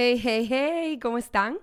Hey, 0.00 0.16
hey, 0.22 0.46
hey, 0.48 0.98
¿cómo 1.02 1.18
están? 1.18 1.58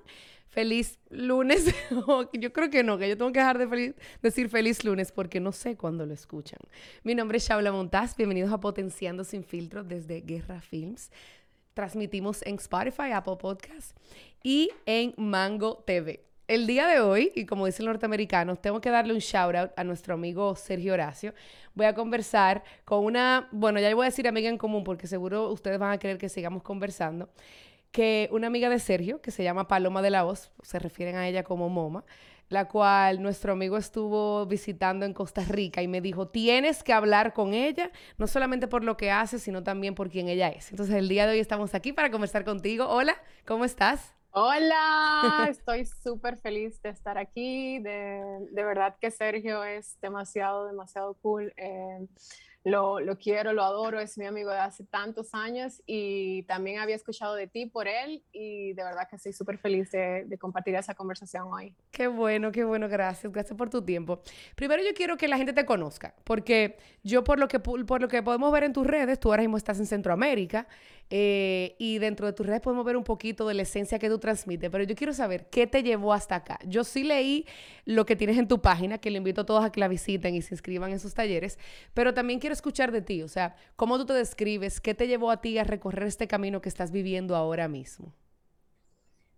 Feliz 0.50 1.00
lunes. 1.10 1.74
yo 2.34 2.52
creo 2.52 2.70
que 2.70 2.84
no, 2.84 2.98
que 2.98 3.08
yo 3.08 3.16
tengo 3.18 3.32
que 3.32 3.40
dejar 3.40 3.58
de 3.58 3.96
decir 4.22 4.50
feliz 4.50 4.84
lunes 4.84 5.14
porque 5.14 5.40
no 5.40 5.54
sé 5.54 5.78
cuándo 5.78 6.06
lo 6.06 6.14
escuchan. 6.14 6.60
Mi 7.04 7.16
nombre 7.16 7.38
es 7.38 7.48
Shaula 7.48 7.72
Montaz. 7.72 8.18
Bienvenidos 8.18 8.52
a 8.52 8.60
Potenciando 8.60 9.24
Sin 9.24 9.46
Filtro 9.46 9.86
desde 9.86 10.20
Guerra 10.20 10.60
Films. 10.60 11.12
Transmitimos 11.74 12.46
en 12.46 12.56
Spotify, 12.56 13.14
Apple 13.14 13.38
Podcasts 13.40 13.96
y 14.44 14.70
en 14.86 15.14
Mango 15.16 15.82
TV. 15.88 16.26
El 16.50 16.68
día 16.68 16.88
de 16.88 17.00
hoy, 17.00 17.32
y 17.36 17.46
como 17.46 17.66
dicen 17.66 17.86
los 17.86 17.94
norteamericanos, 17.94 18.62
tengo 18.62 18.82
que 18.82 18.90
darle 18.90 19.14
un 19.14 19.20
shout 19.20 19.56
out 19.56 19.72
a 19.78 19.86
nuestro 19.86 20.14
amigo 20.14 20.58
Sergio 20.58 20.92
Horacio. 20.92 21.34
Voy 21.74 21.86
a 21.86 21.94
conversar 21.96 22.66
con 22.84 23.06
una, 23.06 23.48
bueno, 23.54 23.80
ya 23.80 23.96
voy 23.96 24.04
a 24.04 24.10
decir 24.10 24.28
amiga 24.28 24.50
en 24.50 24.58
común 24.58 24.84
porque 24.84 25.08
seguro 25.08 25.50
ustedes 25.52 25.80
van 25.80 25.94
a 25.94 25.98
querer 26.00 26.18
que 26.18 26.28
sigamos 26.28 26.64
conversando, 26.64 27.30
que 27.96 28.28
una 28.34 28.48
amiga 28.48 28.68
de 28.68 28.78
Sergio, 28.78 29.22
que 29.22 29.32
se 29.32 29.42
llama 29.42 29.70
Paloma 29.70 30.02
de 30.02 30.10
la 30.10 30.24
Voz, 30.24 30.52
se 30.64 30.80
refieren 30.80 31.16
a 31.16 31.30
ella 31.30 31.44
como 31.44 31.70
Moma, 31.70 32.04
la 32.50 32.68
cual 32.68 33.22
nuestro 33.22 33.54
amigo 33.54 33.78
estuvo 33.78 34.46
visitando 34.48 35.06
en 35.06 35.14
Costa 35.14 35.46
Rica 35.48 35.82
y 35.82 35.88
me 35.88 36.02
dijo, 36.02 36.28
tienes 36.28 36.84
que 36.84 36.92
hablar 36.92 37.32
con 37.32 37.54
ella, 37.54 37.90
no 38.18 38.28
solamente 38.28 38.68
por 38.68 38.84
lo 38.84 38.98
que 38.98 39.12
hace, 39.12 39.40
sino 39.40 39.64
también 39.64 39.96
por 39.96 40.10
quién 40.10 40.28
ella 40.28 40.50
es. 40.50 40.72
Entonces 40.72 40.94
el 40.94 41.08
día 41.08 41.26
de 41.26 41.32
hoy 41.32 41.40
estamos 41.40 41.74
aquí 41.74 41.94
para 41.94 42.12
conversar 42.12 42.44
contigo. 42.44 42.86
Hola, 42.90 43.16
¿cómo 43.46 43.64
estás? 43.64 44.14
Hola, 44.32 45.48
estoy 45.50 45.86
súper 45.86 46.36
feliz 46.36 46.82
de 46.82 46.90
estar 46.90 47.18
aquí. 47.18 47.80
De, 47.80 48.22
de, 48.52 48.64
verdad 48.66 48.98
que 49.00 49.10
Sergio 49.10 49.64
es 49.64 49.98
demasiado, 50.02 50.66
demasiado 50.68 51.14
cool. 51.22 51.54
Eh, 51.56 52.06
lo, 52.66 53.00
lo, 53.00 53.16
quiero, 53.20 53.54
lo 53.54 53.64
adoro, 53.64 54.00
es 54.00 54.18
mi 54.18 54.26
amigo 54.26 54.50
de 54.50 54.58
hace 54.58 54.84
tantos 54.84 55.36
años 55.36 55.84
y 55.86 56.42
también 56.44 56.80
había 56.80 56.96
escuchado 56.96 57.36
de 57.36 57.46
ti 57.46 57.68
por 57.68 57.88
él 57.88 58.24
y 58.32 58.74
de 58.74 58.84
verdad 58.84 59.08
que 59.08 59.18
estoy 59.18 59.34
súper 59.34 59.60
feliz 59.60 59.92
de, 59.92 60.26
de, 60.26 60.38
compartir 60.40 60.74
esa 60.74 60.96
conversación 60.96 61.48
hoy. 61.54 61.76
Qué 61.92 62.08
bueno, 62.08 62.52
qué 62.52 62.64
bueno, 62.64 62.90
gracias, 62.90 63.32
gracias 63.32 63.56
por 63.56 63.70
tu 63.70 63.84
tiempo. 63.84 64.20
Primero 64.56 64.82
yo 64.82 64.96
quiero 64.96 65.16
que 65.16 65.28
la 65.28 65.38
gente 65.38 65.54
te 65.54 65.64
conozca, 65.64 66.16
porque 66.24 66.78
yo 67.04 67.24
por 67.24 67.38
lo 67.38 67.48
que, 67.48 67.60
por 67.60 68.02
lo 68.02 68.08
que 68.08 68.24
podemos 68.24 68.52
ver 68.52 68.64
en 68.64 68.74
tus 68.74 68.88
redes, 68.88 69.20
tú 69.20 69.30
ahora 69.30 69.44
mismo 69.44 69.58
estás 69.58 69.80
en 69.80 69.86
Centroamérica 69.86 70.68
eh, 71.12 71.76
y 71.78 72.00
dentro 72.00 72.26
de 72.26 72.34
tus 72.34 72.48
redes 72.48 72.62
podemos 72.62 72.84
ver 72.84 72.98
un 72.98 73.04
poquito 73.04 73.48
de 73.48 73.54
la 73.54 73.62
esencia 73.62 74.00
que 74.00 74.10
tú 74.10 74.18
transmites, 74.18 74.72
pero 74.72 74.84
yo 74.84 74.96
quiero 74.96 75.14
saber 75.14 75.48
qué 75.52 75.68
te 75.68 75.84
llevó 75.84 76.14
hasta 76.14 76.34
acá. 76.34 76.58
Yo 76.66 76.84
sí 76.84 77.04
leí 77.04 77.46
lo 77.86 78.08
que 78.08 78.16
tienes 78.16 78.40
en 78.40 78.48
tu 78.48 78.60
página, 78.60 78.98
que 78.98 79.12
le 79.12 79.20
invito 79.20 79.42
a 79.42 79.46
todos 79.46 79.64
a 79.64 79.72
que 79.72 79.80
la 79.80 79.88
visiten 79.88 80.34
y 80.34 80.42
se 80.42 80.56
inscriban 80.56 80.92
en 80.92 81.00
sus 81.00 81.14
talleres, 81.14 81.60
pero 81.94 82.16
también 82.16 82.40
quiero 82.40 82.55
escuchar 82.56 82.92
de 82.92 83.02
ti, 83.02 83.22
o 83.22 83.28
sea, 83.28 83.56
cómo 83.76 83.98
tú 83.98 84.06
te 84.06 84.14
describes, 84.14 84.82
qué 84.82 84.94
te 84.94 85.08
llevó 85.08 85.30
a 85.32 85.42
ti 85.42 85.58
a 85.58 85.64
recorrer 85.64 86.08
este 86.08 86.28
camino 86.28 86.62
que 86.62 86.70
estás 86.70 86.92
viviendo 86.92 87.36
ahora 87.36 87.68
mismo. 87.68 88.14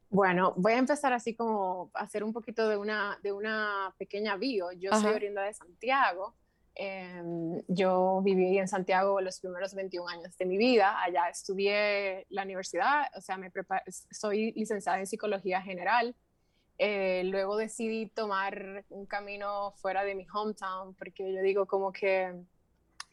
Bueno, 0.09 0.53
voy 0.55 0.73
a 0.73 0.77
empezar 0.77 1.11
así 1.11 1.35
como 1.35 1.91
a 1.93 2.03
hacer 2.03 2.23
un 2.23 2.31
poquito 2.31 2.69
de 2.69 2.77
una, 2.77 3.19
de 3.21 3.33
una 3.33 3.93
pequeña 3.97 4.37
bio. 4.37 4.71
Yo 4.71 4.91
soy 4.93 5.13
oriunda 5.13 5.43
de 5.43 5.53
Santiago. 5.53 6.33
Em, 6.75 7.61
yo 7.67 8.21
viví 8.23 8.57
en 8.57 8.67
Santiago 8.67 9.19
los 9.19 9.39
primeros 9.39 9.73
21 9.73 10.07
años 10.07 10.37
de 10.37 10.45
mi 10.45 10.57
vida. 10.57 11.01
Allá 11.03 11.27
estudié 11.27 12.25
la 12.29 12.43
universidad, 12.43 13.07
o 13.15 13.21
sea, 13.21 13.37
me 13.37 13.51
soy 14.11 14.53
licenciada 14.53 14.99
en 14.99 15.07
psicología 15.07 15.61
general. 15.61 16.15
Eh, 16.77 17.23
luego 17.25 17.57
decidí 17.57 18.07
tomar 18.07 18.85
un 18.89 19.07
camino 19.07 19.73
fuera 19.77 20.03
de 20.03 20.13
mi 20.13 20.27
hometown 20.31 20.93
porque 20.93 21.33
yo 21.33 21.41
digo 21.41 21.65
como 21.65 21.91
que 21.91 22.31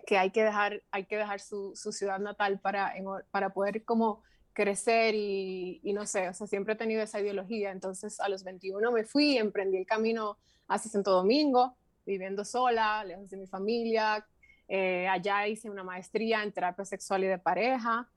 que 0.06 0.18
hay 0.18 0.30
que 0.30 0.44
dejar, 0.44 0.82
hay 0.90 1.04
que 1.06 1.16
dejar 1.16 1.40
su, 1.40 1.72
su 1.74 1.92
ciudad 1.92 2.18
natal 2.18 2.60
para, 2.60 2.94
para 3.30 3.50
poder 3.50 3.84
como 3.84 4.22
crecer 4.52 5.14
y, 5.14 5.80
y, 5.82 5.92
no 5.92 6.06
sé, 6.06 6.28
o 6.28 6.32
sea, 6.32 6.46
siempre 6.46 6.74
he 6.74 6.76
tenido 6.76 7.02
esa 7.02 7.20
ideología. 7.20 7.72
Entonces 7.72 8.20
a 8.20 8.28
los 8.28 8.44
21 8.44 8.92
me 8.92 9.04
fui, 9.04 9.36
emprendí 9.36 9.78
el 9.78 9.86
camino 9.86 10.38
hacia 10.68 10.90
Santo 10.90 11.10
Domingo, 11.10 11.76
viviendo 12.06 12.44
sola, 12.44 13.04
lejos 13.04 13.28
de 13.30 13.36
mi 13.36 13.46
familia. 13.46 14.26
Eh, 14.68 15.06
allá 15.08 15.46
hice 15.46 15.68
una 15.68 15.84
maestría 15.84 16.42
en 16.42 16.52
terapia 16.52 16.84
sexual 16.84 17.24
y 17.24 17.26
de 17.26 17.38
pareja. 17.38 18.08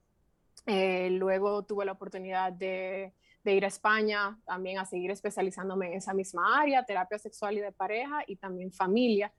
Eh, 0.66 1.09
luego 1.12 1.63
tuve 1.63 1.85
la 1.85 1.94
oportunidad 1.94 2.51
de, 2.51 3.13
de, 3.44 3.53
ir 3.53 3.63
a 3.63 3.67
España 3.67 4.38
también 4.45 4.79
a 4.79 4.85
seguir 4.85 5.12
especializándome 5.12 5.88
en 5.88 5.94
esa 5.94 6.13
misma 6.13 6.62
área, 6.62 6.83
terapia 6.83 7.17
sexual 7.17 7.57
y 7.57 7.62
de 7.62 7.72
pareja 7.72 8.23
y 8.28 8.35
también 8.35 8.72
familia. 8.72 9.31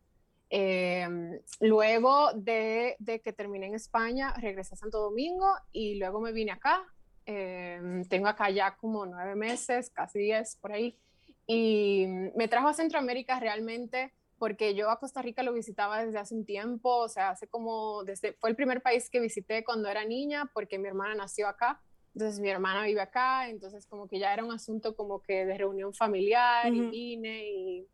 Em, 0.51 1.41
luego 1.61 2.33
de, 2.33 2.97
que 3.23 3.33
terminé 3.33 3.67
en 3.67 3.75
España, 3.75 4.33
regresé 4.35 4.75
a 4.75 4.79
Santo 4.79 4.99
Domingo 4.99 5.47
y 5.73 5.99
luego 5.99 6.21
me 6.21 6.33
vine 6.33 6.53
acá. 6.53 6.83
Em, 7.27 8.05
tengo 8.05 8.29
acá 8.29 8.49
ya 8.51 8.77
como 8.77 9.05
nueve 9.05 9.35
meses, 9.35 9.91
casi 9.91 10.21
diez 10.21 10.57
por 10.57 10.73
ahí. 10.73 10.99
Y 11.47 12.07
me 12.35 12.49
trajo 12.49 12.69
a 12.69 12.75
Centroamérica 12.75 13.39
realmente 13.41 14.13
porque 14.39 14.75
yo 14.75 14.89
a 14.91 14.99
Costa 14.99 15.21
Rica 15.21 15.43
lo 15.43 15.53
visitaba 15.53 16.05
desde 16.05 16.19
hace 16.19 16.35
un 16.35 16.45
tiempo, 16.45 16.97
o 16.97 17.09
sea, 17.09 17.31
hace 17.31 17.49
como, 17.49 18.05
desde, 18.05 18.35
fue 18.35 18.51
el 18.51 18.57
primer 18.57 18.81
país 18.83 19.11
que 19.11 19.21
visité 19.21 19.65
cuando 19.65 19.89
era 19.89 20.05
niña 20.05 20.49
porque 20.55 20.79
mi 20.79 20.89
hermana 20.89 21.15
nació 21.15 21.49
acá. 21.49 21.81
Entonces 22.15 22.41
mi 22.41 22.49
hermana 22.49 22.85
vive 22.85 23.01
acá, 23.01 23.49
entonces 23.49 23.87
como 23.87 24.09
que 24.09 24.19
ya 24.19 24.33
era 24.33 24.45
un 24.45 24.53
asunto 24.53 24.97
como 24.97 25.23
que 25.23 25.45
de 25.45 25.59
reunión 25.59 25.93
familiar 25.95 26.73
y 26.73 26.81
vine 26.81 27.49
y 27.49 27.89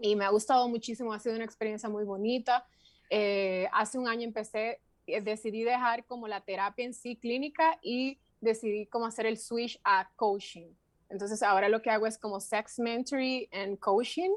y 0.00 0.16
me 0.16 0.24
ha 0.24 0.30
gustado 0.30 0.68
muchísimo, 0.68 1.12
ha 1.12 1.18
sido 1.18 1.36
una 1.36 1.44
experiencia 1.44 1.88
muy 1.88 2.04
bonita. 2.04 2.66
Eh, 3.10 3.68
hace 3.72 3.98
un 3.98 4.08
año 4.08 4.22
empecé, 4.22 4.80
eh, 5.06 5.20
decidí 5.20 5.62
dejar 5.62 6.06
como 6.06 6.26
la 6.26 6.40
terapia 6.40 6.84
en 6.84 6.94
sí 6.94 7.16
clínica 7.16 7.78
y 7.82 8.18
decidí 8.40 8.86
cómo 8.86 9.06
hacer 9.06 9.26
el 9.26 9.36
switch 9.36 9.78
a 9.84 10.10
coaching. 10.16 10.68
Entonces 11.08 11.42
ahora 11.42 11.68
lo 11.68 11.82
que 11.82 11.90
hago 11.90 12.06
es 12.06 12.16
como 12.16 12.40
sex 12.40 12.78
mentoring 12.78 13.46
and 13.52 13.78
coaching 13.78 14.30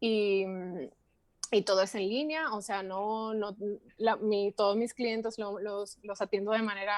y, 0.00 0.44
y 1.52 1.62
todo 1.62 1.82
es 1.82 1.94
en 1.94 2.08
línea, 2.08 2.52
o 2.52 2.62
sea, 2.62 2.82
no, 2.82 3.34
no 3.34 3.56
mi, 4.20 4.52
todos 4.52 4.76
mis 4.76 4.94
clientes 4.94 5.38
los, 5.38 5.98
los, 6.02 6.20
atiendo 6.20 6.52
de 6.52 6.62
manera 6.62 6.96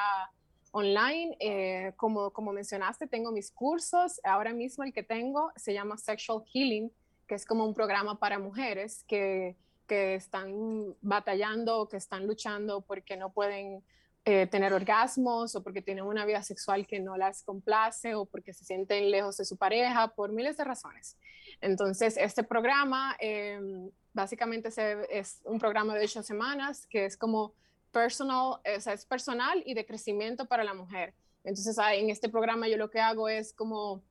online. 0.71 1.37
Eh, 1.41 1.93
como, 1.97 2.31
como 2.31 2.53
mencionaste, 2.53 3.07
tengo 3.07 3.33
mis 3.33 3.51
cursos. 3.51 4.21
Ahora 4.25 4.55
mismo 4.55 4.85
el 4.85 4.93
que 4.93 5.03
tengo 5.03 5.51
se 5.57 5.75
llama 5.75 5.99
Sexual 5.99 6.43
Healing 6.53 6.91
que 7.27 7.35
es 7.35 7.45
como 7.45 7.65
un 7.65 7.75
programa 7.75 8.19
para 8.19 8.39
mujeres 8.39 9.05
que, 9.07 9.57
que 9.87 10.15
están 10.15 10.95
batallando, 11.03 11.89
que 11.89 11.97
están 11.97 12.27
luchando 12.27 12.81
porque 12.81 13.17
no 13.17 13.31
pueden 13.33 13.83
eh, 14.25 14.49
tener 14.49 14.73
orgasmos 14.73 15.55
o 15.55 15.63
porque 15.63 15.83
tienen 15.83 16.05
una 16.05 16.27
vida 16.27 16.43
sexual 16.43 16.87
que 16.87 16.99
no 16.99 17.17
las 17.17 17.45
complace 17.45 18.17
o 18.17 18.25
porque 18.25 18.53
se 18.53 18.65
sienten 18.65 19.11
lejos 19.11 19.37
de 19.37 19.45
su 19.45 19.57
pareja 19.57 20.09
por 20.09 20.33
miles 20.33 20.57
de 20.57 20.65
razones. 20.65 21.17
Entonces, 21.61 22.17
este 22.17 22.43
programa 22.43 23.17
em, 23.21 23.89
básicamente 24.13 24.71
es 25.11 25.41
un 25.45 25.61
programa 25.61 25.95
de 25.95 26.05
ocho 26.05 26.25
semanas 26.25 26.87
que 26.89 27.05
es 27.05 27.17
como 27.17 27.53
personal, 27.93 28.61
o 28.77 28.81
sea, 28.81 28.93
es 28.95 29.07
personal 29.07 29.63
y 29.65 29.75
de 29.75 29.87
crecimiento 29.87 30.47
para 30.47 30.65
la 30.65 30.75
mujer. 30.75 31.15
Entonces, 31.45 31.79
en 31.93 32.11
este 32.11 32.29
programa 32.29 32.67
yo 32.67 32.77
lo 32.77 32.91
que 32.91 33.01
hago 33.01 33.29
es 33.29 33.53
como 33.53 34.03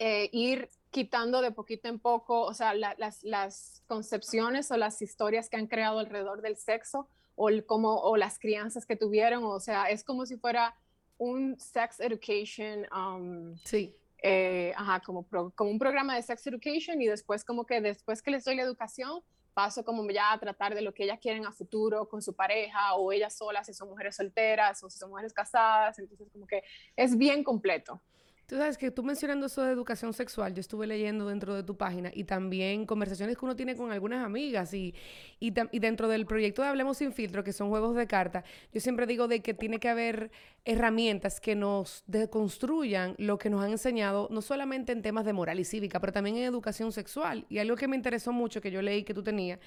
eh, 0.00 0.28
ir 0.32 0.68
quitando 0.96 1.42
de 1.42 1.52
poquito 1.52 1.88
en 1.88 1.98
poco, 1.98 2.40
o 2.40 2.54
sea, 2.54 2.72
las, 2.72 3.22
las, 3.22 3.82
concepciones 3.86 4.70
o 4.70 4.78
las 4.78 5.02
historias 5.02 5.50
que 5.50 5.58
han 5.58 5.66
creado 5.66 5.98
alrededor 5.98 6.40
del 6.40 6.56
sexo 6.56 7.06
o, 7.34 7.50
el, 7.50 7.66
como, 7.66 7.96
o 7.96 8.16
las 8.16 8.38
crianzas 8.38 8.86
que 8.86 8.96
tuvieron, 8.96 9.44
o 9.44 9.60
sea, 9.60 9.90
es 9.90 10.02
como 10.02 10.24
si 10.24 10.38
fuera 10.38 10.74
un 11.18 11.60
sex 11.60 12.00
education. 12.00 12.86
Um, 12.96 13.58
sí. 13.62 13.94
Eh, 14.22 14.72
ajá, 14.74 15.00
como, 15.00 15.26
como 15.54 15.70
un 15.70 15.78
programa 15.78 16.16
de 16.16 16.22
sex 16.22 16.46
education 16.46 17.02
y 17.02 17.08
después 17.08 17.44
como 17.44 17.66
que 17.66 17.82
después 17.82 18.22
que 18.22 18.30
les 18.30 18.44
doy 18.46 18.56
la 18.56 18.62
educación, 18.62 19.20
paso 19.52 19.84
como 19.84 20.10
ya 20.10 20.32
a 20.32 20.40
tratar 20.40 20.74
de 20.74 20.80
lo 20.80 20.94
que 20.94 21.04
ellas 21.04 21.18
quieren 21.20 21.44
a 21.44 21.52
futuro 21.52 22.08
con 22.08 22.22
su 22.22 22.32
pareja 22.32 22.94
o 22.94 23.12
ellas 23.12 23.36
solas, 23.36 23.66
si 23.66 23.74
son 23.74 23.90
mujeres 23.90 24.16
solteras 24.16 24.82
o 24.82 24.88
si 24.88 24.98
son 24.98 25.10
mujeres 25.10 25.34
casadas, 25.34 25.98
entonces 25.98 26.26
como 26.32 26.46
que 26.46 26.62
es 26.96 27.18
bien 27.18 27.44
completo. 27.44 28.00
Tú 28.46 28.56
sabes 28.56 28.78
que 28.78 28.92
tú 28.92 29.02
mencionando 29.02 29.46
eso 29.46 29.64
de 29.64 29.72
educación 29.72 30.12
sexual, 30.12 30.54
yo 30.54 30.60
estuve 30.60 30.86
leyendo 30.86 31.26
dentro 31.26 31.52
de 31.56 31.64
tu 31.64 31.76
página 31.76 32.12
y 32.14 32.22
también 32.22 32.86
conversaciones 32.86 33.36
que 33.36 33.44
uno 33.44 33.56
tiene 33.56 33.74
con 33.74 33.90
algunas 33.90 34.24
amigas 34.24 34.72
y, 34.72 34.94
y, 35.40 35.50
dentro 35.50 36.06
del 36.06 36.26
proyecto 36.26 36.62
de 36.62 36.68
Hablemos 36.68 36.98
sin 36.98 37.12
filtro, 37.12 37.42
que 37.42 37.52
son 37.52 37.70
juegos 37.70 37.96
de 37.96 38.06
carta, 38.06 38.44
yo 38.72 38.80
siempre 38.80 39.06
digo 39.06 39.26
de 39.26 39.40
que 39.42 39.52
tiene 39.52 39.80
que 39.80 39.88
haber 39.88 40.30
herramientas 40.64 41.40
que 41.40 41.56
nos 41.56 42.04
deconstruyan 42.06 43.16
lo 43.18 43.36
que 43.36 43.50
nos 43.50 43.64
han 43.64 43.72
enseñado, 43.72 44.28
no 44.30 44.40
solamente 44.42 44.92
en 44.92 45.02
temas 45.02 45.24
de 45.24 45.32
moral 45.32 45.58
y 45.58 45.64
cívica, 45.64 45.98
pero 45.98 46.12
también 46.12 46.36
en 46.36 46.44
educación 46.44 46.92
sexual. 46.92 47.46
Y 47.48 47.58
algo 47.58 47.74
que 47.74 47.88
me 47.88 47.96
interesó 47.96 48.32
mucho, 48.32 48.60
que 48.60 48.70
yo 48.70 48.80
leí 48.80 49.02
que 49.02 49.14
tú 49.14 49.24
tenías, 49.24 49.58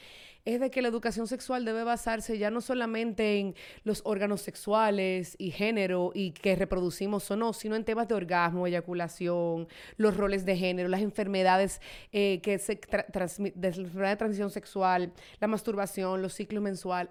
es 0.46 0.62
de 0.62 0.72
que 0.72 0.82
la 0.82 0.88
educación 0.88 1.28
sexual 1.28 1.66
debe 1.66 1.84
basarse 1.84 2.38
ya 2.38 2.50
no 2.50 2.62
solamente 2.62 3.40
en 3.40 3.56
los 3.84 4.02
órganos 4.06 4.42
sexuales 4.42 5.36
y 5.38 5.52
género 5.52 6.12
y 6.14 6.32
que 6.32 6.56
reproducimos 6.56 7.30
o 7.30 7.36
no, 7.36 7.52
sino 7.52 7.76
en 7.76 7.84
temas 7.84 8.08
de 8.08 8.16
orgasmo 8.16 8.69
eyaculación, 8.70 9.68
los 9.98 10.18
roles 10.18 10.46
de 10.46 10.56
género, 10.56 10.90
las 10.90 11.02
enfermedades 11.02 11.82
eh, 12.12 12.40
que 12.42 12.58
se 12.60 12.80
de 13.56 13.68
enfermedad 13.68 14.10
de 14.12 14.16
transición 14.16 14.50
sexual, 14.50 15.12
la 15.40 15.48
masturbación, 15.48 16.22
los 16.22 16.34
ciclos 16.34 16.64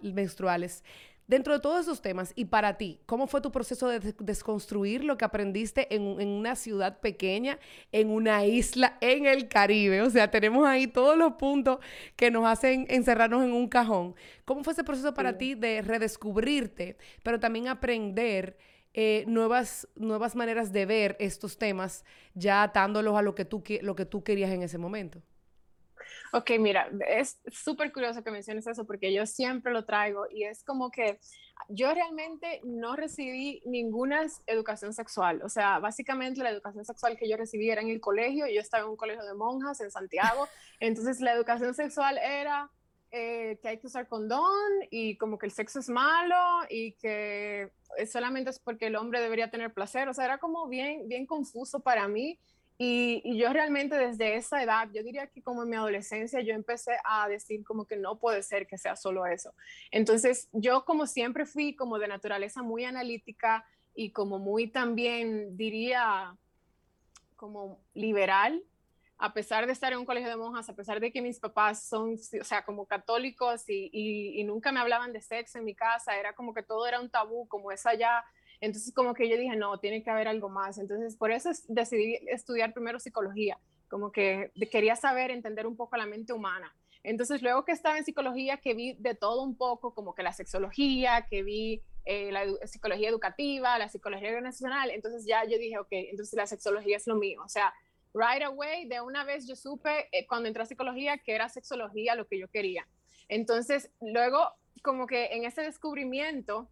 menstruales. 0.03 0.83
Dentro 1.29 1.53
de 1.53 1.61
todos 1.61 1.83
esos 1.83 2.01
temas, 2.01 2.33
y 2.37 2.47
para 2.47 2.79
ti, 2.79 3.01
¿cómo 3.05 3.27
fue 3.27 3.43
tu 3.43 3.53
proceso 3.53 3.87
de 3.87 4.15
desconstruir 4.19 5.05
lo 5.05 5.19
que 5.19 5.27
aprendiste 5.27 5.95
en, 5.95 6.03
una 6.03 6.57
ciudad 6.57 7.01
pequeña, 7.01 7.59
en 7.93 8.09
una 8.09 8.47
isla 8.47 8.97
en 9.03 9.27
el 9.27 9.47
Caribe? 9.47 10.01
O 10.01 10.09
sea, 10.09 10.31
tenemos 10.31 10.67
ahí 10.67 10.87
todos 10.87 11.19
los 11.19 11.35
puntos 11.35 11.81
que 12.17 12.31
nos 12.31 12.47
hacen 12.47 12.87
encerrarnos 12.89 13.45
en 13.45 13.53
un 13.53 13.69
cajón. 13.69 14.15
¿Cómo 14.47 14.65
fue 14.65 14.73
ese 14.73 14.85
proceso 14.85 15.13
para 15.13 15.37
ti 15.37 15.55
de 15.55 15.83
redescubrirte, 15.83 16.97
pero 17.23 17.39
también 17.39 17.69
aprender 17.69 18.57
eh, 19.01 19.23
nuevas, 19.29 19.87
nuevas 19.95 20.35
maneras 20.35 20.73
de 20.73 20.85
ver 20.85 21.17
estos 21.21 21.57
temas, 21.57 22.05
ya 22.35 22.65
atándolos 22.65 23.17
a 23.17 23.23
lo 23.23 23.37
que 23.37 23.45
tú, 23.45 23.63
lo 23.81 23.95
que 23.95 24.05
tú 24.05 24.25
querías 24.25 24.51
en 24.51 24.65
ese 24.65 24.77
momento? 24.77 25.23
Ok, 26.33 26.51
mira, 26.59 26.91
es 27.07 27.39
súper 27.47 27.93
curioso 27.93 28.25
que 28.25 28.33
menciones 28.33 28.67
eso 28.67 28.85
porque 28.87 29.15
yo 29.15 29.25
siempre 29.25 29.73
lo 29.73 29.85
traigo 29.85 30.27
y 30.29 30.43
es 30.43 30.65
como 30.65 30.91
que 30.91 31.21
yo 31.69 31.95
realmente 31.95 32.61
no 32.65 32.97
recibí 32.97 33.63
ninguna 33.65 34.27
educación 34.49 34.93
sexual. 34.93 35.43
O 35.45 35.49
sea, 35.49 35.79
básicamente 35.79 36.43
la 36.43 36.51
educación 36.51 36.85
sexual 36.85 37.17
que 37.17 37.29
yo 37.29 37.37
recibí 37.37 37.71
era 37.71 37.83
en 37.83 37.91
el 37.91 38.01
colegio. 38.01 38.49
Yo 38.49 38.61
estaba 38.61 38.83
en 38.83 38.91
un 38.91 38.97
colegio 38.97 39.25
de 39.25 39.35
monjas 39.35 39.81
en 39.81 39.93
Santiago. 39.93 40.49
Entonces 40.81 41.21
la 41.21 41.33
educación 41.33 41.73
sexual 41.73 42.19
era 42.19 42.69
eh, 43.11 43.59
que 43.63 43.69
hay 43.69 43.79
que 43.79 43.87
usar 43.87 44.07
condón 44.09 44.71
y 44.91 45.17
como 45.17 45.39
que 45.39 45.47
el 45.47 45.53
sexo 45.53 45.79
es 45.79 45.89
malo 45.89 46.37
y 46.69 46.93
que 46.93 47.71
solamente 48.11 48.51
es 48.51 48.59
porque 48.59 48.89
el 48.89 48.97
hombre 48.97 49.21
debería 49.21 49.51
tener 49.51 49.73
placer. 49.73 50.09
O 50.09 50.15
sea, 50.15 50.27
era 50.27 50.39
como 50.39 50.69
bien, 50.69 51.09
bien 51.09 51.27
confuso 51.27 51.81
para 51.81 52.07
mí. 52.09 52.39
Y, 52.81 53.37
yo 53.37 53.53
realmente 53.53 53.97
desde 53.97 54.37
esa 54.37 54.63
edad, 54.63 54.89
yo 54.95 55.03
diría 55.03 55.27
que 55.27 55.43
como 55.43 55.65
en 55.65 55.71
mi 55.71 55.77
adolescencia, 55.77 56.41
yo 56.43 56.55
empecé 56.55 56.93
a 57.05 57.29
decir 57.29 57.65
como 57.65 57.87
que 57.87 57.97
no 57.97 58.21
puede 58.21 58.45
ser 58.45 58.69
que 58.69 58.79
sea 58.79 58.95
solo 58.95 59.27
eso. 59.27 59.53
Entonces, 59.91 60.49
yo 60.53 60.85
como 60.85 61.07
siempre 61.07 61.45
fui 61.45 61.75
como 61.75 61.99
de 61.99 62.07
naturaleza 62.07 62.63
muy 62.63 62.85
analítica 62.85 63.67
y 63.95 64.13
como 64.13 64.39
muy 64.39 64.69
también 64.69 65.57
diría 65.57 66.37
como 67.35 67.81
liberal, 67.95 68.63
a 69.19 69.33
pesar 69.35 69.67
de 69.67 69.73
estar 69.73 69.93
en 69.93 69.99
un 69.99 70.07
colegio 70.07 70.31
de 70.31 70.37
monjas, 70.37 70.69
a 70.69 70.77
pesar 70.77 71.01
de 71.01 71.11
que 71.11 71.21
mis 71.21 71.41
papás 71.41 71.83
son, 71.89 72.15
o 72.15 72.45
sea, 72.45 72.65
como 72.65 72.87
católicos 72.87 73.65
y, 73.69 74.43
nunca 74.45 74.71
me 74.73 74.81
hablaban 74.81 75.13
de 75.13 75.21
sexo 75.21 75.59
en 75.59 75.65
mi 75.65 75.75
casa, 75.75 76.17
era 76.17 76.35
como 76.35 76.55
que 76.55 76.63
todo 76.63 76.87
era 76.87 77.01
un 77.01 77.11
tabú, 77.11 77.47
como 77.49 77.73
esa 77.73 77.95
ya 77.95 78.25
entonces 78.61 78.93
como 78.93 79.15
que 79.15 79.29
yo 79.29 79.37
dije, 79.37 79.57
no, 79.57 79.79
tiene 79.79 80.03
que 80.03 80.11
haber 80.11 80.27
algo 80.27 80.49
más. 80.49 80.79
Entonces 80.79 81.17
por 81.17 81.31
eso 81.31 81.51
decidí 81.69 82.19
estudiar 82.29 82.73
primero 82.73 82.99
psicología, 82.99 83.59
como 83.89 84.11
que 84.11 84.53
quería 84.71 84.97
saber, 84.97 85.31
entender 85.31 85.67
un 85.67 85.77
poco 85.77 85.97
la 85.97 86.07
mente 86.07 86.33
humana. 86.33 86.75
Entonces 87.05 87.41
luego 87.43 87.65
que 87.65 87.73
estaba 87.73 87.99
en 87.99 88.05
psicología, 88.05 88.57
que 88.59 88.75
vi 88.75 88.95
de 88.95 89.15
todo 89.15 89.43
un 89.43 89.57
poco, 89.57 89.95
como 89.95 90.15
que 90.15 90.23
la 90.23 90.33
sexología, 90.33 91.27
que 91.31 91.43
vi 91.43 91.83
eh, 92.05 92.33
la 92.33 92.45
psicología 92.67 93.09
educativa, 93.09 93.79
la 93.79 93.89
psicología 93.89 94.29
organizacional, 94.31 94.91
entonces 94.91 95.25
ya 95.25 95.45
yo 95.45 95.59
dije, 95.59 95.79
ok, 95.79 95.89
entonces 95.91 96.35
la 96.35 96.47
sexología 96.47 96.97
es 96.97 97.07
lo 97.07 97.15
mío. 97.15 97.41
O 97.45 97.49
sea, 97.49 97.73
right 98.19 98.43
away, 98.43 98.87
de 98.87 99.01
una 99.01 99.25
vez 99.25 99.47
yo 99.47 99.55
supe 99.55 100.09
eh, 100.13 100.27
cuando 100.27 100.49
entré 100.49 100.63
a 100.63 100.67
psicología 100.67 101.19
que 101.19 101.35
era 101.35 101.49
sexología 101.49 102.15
lo 102.15 102.27
que 102.27 102.39
yo 102.39 102.49
quería. 102.49 102.87
Entonces, 103.29 103.91
luego, 104.01 104.53
como 104.83 105.07
que 105.07 105.27
en 105.27 105.45
ese 105.45 105.63
descubrimiento, 105.63 106.69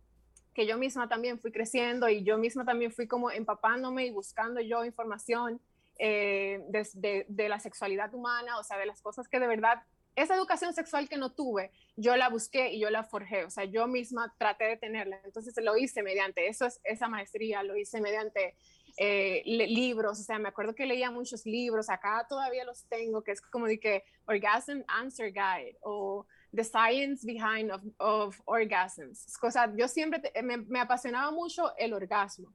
que 0.55 0.67
yo 0.67 0.79
misma 0.79 1.07
también 1.09 1.39
fui 1.39 1.53
creciendo 1.53 2.09
y 2.09 2.25
yo 2.25 2.39
misma 2.39 2.65
también 2.65 2.91
fui 2.91 3.07
como 3.07 3.31
empapándome 3.31 4.07
y 4.07 4.11
buscando 4.11 4.61
yo 4.61 4.87
información 4.87 5.61
eh, 5.99 6.63
de, 6.69 7.27
de, 7.29 7.49
la 7.49 7.61
sexualidad 7.61 8.15
humana, 8.15 8.59
o 8.59 8.65
sea, 8.65 8.79
de 8.79 8.87
las 8.87 9.03
cosas 9.03 9.29
que 9.29 9.39
de 9.39 9.47
verdad, 9.47 9.83
esa 10.15 10.35
educación 10.35 10.73
sexual 10.73 11.11
que 11.11 11.19
no 11.19 11.33
tuve, 11.33 11.73
yo 11.97 12.17
la 12.17 12.31
busqué 12.31 12.73
y 12.73 12.81
yo 12.81 12.89
la 12.89 13.05
forjé, 13.05 13.45
o 13.45 13.51
sea, 13.51 13.65
yo 13.65 13.87
misma 13.87 14.35
traté 14.39 14.65
de 14.65 14.77
tenerla, 14.79 15.21
entonces 15.25 15.55
lo 15.63 15.77
hice 15.77 16.03
mediante 16.03 16.49
eso, 16.49 16.65
es, 16.65 16.81
esa 16.85 17.09
maestría, 17.09 17.63
lo 17.63 17.77
hice 17.77 18.01
mediante 18.01 18.55
eh, 18.99 19.43
libros, 19.45 20.19
o 20.19 20.23
sea, 20.23 20.39
me 20.39 20.49
acuerdo 20.49 20.75
que 20.75 20.87
leía 20.87 21.11
muchos 21.11 21.45
libros, 21.45 21.91
acá 21.91 22.27
todavía 22.29 22.65
los 22.65 22.85
tengo, 22.85 23.23
que 23.23 23.33
es 23.33 23.41
como 23.41 23.67
de 23.67 23.79
que 23.79 24.05
Orgasm 24.27 24.83
Answer 24.89 25.33
Guide 25.33 25.77
o 25.83 26.27
The 26.55 26.65
Science 26.65 27.27
Behind 27.27 27.71
of, 27.99 28.41
Orgasms. 28.47 29.37
Cosa, 29.39 29.71
yo 29.77 29.87
siempre 29.89 30.23
me, 30.43 30.81
apasionaba 30.81 31.31
mucho 31.31 31.77
el 31.77 31.93
orgasmo. 31.93 32.53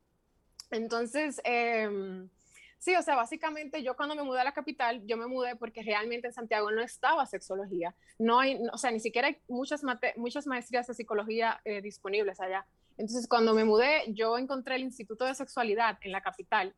Entonces, 0.72 1.40
em, 1.44 2.28
sí, 2.80 2.96
o 2.96 3.02
sea, 3.04 3.16
básicamente 3.16 3.84
yo 3.84 3.96
cuando 3.96 4.16
me 4.16 4.24
mudé 4.24 4.42
a 4.42 4.46
la 4.46 4.54
capital, 4.54 5.06
yo 5.06 5.18
me 5.18 5.28
mudé 5.28 5.56
porque 5.56 5.84
realmente 5.84 6.28
en 6.28 6.34
Santiago 6.34 6.72
no 6.72 6.82
estaba 6.82 7.26
sexología. 7.28 7.94
No 8.18 8.40
hay, 8.40 8.60
o 8.74 8.78
sea, 8.78 8.90
ni 8.90 9.00
siquiera 9.00 9.28
hay 9.28 9.38
muchas, 9.48 9.84
muchas 10.16 10.48
maestrías 10.48 10.88
de 10.88 10.96
psicología 10.96 11.62
eh, 11.66 11.82
disponibles 11.82 12.40
allá. 12.40 12.66
Entonces, 12.98 13.28
cuando 13.28 13.54
me 13.54 13.64
mudé, 13.64 14.04
yo 14.10 14.38
encontré 14.38 14.76
el 14.76 14.84
Instituto 14.84 15.26
de 15.26 15.36
Sexualidad 15.36 15.98
en 16.02 16.12
la 16.12 16.22
capital, 16.22 16.76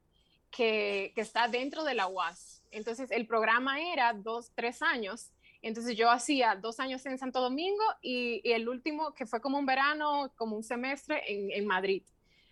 que, 0.51 1.13
está 1.15 1.47
dentro 1.47 1.83
de 1.83 1.95
la 1.95 2.07
UAS. 2.07 2.63
Entonces, 2.71 3.11
el 3.11 3.27
programa 3.27 3.81
era 3.81 4.13
dos, 4.13 4.51
tres 4.55 4.81
años 4.81 5.31
entonces 5.63 5.95
yo 5.95 6.11
hacía 6.11 6.55
dos 6.55 6.81
años 6.81 7.05
en 7.05 7.17
Santo 7.17 7.39
Domingo 7.39 7.83
y, 8.01 8.41
el 8.43 8.67
último, 8.67 9.13
que 9.15 9.25
fue 9.25 9.39
como 9.39 9.57
un 9.57 9.65
verano, 9.65 10.31
como 10.35 10.57
un 10.57 10.63
semestre 10.63 11.23
en, 11.25 11.65
Madrid, 11.65 12.03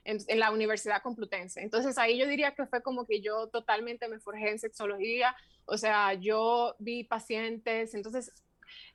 en, 0.05 0.39
la 0.39 0.49
Universidad 0.49 1.03
Complutense. 1.03 1.61
Entonces 1.61 1.97
ahí 1.97 2.17
yo 2.17 2.25
diría 2.25 2.55
que 2.55 2.65
fue 2.65 2.81
como 2.81 3.05
que 3.05 3.19
yo 3.19 3.47
totalmente 3.47 4.07
me 4.07 4.19
forjé 4.19 4.51
en 4.51 4.59
sexología, 4.59 5.35
o 5.65 5.77
sea, 5.77 6.13
yo 6.13 6.75
vi 6.79 7.03
pacientes, 7.03 7.93
entonces 7.93 8.31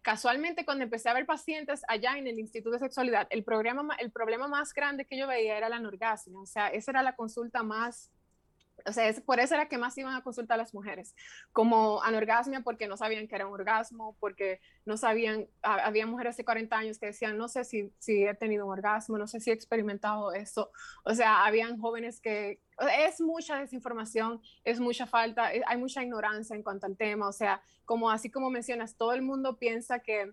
casualmente 0.03 0.65
cuando 0.65 0.85
empecé 0.85 1.09
a 1.09 1.15
ver 1.15 1.27
pacientes 1.27 1.83
allá 1.89 2.19
en 2.19 2.27
el 2.27 2.39
Instituto 2.39 2.73
de 2.73 2.79
Sexualidad, 2.79 3.27
el, 3.31 3.45
problema, 3.45 3.95
el 3.99 4.11
problema 4.11 4.49
más 4.49 4.73
grande 4.73 5.07
que 5.07 5.19
yo 5.19 5.27
veía 5.27 5.57
era 5.57 5.69
la 5.69 5.77
anorgasmia, 5.77 6.39
o 6.39 6.47
sea, 6.47 6.69
esa 6.69 6.91
era 6.93 7.03
la 7.03 7.17
consulta 7.17 7.63
más 7.63 8.11
o 8.85 8.93
sea, 8.93 9.09
es, 9.09 9.21
por 9.21 9.41
eso 9.41 9.55
era 9.55 9.69
que 9.69 9.79
más 9.79 9.97
iban 9.97 10.15
a 10.15 10.23
consultar 10.23 10.57
a 10.57 10.63
las 10.63 10.75
mujeres, 10.75 11.15
como 11.53 12.03
anorgasmia, 12.03 12.61
porque 12.61 12.87
no 12.87 12.97
sabían 12.97 13.27
que 13.27 13.35
era 13.35 13.47
un 13.47 13.55
orgasmo, 13.55 14.17
porque 14.21 14.61
no 14.85 14.97
sabían, 14.97 15.49
había 15.63 16.07
mujeres 16.07 16.37
de 16.37 16.45
40 16.45 16.77
años 16.77 16.99
que 16.99 17.07
decían, 17.07 17.39
no 17.39 17.49
sé 17.49 17.65
si, 17.65 17.93
si 17.99 18.25
he 18.25 18.35
tenido 18.35 18.67
un 18.67 18.73
orgasmo, 18.73 19.19
no 19.19 19.27
sé 19.27 19.41
si 19.41 19.51
he 19.51 19.55
experimentado 19.55 20.33
eso. 20.33 20.71
O 21.05 21.15
sea, 21.15 21.45
habían 21.45 21.79
jóvenes 21.79 22.21
que, 22.21 22.61
es 23.09 23.21
mucha 23.21 23.59
desinformación, 23.59 24.43
es 24.63 24.81
mucha 24.81 25.07
falta, 25.07 25.55
eh, 25.55 25.63
hay 25.67 25.79
mucha 25.79 26.03
ignorancia 26.03 26.55
en 26.55 26.63
cuanto 26.63 26.87
al 26.87 26.97
tema. 26.97 27.27
O 27.27 27.33
sea, 27.33 27.63
como 27.87 28.11
así 28.11 28.31
como 28.31 28.51
mencionas, 28.51 28.97
todo 28.97 29.15
el 29.15 29.23
mundo 29.23 29.59
piensa 29.59 30.01
que 30.01 30.33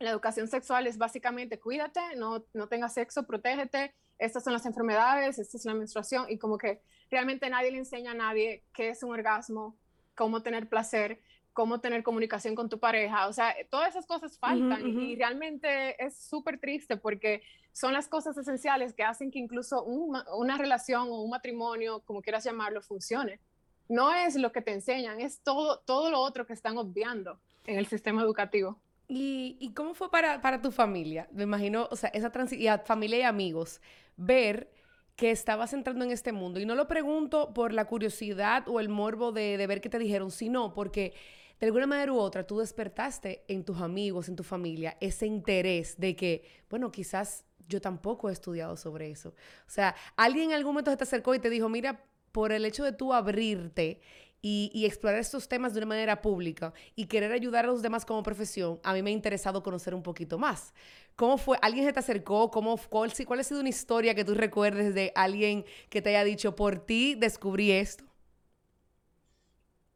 la 0.00 0.10
educación 0.10 0.48
sexual 0.48 0.86
es 0.86 0.98
básicamente 0.98 1.58
cuídate, 1.58 2.00
no, 2.16 2.44
no 2.52 2.68
tengas 2.68 2.94
sexo, 2.94 3.24
protégete, 3.26 3.94
estas 4.18 4.44
son 4.44 4.52
las 4.52 4.66
enfermedades, 4.66 5.38
esta 5.38 5.56
es 5.56 5.64
la 5.64 5.74
menstruación 5.74 6.26
y 6.28 6.38
como 6.38 6.58
que 6.58 6.82
realmente 7.10 7.48
nadie 7.50 7.70
le 7.70 7.78
enseña 7.78 8.12
a 8.12 8.14
nadie 8.14 8.64
qué 8.72 8.90
es 8.90 9.02
un 9.02 9.12
orgasmo, 9.12 9.76
cómo 10.14 10.42
tener 10.42 10.68
placer, 10.68 11.20
cómo 11.52 11.80
tener 11.80 12.02
comunicación 12.02 12.54
con 12.54 12.68
tu 12.68 12.78
pareja, 12.78 13.26
o 13.26 13.32
sea, 13.32 13.54
todas 13.68 13.88
esas 13.88 14.06
cosas 14.06 14.38
faltan 14.38 14.86
y 14.86 15.16
realmente 15.16 16.00
es 16.00 16.16
súper 16.16 16.60
triste 16.60 16.96
porque 16.96 17.42
son 17.72 17.92
las 17.92 18.06
cosas 18.06 18.36
esenciales 18.36 18.94
que 18.94 19.02
hacen 19.02 19.30
que 19.30 19.38
incluso 19.38 19.82
una 19.82 20.56
relación 20.56 21.08
o 21.08 21.22
un 21.22 21.30
matrimonio, 21.30 22.00
como 22.04 22.22
quieras 22.22 22.44
llamarlo, 22.44 22.80
funcione. 22.80 23.40
No 23.88 24.14
es 24.14 24.36
lo 24.36 24.52
que 24.52 24.62
te 24.62 24.72
enseñan, 24.72 25.20
es 25.20 25.40
todo, 25.40 25.80
todo 25.80 26.10
lo 26.10 26.20
otro 26.20 26.46
que 26.46 26.52
están 26.52 26.76
obviando 26.76 27.40
en 27.66 27.78
el 27.78 27.86
sistema 27.86 28.22
educativo. 28.22 28.78
¿Y, 29.08 29.72
cómo 29.74 29.94
fue 29.94 30.10
para, 30.10 30.40
para, 30.40 30.60
tu 30.60 30.70
familia? 30.70 31.28
Me 31.32 31.44
imagino, 31.44 31.88
o 31.90 31.96
sea, 31.96 32.10
esa 32.10 32.30
transición, 32.30 32.80
familia 32.84 33.18
y 33.18 33.22
amigos, 33.22 33.80
ver 34.16 34.70
que 35.18 35.32
estabas 35.32 35.72
entrando 35.72 36.04
en 36.04 36.12
este 36.12 36.30
mundo. 36.30 36.60
Y 36.60 36.64
no 36.64 36.76
lo 36.76 36.86
pregunto 36.86 37.52
por 37.52 37.72
la 37.72 37.86
curiosidad 37.86 38.68
o 38.68 38.78
el 38.78 38.88
morbo 38.88 39.32
de, 39.32 39.66
ver 39.66 39.80
qué 39.80 39.88
te 39.88 39.98
dijeron, 39.98 40.30
sino 40.30 40.72
porque 40.72 41.12
de 41.58 41.66
alguna 41.66 41.88
manera 41.88 42.12
u 42.12 42.18
otra 42.18 42.46
tú 42.46 42.60
despertaste 42.60 43.42
en 43.48 43.64
tus 43.64 43.80
amigos, 43.80 44.28
en 44.28 44.36
tu 44.36 44.44
familia, 44.44 44.96
ese 45.00 45.26
interés 45.26 45.98
de 45.98 46.14
que, 46.14 46.44
bueno, 46.70 46.92
quizás 46.92 47.44
yo 47.68 47.80
tampoco 47.80 48.28
he 48.28 48.32
estudiado 48.32 48.76
sobre 48.76 49.10
eso. 49.10 49.30
O 49.30 49.70
sea, 49.70 49.96
alguien 50.14 50.50
en 50.50 50.56
algún 50.56 50.74
momento 50.74 50.92
se 50.92 50.96
te 50.96 51.02
acercó 51.02 51.34
y 51.34 51.40
te 51.40 51.50
dijo, 51.50 51.68
mira, 51.68 52.04
por 52.30 52.52
el 52.52 52.64
hecho 52.64 52.84
de 52.84 52.92
tú 52.92 53.12
abrirte 53.12 54.00
y, 54.40 54.84
explorar 54.86 55.20
estos 55.20 55.48
temas 55.48 55.74
de 55.74 55.80
una 55.80 55.86
manera 55.86 56.22
pública 56.22 56.72
y 56.94 57.06
querer 57.06 57.32
ayudar 57.32 57.64
a 57.64 57.68
los 57.68 57.82
demás 57.82 58.04
como 58.04 58.22
profesión, 58.22 58.80
a 58.82 58.92
mí 58.92 59.02
me 59.02 59.10
ha 59.10 59.12
interesado 59.12 59.62
conocer 59.62 59.94
un 59.94 60.02
poquito 60.02 60.38
más. 60.38 60.72
¿Cómo 61.16 61.38
fue? 61.38 61.58
¿Alguien 61.62 61.84
se 61.84 61.92
te 61.92 61.98
acercó? 61.98 62.50
¿Cómo, 62.50 62.76
cuál, 62.88 63.12
cuál 63.26 63.40
ha 63.40 63.44
sido 63.44 63.60
una 63.60 63.68
historia 63.68 64.14
que 64.14 64.24
tú 64.24 64.34
recuerdes 64.34 64.94
de 64.94 65.12
alguien 65.14 65.64
que 65.90 66.00
te 66.00 66.10
haya 66.10 66.24
dicho, 66.24 66.54
por 66.54 66.78
ti 66.78 67.16
descubrí 67.16 67.72
esto? 67.72 68.04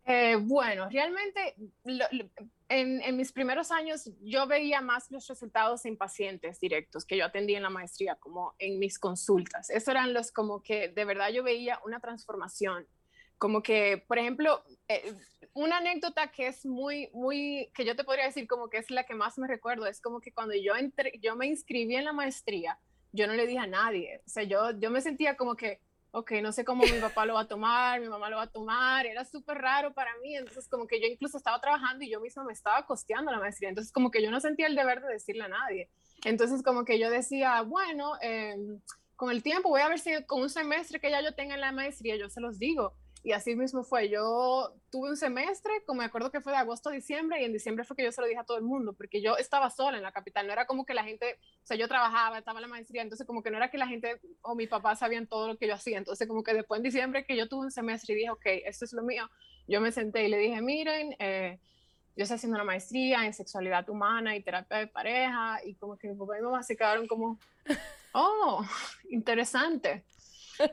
Eh, 0.04 0.34
bueno, 0.36 0.88
realmente 0.90 1.54
en, 2.68 3.16
mis 3.16 3.32
primeros 3.32 3.70
años 3.70 4.10
yo 4.20 4.48
veía 4.48 4.80
más 4.80 5.10
los 5.12 5.28
resultados 5.28 5.84
en 5.84 5.96
pacientes 5.96 6.58
directos 6.58 7.04
que 7.04 7.16
yo 7.16 7.24
atendí 7.24 7.54
en 7.54 7.62
la 7.62 7.70
maestría, 7.70 8.16
como 8.16 8.54
en 8.58 8.80
mis 8.80 8.98
consultas. 8.98 9.70
Esos 9.70 9.88
eran 9.88 10.12
los 10.12 10.32
como 10.32 10.60
que 10.60 10.88
de 10.88 11.04
verdad 11.04 11.30
yo 11.30 11.44
veía 11.44 11.78
una 11.84 12.00
transformación 12.00 12.86
como 13.42 13.60
que, 13.60 14.04
por 14.06 14.20
ejemplo, 14.20 14.62
eh, 14.86 15.16
una 15.52 15.78
anécdota 15.78 16.30
que 16.30 16.46
es 16.46 16.64
muy, 16.64 17.10
muy, 17.12 17.72
que 17.74 17.84
yo 17.84 17.96
te 17.96 18.04
podría 18.04 18.26
decir 18.26 18.46
como 18.46 18.70
que 18.70 18.78
es 18.78 18.88
la 18.88 19.02
que 19.02 19.16
más 19.16 19.36
me 19.36 19.48
recuerdo, 19.48 19.84
es 19.86 20.00
como 20.00 20.20
que 20.20 20.32
cuando 20.32 20.54
yo, 20.54 20.76
entré, 20.76 21.18
yo 21.20 21.34
me 21.34 21.48
inscribí 21.48 21.96
en 21.96 22.04
la 22.04 22.12
maestría, 22.12 22.78
yo 23.10 23.26
no 23.26 23.32
le 23.32 23.48
dije 23.48 23.58
a 23.58 23.66
nadie, 23.66 24.22
o 24.24 24.28
sea, 24.28 24.44
yo, 24.44 24.70
yo 24.78 24.92
me 24.92 25.00
sentía 25.00 25.36
como 25.36 25.56
que, 25.56 25.80
ok, 26.12 26.34
no 26.40 26.52
sé 26.52 26.64
cómo 26.64 26.84
mi 26.84 27.00
papá 27.00 27.26
lo 27.26 27.34
va 27.34 27.40
a 27.40 27.48
tomar, 27.48 28.00
mi 28.00 28.08
mamá 28.08 28.30
lo 28.30 28.36
va 28.36 28.44
a 28.44 28.52
tomar, 28.52 29.06
era 29.06 29.24
súper 29.24 29.58
raro 29.58 29.92
para 29.92 30.16
mí, 30.22 30.36
entonces 30.36 30.68
como 30.68 30.86
que 30.86 31.00
yo 31.00 31.08
incluso 31.08 31.36
estaba 31.36 31.60
trabajando 31.60 32.04
y 32.04 32.12
yo 32.12 32.20
misma 32.20 32.44
me 32.44 32.52
estaba 32.52 32.86
costeando 32.86 33.32
la 33.32 33.40
maestría, 33.40 33.70
entonces 33.70 33.92
como 33.92 34.12
que 34.12 34.22
yo 34.22 34.30
no 34.30 34.38
sentía 34.38 34.68
el 34.68 34.76
deber 34.76 35.02
de 35.02 35.14
decirle 35.14 35.42
a 35.42 35.48
nadie, 35.48 35.90
entonces 36.24 36.62
como 36.62 36.84
que 36.84 37.00
yo 37.00 37.10
decía, 37.10 37.60
bueno, 37.62 38.12
em, 38.20 38.80
con 39.16 39.32
el 39.32 39.42
tiempo 39.42 39.68
voy 39.68 39.80
a 39.80 39.88
ver 39.88 39.98
si 39.98 40.12
con 40.26 40.42
un 40.42 40.48
semestre 40.48 41.00
que 41.00 41.10
ya 41.10 41.20
yo 41.20 41.34
tenga 41.34 41.56
en 41.56 41.60
la 41.60 41.72
maestría, 41.72 42.14
yo 42.14 42.28
se 42.28 42.40
los 42.40 42.60
digo, 42.60 42.94
y 43.24 43.32
así 43.32 43.54
mismo 43.54 43.84
fue. 43.84 44.08
Yo 44.08 44.74
tuve 44.90 45.10
un 45.10 45.16
semestre, 45.16 45.72
como 45.86 45.98
me 45.98 46.04
acuerdo 46.04 46.30
que 46.30 46.40
fue 46.40 46.52
de 46.52 46.58
agosto 46.58 46.88
a 46.88 46.92
diciembre, 46.92 47.40
y 47.40 47.44
en 47.44 47.52
diciembre 47.52 47.84
fue 47.84 47.96
que 47.96 48.02
yo 48.02 48.12
se 48.12 48.20
lo 48.20 48.26
dije 48.26 48.40
a 48.40 48.44
todo 48.44 48.56
el 48.56 48.64
mundo, 48.64 48.94
porque 48.94 49.22
yo 49.22 49.36
estaba 49.36 49.70
sola 49.70 49.96
en 49.96 50.02
la 50.02 50.12
capital. 50.12 50.46
No 50.46 50.52
era 50.52 50.66
como 50.66 50.84
que 50.84 50.94
la 50.94 51.04
gente, 51.04 51.38
o 51.62 51.66
sea, 51.66 51.76
yo 51.76 51.86
trabajaba, 51.86 52.38
estaba 52.38 52.58
en 52.58 52.62
la 52.62 52.68
maestría, 52.68 53.02
entonces 53.02 53.26
como 53.26 53.42
que 53.42 53.50
no 53.50 53.58
era 53.58 53.70
que 53.70 53.78
la 53.78 53.86
gente 53.86 54.20
o 54.42 54.54
mi 54.54 54.66
papá 54.66 54.96
sabían 54.96 55.26
todo 55.26 55.48
lo 55.48 55.56
que 55.56 55.68
yo 55.68 55.74
hacía. 55.74 55.98
Entonces 55.98 56.26
como 56.26 56.42
que 56.42 56.52
después 56.52 56.78
en 56.78 56.84
diciembre 56.84 57.24
que 57.24 57.36
yo 57.36 57.48
tuve 57.48 57.66
un 57.66 57.70
semestre 57.70 58.14
y 58.14 58.16
dije, 58.16 58.30
ok, 58.30 58.46
esto 58.64 58.84
es 58.84 58.92
lo 58.92 59.02
mío, 59.02 59.30
yo 59.68 59.80
me 59.80 59.92
senté 59.92 60.24
y 60.24 60.28
le 60.28 60.38
dije, 60.38 60.60
miren, 60.60 61.14
eh, 61.20 61.60
yo 62.16 62.24
estoy 62.24 62.34
haciendo 62.34 62.56
una 62.56 62.64
maestría 62.64 63.24
en 63.24 63.32
sexualidad 63.32 63.88
humana 63.88 64.36
y 64.36 64.42
terapia 64.42 64.78
de 64.78 64.86
pareja, 64.86 65.60
y 65.64 65.74
como 65.74 65.96
que 65.96 66.08
mi 66.08 66.14
papá 66.14 66.36
y 66.36 66.40
mi 66.40 66.46
mamá 66.46 66.62
se 66.62 66.76
quedaron 66.76 67.06
como, 67.06 67.38
oh, 68.12 68.64
interesante. 69.10 70.04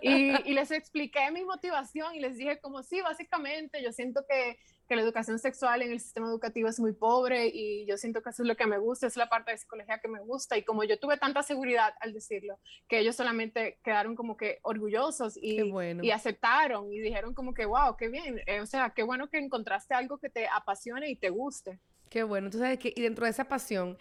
Y, 0.01 0.53
les 0.53 0.71
expliqué 0.71 1.31
mi 1.31 1.43
motivación 1.43 2.15
y 2.15 2.19
les 2.19 2.37
dije 2.37 2.59
como 2.59 2.83
sí, 2.83 3.01
básicamente 3.01 3.81
yo 3.83 3.91
siento 3.91 4.25
que, 4.27 4.57
que, 4.87 4.95
la 4.95 5.01
educación 5.01 5.39
sexual 5.39 5.81
en 5.81 5.91
el 5.91 5.99
sistema 5.99 6.27
educativo 6.27 6.67
es 6.67 6.79
muy 6.79 6.93
pobre 6.93 7.47
y 7.53 7.85
yo 7.85 7.97
siento 7.97 8.21
que 8.21 8.29
eso 8.29 8.43
es 8.43 8.47
lo 8.47 8.55
que 8.55 8.65
me 8.65 8.77
gusta, 8.77 9.07
es 9.07 9.15
la 9.15 9.29
parte 9.29 9.51
de 9.51 9.57
psicología 9.57 9.99
que 9.99 10.07
me 10.07 10.19
gusta 10.21 10.57
y 10.57 10.63
como 10.63 10.83
yo 10.83 10.99
tuve 10.99 11.17
tanta 11.17 11.43
seguridad 11.43 11.93
al 12.01 12.13
decirlo, 12.13 12.59
que 12.87 12.99
ellos 12.99 13.15
solamente 13.15 13.79
quedaron 13.83 14.15
como 14.15 14.35
que 14.35 14.59
orgullosos 14.63 15.37
y, 15.37 15.61
y 16.01 16.11
aceptaron 16.11 16.91
y 16.91 16.99
dijeron 16.99 17.33
como 17.33 17.53
que 17.53 17.65
wow, 17.65 17.95
qué 17.97 18.09
bien, 18.09 18.41
eh, 18.45 18.61
o 18.61 18.65
sea, 18.65 18.91
qué 18.95 19.03
bueno 19.03 19.29
que 19.29 19.37
encontraste 19.37 19.93
algo 19.93 20.17
que 20.17 20.29
te 20.29 20.47
apasione 20.47 21.09
y 21.09 21.15
te 21.15 21.29
guste. 21.29 21.79
Qué 22.09 22.23
bueno, 22.23 22.47
entonces 22.47 22.79
que 22.79 22.91
y 22.95 23.01
dentro 23.01 23.25
de 23.25 23.31
esa 23.31 23.45
pasión 23.45 23.97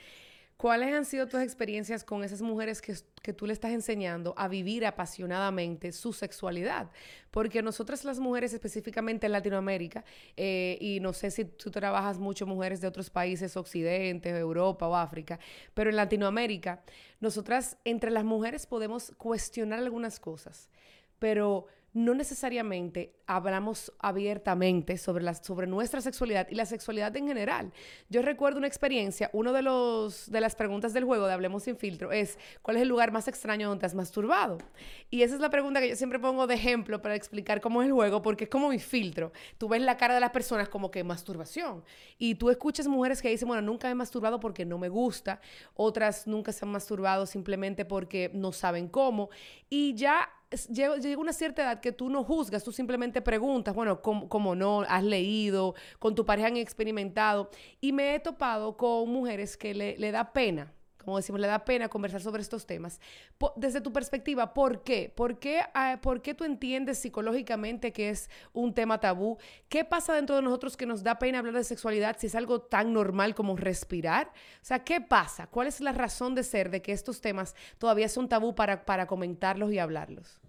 ¿Cuáles 0.58 0.92
han 0.92 1.04
sido 1.04 1.28
tus 1.28 1.40
experiencias 1.40 2.02
con 2.02 2.24
esas 2.24 2.42
mujeres 2.42 2.82
que, 2.82 2.92
que, 3.22 3.32
tú 3.32 3.46
le 3.46 3.52
estás 3.52 3.70
enseñando 3.70 4.34
a 4.36 4.48
vivir 4.48 4.84
apasionadamente 4.84 5.92
su 5.92 6.12
sexualidad? 6.12 6.90
Porque 7.30 7.62
nosotras 7.62 8.04
las 8.04 8.18
mujeres, 8.18 8.52
específicamente 8.52 9.26
en 9.26 9.32
Latinoamérica, 9.32 10.04
eh, 10.36 10.76
y 10.80 10.98
no 10.98 11.12
sé 11.12 11.30
si 11.30 11.44
tú 11.44 11.70
trabajas 11.70 12.18
mucho 12.18 12.44
mujeres 12.44 12.80
de 12.80 12.88
otros 12.88 13.08
países, 13.08 13.56
Occidente, 13.56 14.30
Europa 14.30 14.88
o 14.88 14.96
África, 14.96 15.38
pero 15.74 15.90
en 15.90 15.96
Latinoamérica, 15.96 16.82
nosotras 17.20 17.76
entre 17.84 18.10
las 18.10 18.24
mujeres 18.24 18.66
podemos 18.66 19.12
cuestionar 19.16 19.78
algunas 19.78 20.18
cosas, 20.18 20.68
pero 21.20 21.68
no 21.98 22.14
necesariamente 22.14 23.12
hablamos 23.26 23.92
abiertamente 23.98 24.96
sobre, 24.96 25.24
la, 25.24 25.34
sobre 25.34 25.66
nuestra 25.66 26.00
sexualidad 26.00 26.46
y 26.48 26.54
la 26.54 26.64
sexualidad 26.64 27.14
en 27.16 27.26
general. 27.26 27.72
Yo 28.08 28.22
recuerdo 28.22 28.58
una 28.58 28.68
experiencia, 28.68 29.30
una 29.32 29.50
de, 29.52 29.62
los, 29.62 30.30
de 30.30 30.40
las 30.40 30.54
preguntas 30.54 30.92
del 30.92 31.04
juego 31.04 31.26
de 31.26 31.32
Hablemos 31.32 31.64
sin 31.64 31.76
filtro 31.76 32.12
es, 32.12 32.38
¿cuál 32.62 32.76
es 32.76 32.84
el 32.84 32.88
lugar 32.88 33.10
más 33.10 33.26
extraño 33.26 33.68
donde 33.68 33.84
has 33.84 33.96
masturbado? 33.96 34.58
Y 35.10 35.22
esa 35.22 35.34
es 35.34 35.40
la 35.40 35.50
pregunta 35.50 35.80
que 35.80 35.88
yo 35.88 35.96
siempre 35.96 36.20
pongo 36.20 36.46
de 36.46 36.54
ejemplo 36.54 37.02
para 37.02 37.16
explicar 37.16 37.60
cómo 37.60 37.82
es 37.82 37.88
el 37.88 37.92
juego, 37.92 38.22
porque 38.22 38.44
es 38.44 38.50
como 38.50 38.68
mi 38.68 38.78
filtro. 38.78 39.32
Tú 39.58 39.68
ves 39.68 39.82
la 39.82 39.96
cara 39.96 40.14
de 40.14 40.20
las 40.20 40.30
personas 40.30 40.68
como 40.68 40.92
que 40.92 41.02
masturbación. 41.02 41.82
Y 42.16 42.36
tú 42.36 42.48
escuchas 42.48 42.86
mujeres 42.86 43.20
que 43.20 43.28
dicen, 43.28 43.48
bueno, 43.48 43.62
nunca 43.62 43.90
he 43.90 43.94
masturbado 43.94 44.38
porque 44.38 44.64
no 44.64 44.78
me 44.78 44.88
gusta, 44.88 45.40
otras 45.74 46.28
nunca 46.28 46.52
se 46.52 46.64
han 46.64 46.70
masturbado 46.70 47.26
simplemente 47.26 47.84
porque 47.84 48.30
no 48.32 48.52
saben 48.52 48.86
cómo. 48.86 49.30
Y 49.68 49.94
ya 49.94 50.28
llega 50.70 51.18
una 51.18 51.32
cierta 51.32 51.62
edad 51.62 51.80
que 51.80 51.92
tú 51.92 52.08
no 52.08 52.24
juzgas, 52.24 52.64
tú 52.64 52.72
simplemente 52.72 53.20
preguntas, 53.20 53.74
bueno, 53.74 54.00
¿cómo, 54.00 54.54
no? 54.54 54.80
¿Has 54.82 55.04
leído? 55.04 55.74
¿Con 55.98 56.14
tu 56.14 56.24
pareja 56.24 56.48
han 56.48 56.56
experimentado? 56.56 57.50
Y 57.80 57.92
me 57.92 58.14
he 58.14 58.20
topado 58.20 58.76
con 58.76 59.10
mujeres 59.10 59.56
que 59.56 59.74
le, 59.74 59.96
le 59.98 60.10
da 60.10 60.32
pena 60.32 60.72
como 61.08 61.16
decimos, 61.16 61.40
le 61.40 61.46
da 61.46 61.64
pena 61.64 61.88
conversar 61.88 62.20
sobre 62.20 62.42
estos 62.42 62.66
temas. 62.66 63.00
desde 63.56 63.80
tu 63.80 63.94
perspectiva, 63.94 64.52
¿por 64.52 64.82
qué? 64.82 65.10
¿Por 65.16 65.38
qué, 65.38 65.62
ah, 65.72 65.98
¿Por 66.02 66.20
qué 66.20 66.34
tú 66.34 66.44
entiendes 66.44 66.98
psicológicamente 66.98 67.94
que 67.94 68.10
es 68.10 68.28
un 68.52 68.74
tema 68.74 69.00
tabú? 69.00 69.38
¿Qué 69.70 69.86
pasa 69.86 70.12
dentro 70.12 70.36
de 70.36 70.42
nosotros 70.42 70.76
que 70.76 70.84
nos 70.84 71.02
da 71.02 71.18
pena 71.18 71.38
hablar 71.38 71.54
de 71.54 71.64
sexualidad 71.64 72.18
si 72.18 72.26
es 72.26 72.34
algo 72.34 72.60
tan 72.60 72.92
normal 72.92 73.34
como 73.34 73.56
respirar? 73.56 74.26
O 74.60 74.64
sea, 74.66 74.84
¿qué 74.84 75.00
pasa? 75.00 75.46
¿Cuál 75.46 75.68
es 75.68 75.80
la 75.80 75.92
razón 75.92 76.34
de 76.34 76.42
ser 76.42 76.68
de 76.68 76.82
que 76.82 76.92
estos 76.92 77.22
temas 77.22 77.54
todavía 77.78 78.10
son 78.10 78.28
tabú 78.28 78.54
para, 78.54 78.84
para 78.84 79.06
comentarlos 79.06 79.72
y 79.72 79.78
hablarlos? 79.78 80.42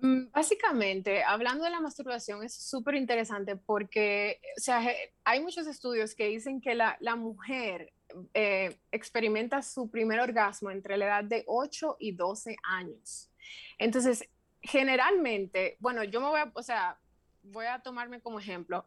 Mm, 0.00 0.30
básicamente, 0.32 1.24
hablando 1.24 1.64
de 1.64 1.70
la 1.70 1.80
masturbación, 1.80 2.44
es 2.44 2.52
súper 2.52 2.94
interesante 2.96 3.56
porque, 3.56 4.38
o 4.58 4.60
sea, 4.60 4.82
hay 5.24 5.40
muchos 5.40 5.66
estudios 5.66 6.14
que 6.14 6.26
dicen 6.26 6.60
que 6.60 6.74
la, 6.74 6.98
la 7.00 7.16
mujer 7.16 7.94
eh, 8.34 8.78
experimenta 8.90 9.62
su 9.62 9.90
primer 9.90 10.20
orgasmo 10.20 10.70
entre 10.70 10.96
la 10.96 11.06
edad 11.06 11.24
de 11.24 11.44
8 11.46 11.96
y 12.00 12.12
12 12.12 12.56
años. 12.62 13.30
Entonces, 13.78 14.28
generalmente, 14.62 15.76
bueno, 15.80 16.04
yo 16.04 16.20
me 16.20 16.28
voy 16.28 16.40
a, 16.40 16.50
o 16.54 16.62
sea, 16.62 16.98
voy 17.42 17.66
a 17.66 17.80
tomarme 17.80 18.20
como 18.20 18.38
ejemplo. 18.38 18.84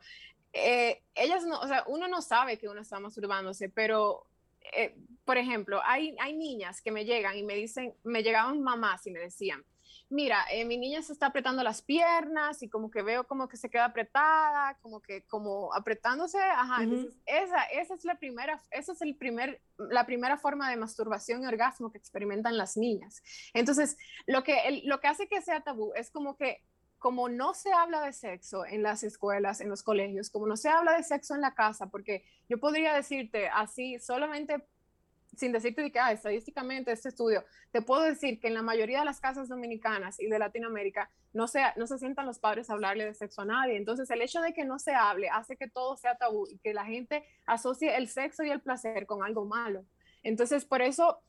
Eh, 0.53 1.01
ellas 1.15 1.45
no, 1.45 1.59
o 1.59 1.67
sea, 1.67 1.83
uno 1.87 2.07
no 2.07 2.21
sabe 2.21 2.57
que 2.57 2.67
uno 2.67 2.81
está 2.81 2.99
masturbándose, 2.99 3.69
pero, 3.69 4.27
eh, 4.75 4.95
por 5.23 5.37
ejemplo, 5.37 5.81
hay, 5.83 6.15
hay 6.19 6.33
niñas 6.33 6.81
que 6.81 6.91
me 6.91 7.05
llegan 7.05 7.37
y 7.37 7.43
me 7.43 7.55
dicen, 7.55 7.93
me 8.03 8.23
llegaban 8.23 8.61
mamás 8.61 9.05
y 9.07 9.11
me 9.11 9.19
decían, 9.19 9.63
mira, 10.11 10.45
eh, 10.51 10.65
mi 10.65 10.77
niña 10.77 11.01
se 11.01 11.13
está 11.13 11.27
apretando 11.27 11.63
las 11.63 11.81
piernas 11.81 12.61
y 12.61 12.69
como 12.69 12.91
que 12.91 13.01
veo 13.01 13.25
como 13.25 13.47
que 13.47 13.57
se 13.57 13.69
queda 13.69 13.85
apretada, 13.85 14.77
como 14.81 14.99
que 14.99 15.23
como 15.23 15.73
apretándose, 15.73 16.37
ajá, 16.37 16.83
esa, 17.25 17.63
esa 17.63 17.95
es 17.95 18.05
la 18.05 18.15
primera, 18.15 18.61
esa 18.71 18.91
es 18.91 19.01
el 19.01 19.15
primer, 19.15 19.61
la 19.77 20.05
primera 20.05 20.37
forma 20.37 20.69
de 20.69 20.77
masturbación 20.77 21.43
y 21.43 21.47
orgasmo 21.47 21.91
que 21.91 21.97
experimentan 21.97 22.57
las 22.57 22.77
niñas. 22.77 23.23
Entonces, 23.53 23.97
lo 24.27 24.43
que, 24.43 24.81
lo 24.83 24.99
que 24.99 25.07
hace 25.07 25.27
que 25.27 25.41
sea 25.41 25.61
tabú 25.61 25.93
es 25.95 26.11
como 26.11 26.35
que 26.35 26.61
como 26.99 27.29
no 27.29 27.55
se 27.55 27.73
habla 27.73 28.01
de 28.01 28.13
sexo 28.13 28.63
en 28.63 28.83
las 28.83 29.01
escuelas, 29.03 29.59
en 29.59 29.69
los 29.69 29.81
colegios, 29.81 30.29
como 30.29 30.45
no 30.45 30.55
se 30.55 30.69
habla 30.69 30.95
de 30.95 31.01
sexo 31.01 31.33
en 31.33 31.41
la 31.41 31.55
casa, 31.55 31.87
porque 31.87 32.23
yo 32.47 32.59
podría 32.59 32.93
decirte 32.93 33.49
así 33.49 33.97
solamente 33.97 34.63
sin 35.35 35.51
decirte 35.51 35.91
que 35.91 35.99
ah, 35.99 36.11
estadísticamente 36.11 36.91
este 36.91 37.09
estudio, 37.09 37.45
te 37.71 37.81
puedo 37.81 38.03
decir 38.03 38.39
que 38.39 38.47
en 38.47 38.53
la 38.53 38.61
mayoría 38.61 38.99
de 38.99 39.05
las 39.05 39.19
casas 39.19 39.47
dominicanas 39.47 40.19
y 40.19 40.27
de 40.27 40.39
Latinoamérica 40.39 41.09
no 41.33 41.47
se, 41.47 41.61
no 41.77 41.87
se 41.87 41.97
sientan 41.97 42.25
los 42.25 42.39
padres 42.39 42.69
a 42.69 42.73
hablarle 42.73 43.05
de 43.05 43.13
sexo 43.13 43.41
a 43.41 43.45
nadie. 43.45 43.77
Entonces 43.77 44.09
el 44.11 44.21
hecho 44.21 44.41
de 44.41 44.53
que 44.53 44.65
no 44.65 44.77
se 44.77 44.93
hable 44.93 45.29
hace 45.29 45.55
que 45.55 45.69
todo 45.69 45.95
sea 45.95 46.17
tabú 46.17 46.47
y 46.49 46.57
que 46.59 46.73
la 46.73 46.85
gente 46.85 47.23
asocie 47.45 47.95
el 47.95 48.07
sexo 48.09 48.43
y 48.43 48.49
el 48.49 48.61
placer 48.61 49.05
con 49.05 49.23
algo 49.23 49.45
malo. 49.45 49.85
Entonces 50.23 50.65
por 50.65 50.81
eso, 50.81 51.23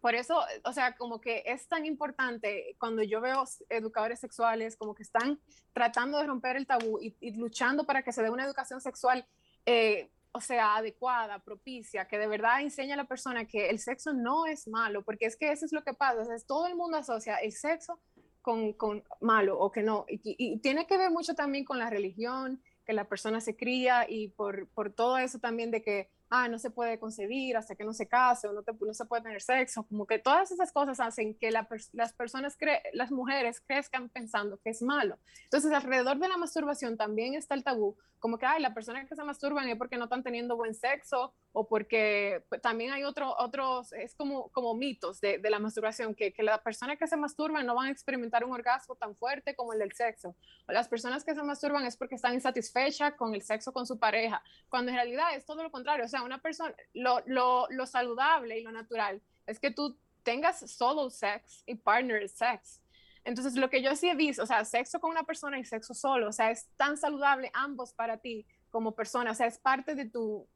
por 0.00 0.14
eso, 0.14 0.40
o 0.64 0.72
sea, 0.72 0.94
como 0.94 1.20
que 1.20 1.42
es 1.46 1.66
tan 1.66 1.84
importante 1.86 2.76
cuando 2.78 3.02
yo 3.02 3.20
veo 3.20 3.44
educadores 3.68 4.20
sexuales 4.20 4.76
como 4.76 4.94
que 4.94 5.02
están 5.02 5.40
tratando 5.72 6.18
de 6.18 6.26
romper 6.26 6.56
el 6.56 6.66
tabú 6.66 7.00
y, 7.00 7.32
luchando 7.32 7.84
para 7.84 8.02
que 8.02 8.12
se 8.12 8.22
dé 8.22 8.30
una 8.30 8.44
educación 8.44 8.80
sexual. 8.80 9.26
Eh, 9.66 10.08
o 10.32 10.40
sea, 10.40 10.76
adecuada, 10.76 11.40
propicia, 11.40 12.06
que 12.06 12.18
de 12.18 12.26
verdad 12.26 12.60
enseña 12.60 12.94
a 12.94 12.98
la 12.98 13.08
persona 13.08 13.46
que 13.46 13.68
el 13.70 13.78
sexo 13.78 14.12
no 14.12 14.46
es 14.46 14.68
malo, 14.68 15.02
porque 15.02 15.26
es 15.26 15.36
que 15.36 15.50
eso 15.50 15.64
es 15.64 15.72
lo 15.72 15.82
que 15.82 15.94
pasa, 15.94 16.34
es 16.34 16.46
todo 16.46 16.66
el 16.66 16.76
mundo 16.76 16.98
asocia 16.98 17.36
el 17.36 17.52
sexo 17.52 18.00
con, 18.42 18.72
con 18.74 19.02
malo 19.20 19.58
o 19.58 19.70
que 19.70 19.82
no, 19.82 20.06
y, 20.08 20.20
y, 20.22 20.58
tiene 20.58 20.86
que 20.86 20.96
ver 20.96 21.10
mucho 21.10 21.34
también 21.34 21.64
con 21.64 21.78
la 21.78 21.90
religión, 21.90 22.62
que 22.86 22.92
la 22.92 23.08
persona 23.08 23.40
se 23.40 23.56
cría 23.56 24.06
y 24.08 24.28
por, 24.28 24.68
por 24.68 24.92
todo 24.92 25.18
eso 25.18 25.38
también 25.38 25.70
de 25.70 25.82
que 25.82 26.10
ah, 26.30 26.48
no 26.48 26.58
se 26.58 26.70
puede 26.70 26.98
concebir 26.98 27.56
hasta 27.56 27.74
que 27.74 27.84
no 27.84 27.92
se 27.92 28.08
case 28.08 28.48
o 28.48 28.52
no, 28.52 28.62
no 28.62 28.94
se 28.94 29.04
puede 29.04 29.22
tener 29.22 29.42
sexo, 29.42 29.84
como 29.84 30.06
que 30.06 30.18
todas 30.18 30.50
esas 30.50 30.72
cosas 30.72 31.00
hacen 31.00 31.34
que 31.34 31.50
las 31.50 32.12
personas, 32.14 32.56
las 32.92 33.10
mujeres 33.10 33.60
crezcan 33.60 34.08
pensando 34.08 34.58
que 34.58 34.70
es 34.70 34.80
malo. 34.80 35.18
Entonces, 35.44 35.72
alrededor 35.72 36.18
de 36.18 36.28
la 36.28 36.36
masturbación 36.36 36.96
también 36.96 37.34
está 37.34 37.54
el 37.54 37.64
tabú, 37.64 37.96
como 38.20 38.38
que, 38.38 38.46
ay, 38.46 38.62
la 38.62 38.72
persona 38.72 39.06
que 39.06 39.16
se 39.16 39.24
masturban 39.24 39.68
es 39.68 39.76
porque 39.76 39.96
no 39.96 40.04
están 40.04 40.22
teniendo 40.22 40.56
buen 40.56 40.74
sexo 40.74 41.34
o 41.52 41.66
porque 41.66 42.44
pues, 42.48 42.62
también 42.62 42.92
hay 42.92 43.02
otro, 43.04 43.34
otros, 43.38 43.92
es 43.92 44.14
como, 44.14 44.50
como 44.50 44.74
mitos 44.74 45.20
de, 45.20 45.38
de 45.38 45.50
la 45.50 45.58
masturbación, 45.58 46.14
que, 46.14 46.32
que 46.32 46.42
la 46.42 46.62
persona 46.62 46.96
que 46.96 47.06
se 47.06 47.16
masturba 47.16 47.62
no 47.62 47.74
van 47.74 47.88
a 47.88 47.90
experimentar 47.90 48.44
un 48.44 48.52
orgasmo 48.52 48.94
tan 48.94 49.16
fuerte 49.16 49.56
como 49.56 49.72
el 49.72 49.80
del 49.80 49.92
sexo. 49.92 50.36
O 50.68 50.72
las 50.72 50.88
personas 50.88 51.24
que 51.24 51.34
se 51.34 51.42
masturban 51.42 51.84
es 51.84 51.96
porque 51.96 52.14
están 52.14 52.34
insatisfechas 52.34 53.14
con 53.14 53.34
el 53.34 53.42
sexo 53.42 53.72
con 53.72 53.86
su 53.86 53.98
pareja, 53.98 54.42
cuando 54.68 54.90
en 54.90 54.96
realidad 54.96 55.34
es 55.34 55.44
todo 55.44 55.62
lo 55.62 55.70
contrario. 55.70 56.04
O 56.04 56.08
sea, 56.08 56.22
una 56.22 56.40
persona, 56.40 56.74
lo, 56.94 57.20
lo, 57.26 57.66
lo 57.70 57.86
saludable 57.86 58.58
y 58.58 58.62
lo 58.62 58.70
natural 58.70 59.20
es 59.46 59.58
que 59.58 59.72
tú 59.72 59.98
tengas 60.22 60.70
solo 60.70 61.10
sex 61.10 61.64
y 61.66 61.74
partner 61.74 62.28
sex. 62.28 62.80
Entonces, 63.24 63.54
lo 63.56 63.68
que 63.68 63.82
yo 63.82 63.94
sí 63.96 64.08
he 64.08 64.14
visto, 64.14 64.42
o 64.42 64.46
sea, 64.46 64.64
sexo 64.64 65.00
con 65.00 65.10
una 65.10 65.24
persona 65.24 65.58
y 65.58 65.64
sexo 65.64 65.94
solo, 65.94 66.28
o 66.28 66.32
sea, 66.32 66.50
es 66.50 66.68
tan 66.76 66.96
saludable 66.96 67.50
ambos 67.52 67.92
para 67.92 68.18
ti 68.18 68.46
como 68.70 68.94
persona, 68.94 69.32
o 69.32 69.34
sea, 69.34 69.46
es 69.46 69.58
parte 69.58 69.94
de 69.94 70.08
tu, 70.08 70.48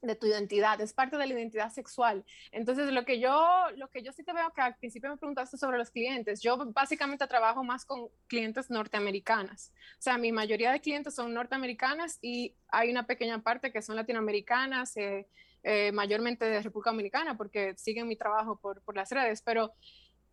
de 0.00 0.14
tu 0.14 0.26
identidad, 0.26 0.80
es 0.80 0.92
parte 0.92 1.16
de 1.16 1.26
la 1.26 1.34
identidad 1.34 1.70
sexual. 1.70 2.24
Entonces, 2.52 2.92
lo 2.92 3.04
que 3.04 3.18
yo, 3.18 3.66
lo 3.76 3.88
que 3.90 4.02
yo 4.02 4.12
sí 4.12 4.22
te 4.22 4.32
veo 4.32 4.52
que 4.52 4.60
al 4.60 4.76
principio 4.76 5.10
me 5.10 5.16
preguntaste 5.16 5.56
sobre 5.56 5.78
los 5.78 5.90
clientes, 5.90 6.40
yo 6.40 6.56
básicamente 6.72 7.26
trabajo 7.26 7.64
más 7.64 7.84
con 7.84 8.08
clientes 8.26 8.70
norteamericanas. 8.70 9.72
O 9.98 10.02
sea, 10.02 10.18
mi 10.18 10.32
mayoría 10.32 10.70
de 10.72 10.80
clientes 10.80 11.14
son 11.14 11.34
norteamericanas 11.34 12.18
y 12.22 12.54
hay 12.68 12.90
una 12.90 13.06
pequeña 13.06 13.42
parte 13.42 13.72
que 13.72 13.82
son 13.82 13.96
latinoamericanas, 13.96 14.96
eh, 14.96 15.26
eh, 15.64 15.90
mayormente 15.92 16.44
de 16.44 16.62
República 16.62 16.90
Dominicana, 16.90 17.36
porque 17.36 17.74
siguen 17.76 18.06
mi 18.06 18.16
trabajo 18.16 18.60
por, 18.60 18.80
por 18.82 18.94
las 18.94 19.10
redes, 19.10 19.42
pero 19.42 19.74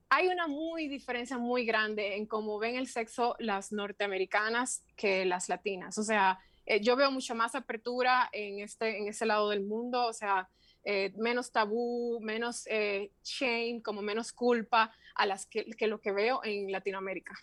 hay 0.09 0.27
una 0.27 0.47
muy 0.47 0.87
diferencia 0.87 1.37
muy 1.39 1.65
grande 1.65 2.15
en 2.15 2.27
cómo 2.27 2.59
ven 2.59 2.75
el 2.75 2.87
sexo 2.87 3.35
las 3.39 3.71
norteamericanas 3.71 4.83
que 4.95 5.25
las 5.25 5.49
latinas. 5.49 5.97
O 5.97 6.03
sea, 6.03 6.39
eh, 6.65 6.81
yo 6.81 6.95
veo 6.95 7.11
mucho 7.11 7.35
más 7.35 7.55
apertura 7.55 8.29
en, 8.31 8.59
este, 8.59 8.97
en 8.97 9.07
ese 9.07 9.25
lado 9.25 9.49
del 9.49 9.63
mundo, 9.63 10.05
o 10.05 10.13
sea, 10.13 10.49
eh, 10.83 11.13
menos 11.17 11.51
tabú, 11.51 12.19
menos 12.21 12.67
eh, 12.67 13.11
shame, 13.23 13.81
como 13.83 14.01
menos 14.01 14.31
culpa 14.31 14.93
a 15.15 15.25
las 15.25 15.45
que, 15.45 15.65
lo 15.87 15.99
que 15.99 16.11
veo 16.11 16.41
en 16.43 16.71
Latinoamérica. 16.71 17.33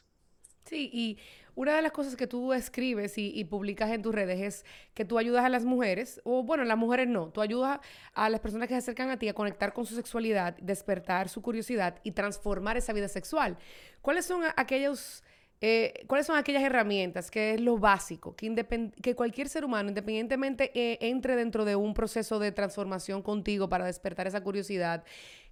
Sí, 0.65 0.89
y 0.93 1.19
una 1.57 1.75
de 1.75 1.83
las 1.83 1.91
cosas 1.91 2.15
que 2.15 2.29
tú 2.29 2.53
escribes 2.53 3.19
y, 3.19 3.33
y, 3.35 3.45
publicas 3.45 3.91
en 3.91 4.01
tus 4.01 4.15
redes 4.15 4.41
es 4.41 4.65
que 4.95 5.05
tú 5.05 5.19
ayudas 5.19 5.45
a 5.45 5.49
las 5.49 5.65
mujeres, 5.65 6.21
o 6.25 6.45
bueno, 6.45 6.65
las 6.65 6.79
mujeres 6.79 7.09
no, 7.09 7.31
tú 7.31 7.41
ayudas 7.41 7.81
a 8.15 8.31
las 8.31 8.41
personas 8.41 8.69
que 8.69 8.75
se 8.75 8.79
acercan 8.79 9.11
a 9.11 9.19
ti 9.19 9.29
a 9.29 9.35
conectar 9.35 9.73
con 9.73 9.87
su 9.87 9.97
sexualidad, 9.97 10.57
despertar 10.59 11.29
su 11.29 11.43
curiosidad 11.43 11.99
y 12.05 12.13
transformar 12.13 12.77
esa 12.77 12.93
vida 12.93 13.09
sexual. 13.09 13.59
¿Cuáles 14.03 14.25
son 14.25 14.45
aquellos 14.57 15.25
eh, 15.65 16.03
¿Cuáles 16.09 16.27
son 16.27 16.37
aquellas 16.37 16.65
herramientas 16.65 17.31
que 17.31 17.55
es 17.55 17.61
lo 17.61 17.79
básico, 17.79 18.35
que, 18.35 18.91
que 19.01 19.15
cualquier 19.15 19.49
ser 19.49 19.65
humano, 19.65 19.91
independientemente 19.91 20.73
eh, 20.75 20.99
entre 21.03 21.37
dentro 21.37 21.65
de 21.65 21.77
un 21.77 21.95
proceso 21.95 22.41
de 22.41 22.51
transformación 22.51 23.23
contigo 23.23 23.69
para 23.69 23.87
despertar 23.87 24.27
esa 24.27 24.43
curiosidad, 24.43 25.05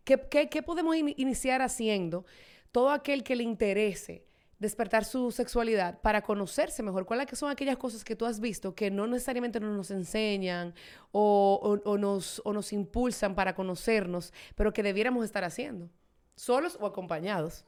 ¿qué, 0.03 0.63
podemos 0.67 0.97
iniciar 0.97 1.63
haciendo 1.63 2.27
todo 2.73 2.91
aquel 2.91 3.23
que 3.23 3.37
le 3.37 3.45
interese? 3.45 4.27
despertar 4.59 5.07
su 5.07 5.31
sexualidad 5.31 6.03
para 6.03 6.21
conocerse 6.21 6.83
mejor. 6.83 7.07
¿Cuáles 7.07 7.27
son 7.39 7.51
aquellas 7.51 7.79
cosas 7.79 8.05
que 8.05 8.15
tú 8.15 8.27
has 8.27 8.41
visto 8.41 8.75
que 8.75 8.91
no 8.91 9.07
necesariamente 9.07 9.59
nos 9.59 9.91
enseñan 9.91 10.75
o, 11.13 11.79
nos, 11.99 12.43
o 12.45 12.53
nos 12.53 12.71
impulsan 12.75 13.35
para 13.35 13.55
conocernos, 13.55 14.35
pero 14.57 14.71
que 14.75 14.83
debiéramos 14.83 15.25
estar 15.25 15.45
haciendo? 15.45 15.89
¿Solos 16.37 16.77
o 16.79 16.85
acompañados? 16.85 17.65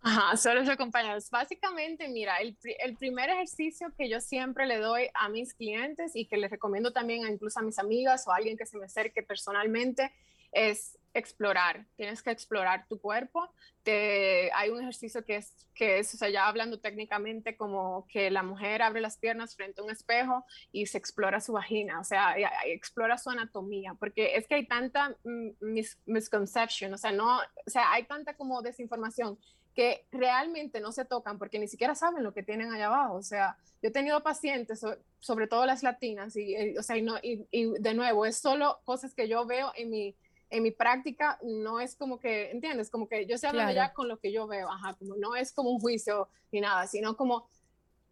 Ajá, 0.00 0.36
solo 0.36 0.60
los 0.60 0.68
acompañados. 0.68 1.28
Básicamente, 1.30 2.08
mira, 2.08 2.36
el, 2.38 2.56
el, 2.80 2.96
primer 2.96 3.30
ejercicio 3.30 3.92
que 3.96 4.08
yo 4.08 4.20
siempre 4.20 4.66
le 4.66 4.78
doy 4.78 5.08
a 5.14 5.28
mis 5.28 5.54
clientes 5.54 6.12
y 6.14 6.26
que 6.26 6.36
les 6.36 6.50
recomiendo 6.50 6.92
también 6.92 7.24
a 7.24 7.30
incluso 7.30 7.58
a 7.58 7.62
mis 7.62 7.78
amigas 7.78 8.26
o 8.26 8.32
a 8.32 8.36
alguien 8.36 8.56
que 8.56 8.66
se 8.66 8.78
me 8.78 8.86
acerque 8.86 9.22
personalmente 9.22 10.12
es 10.52 10.98
explorar. 11.14 11.86
Tienes 11.96 12.22
que 12.22 12.30
explorar 12.30 12.86
tu 12.88 13.00
cuerpo. 13.00 13.50
Te, 13.82 14.52
hay 14.52 14.70
un 14.70 14.80
ejercicio 14.80 15.24
que 15.24 15.36
es, 15.36 15.52
que 15.74 15.98
es, 15.98 16.14
o 16.14 16.16
sea, 16.16 16.28
ya 16.28 16.46
hablando 16.46 16.78
técnicamente, 16.78 17.56
como 17.56 18.06
que 18.08 18.30
la 18.30 18.42
mujer 18.42 18.82
abre 18.82 19.00
las 19.00 19.16
piernas 19.16 19.56
frente 19.56 19.80
a 19.80 19.84
un 19.84 19.90
espejo 19.90 20.44
y 20.70 20.86
se 20.86 20.98
explora 20.98 21.40
su 21.40 21.52
vagina, 21.52 22.00
o 22.00 22.04
sea, 22.04 22.36
explora 22.66 23.18
su 23.18 23.30
anatomía, 23.30 23.94
porque 23.94 24.36
es 24.36 24.46
que 24.46 24.56
hay 24.56 24.66
tanta 24.66 25.16
mis, 25.60 25.98
misconception, 26.06 26.92
o 26.92 26.98
sea, 26.98 27.12
no, 27.12 27.38
o 27.38 27.70
sea, 27.70 27.92
hay 27.92 28.04
tanta 28.04 28.34
como 28.34 28.62
desinformación 28.62 29.38
que 29.78 30.04
realmente 30.10 30.80
no 30.80 30.90
se 30.90 31.04
tocan 31.04 31.38
porque 31.38 31.60
ni 31.60 31.68
siquiera 31.68 31.94
saben 31.94 32.24
lo 32.24 32.34
que 32.34 32.42
tienen 32.42 32.72
allá 32.72 32.86
abajo. 32.86 33.14
O 33.14 33.22
sea, 33.22 33.56
yo 33.80 33.90
he 33.90 33.92
tenido 33.92 34.20
pacientes, 34.24 34.84
sobre 35.20 35.46
todo 35.46 35.66
las 35.66 35.84
latinas, 35.84 36.34
y, 36.34 36.52
eh, 36.56 36.74
o 36.76 36.82
sea, 36.82 36.96
y, 36.96 37.02
no, 37.02 37.14
y, 37.22 37.46
de 37.78 37.94
nuevo, 37.94 38.26
es 38.26 38.38
solo 38.38 38.80
cosas 38.84 39.14
que 39.14 39.28
yo 39.28 39.46
veo 39.46 39.70
en 39.76 39.88
mi, 39.90 40.16
en 40.50 40.64
mi 40.64 40.72
práctica, 40.72 41.38
no 41.44 41.78
es 41.78 41.94
como 41.94 42.18
que, 42.18 42.50
¿entiendes? 42.50 42.90
Como 42.90 43.06
que 43.06 43.24
yo 43.26 43.36
estoy 43.36 43.50
hablando 43.50 43.72
ya 43.72 43.92
con 43.92 44.08
lo 44.08 44.16
que 44.18 44.32
yo 44.32 44.48
veo, 44.48 44.68
ajá, 44.68 44.94
como 44.94 45.14
no 45.14 45.36
es 45.36 45.52
como 45.52 45.70
un 45.70 45.78
juicio 45.78 46.28
ni 46.50 46.60
nada, 46.60 46.88
sino 46.88 47.16
como 47.16 47.46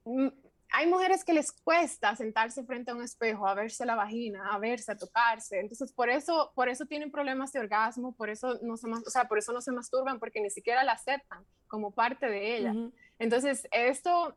mm, 0.04 0.28
hay 0.70 0.86
mujeres 0.86 1.24
que 1.24 1.32
les 1.32 1.52
cuesta 1.52 2.14
sentarse 2.16 2.64
frente 2.64 2.90
a 2.90 2.94
un 2.94 3.02
espejo, 3.02 3.46
a 3.46 3.54
verse 3.54 3.86
la 3.86 3.94
vagina, 3.94 4.52
a 4.52 4.58
verse, 4.58 4.92
a 4.92 4.96
tocarse. 4.96 5.60
Entonces, 5.60 5.92
por 5.92 6.10
eso, 6.10 6.52
por 6.54 6.68
eso 6.68 6.86
tienen 6.86 7.10
problemas 7.10 7.52
de 7.52 7.60
orgasmo, 7.60 8.12
por 8.12 8.30
eso 8.30 8.58
no 8.62 8.76
se, 8.76 8.88
o 8.88 9.10
sea, 9.10 9.28
por 9.28 9.38
eso 9.38 9.52
no 9.52 9.60
se 9.60 9.72
masturban, 9.72 10.18
porque 10.18 10.40
ni 10.40 10.50
siquiera 10.50 10.84
la 10.84 10.92
aceptan 10.92 11.44
como 11.68 11.92
parte 11.92 12.28
de 12.28 12.56
ella. 12.56 12.74
Entonces, 13.18 13.66
esto, 13.70 14.36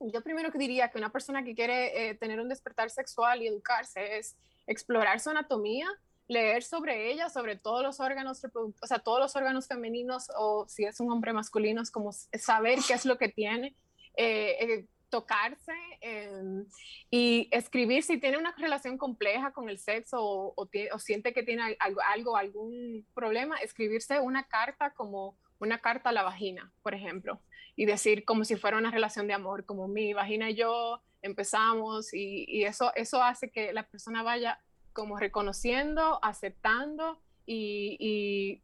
yo 0.00 0.22
primero 0.22 0.50
que 0.50 0.58
diría 0.58 0.90
que 0.90 0.98
una 0.98 1.12
persona 1.12 1.44
que 1.44 1.54
quiere 1.54 2.10
eh, 2.10 2.14
tener 2.14 2.40
un 2.40 2.48
despertar 2.48 2.90
sexual 2.90 3.42
y 3.42 3.46
educarse 3.46 4.18
es 4.18 4.36
explorar 4.66 5.20
su 5.20 5.30
anatomía, 5.30 5.88
leer 6.26 6.62
sobre 6.62 7.10
ella, 7.10 7.30
sobre 7.30 7.56
todos 7.56 7.82
los 7.82 8.00
órganos 8.00 8.42
reproductivos, 8.42 8.82
o 8.82 8.86
sea, 8.86 8.98
todos 8.98 9.18
los 9.18 9.34
órganos 9.34 9.66
femeninos 9.66 10.28
o 10.36 10.66
si 10.68 10.84
es 10.84 11.00
un 11.00 11.10
hombre 11.10 11.32
masculino, 11.32 11.80
es 11.80 11.90
como 11.90 12.12
saber 12.12 12.78
qué 12.86 12.94
es 12.94 13.06
lo 13.06 13.16
que 13.16 13.28
tiene. 13.28 13.74
Eh, 14.14 14.56
eh, 14.60 14.86
tocarse 15.10 15.72
em, 16.00 16.66
y 17.10 17.48
escribir 17.50 18.02
si 18.02 18.18
tiene 18.18 18.38
una 18.38 18.54
relación 18.56 18.98
compleja 18.98 19.52
con 19.52 19.68
el 19.68 19.78
sexo 19.78 20.18
o, 20.20 20.68
siente 20.98 21.32
que 21.32 21.42
tiene 21.42 21.76
algo, 21.80 22.36
algún 22.36 23.06
problema, 23.14 23.56
escribirse 23.56 24.20
una 24.20 24.44
carta 24.44 24.90
como 24.90 25.36
una 25.58 25.78
carta 25.78 26.10
a 26.10 26.12
la 26.12 26.22
vagina, 26.22 26.70
por 26.82 26.94
ejemplo, 26.94 27.40
y 27.74 27.86
decir 27.86 28.24
como 28.24 28.44
si 28.44 28.56
fuera 28.56 28.78
una 28.78 28.90
relación 28.90 29.26
de 29.26 29.34
amor, 29.34 29.64
como 29.64 29.88
mi 29.88 30.12
vagina 30.12 30.50
y 30.50 30.54
yo 30.54 31.00
empezamos 31.22 32.14
y, 32.14 32.64
eso, 32.64 32.92
eso 32.94 33.22
hace 33.22 33.50
que 33.50 33.72
la 33.72 33.84
persona 33.84 34.22
vaya 34.22 34.60
como 34.92 35.18
reconociendo, 35.18 36.18
aceptando 36.22 37.20
y 37.46 37.96
y 37.98 38.62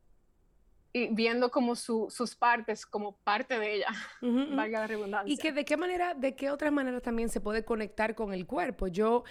viendo 1.10 1.50
como 1.50 1.74
sus 1.74 2.36
partes 2.36 2.86
como 2.86 3.16
parte 3.16 3.58
de 3.58 3.74
ella, 3.74 3.88
valga 4.22 4.80
la 4.80 4.86
redundancia. 4.86 5.32
Y 5.32 5.36
que 5.36 5.52
de 5.52 5.64
qué 5.64 5.76
manera, 5.76 6.14
de 6.14 6.36
qué 6.36 6.50
otras 6.50 6.72
maneras 6.72 7.02
también 7.02 7.28
se 7.28 7.40
puede 7.40 7.64
conectar 7.64 8.14
con 8.14 8.32
el 8.32 8.46
cuerpo. 8.46 8.86
Yo 8.86 9.24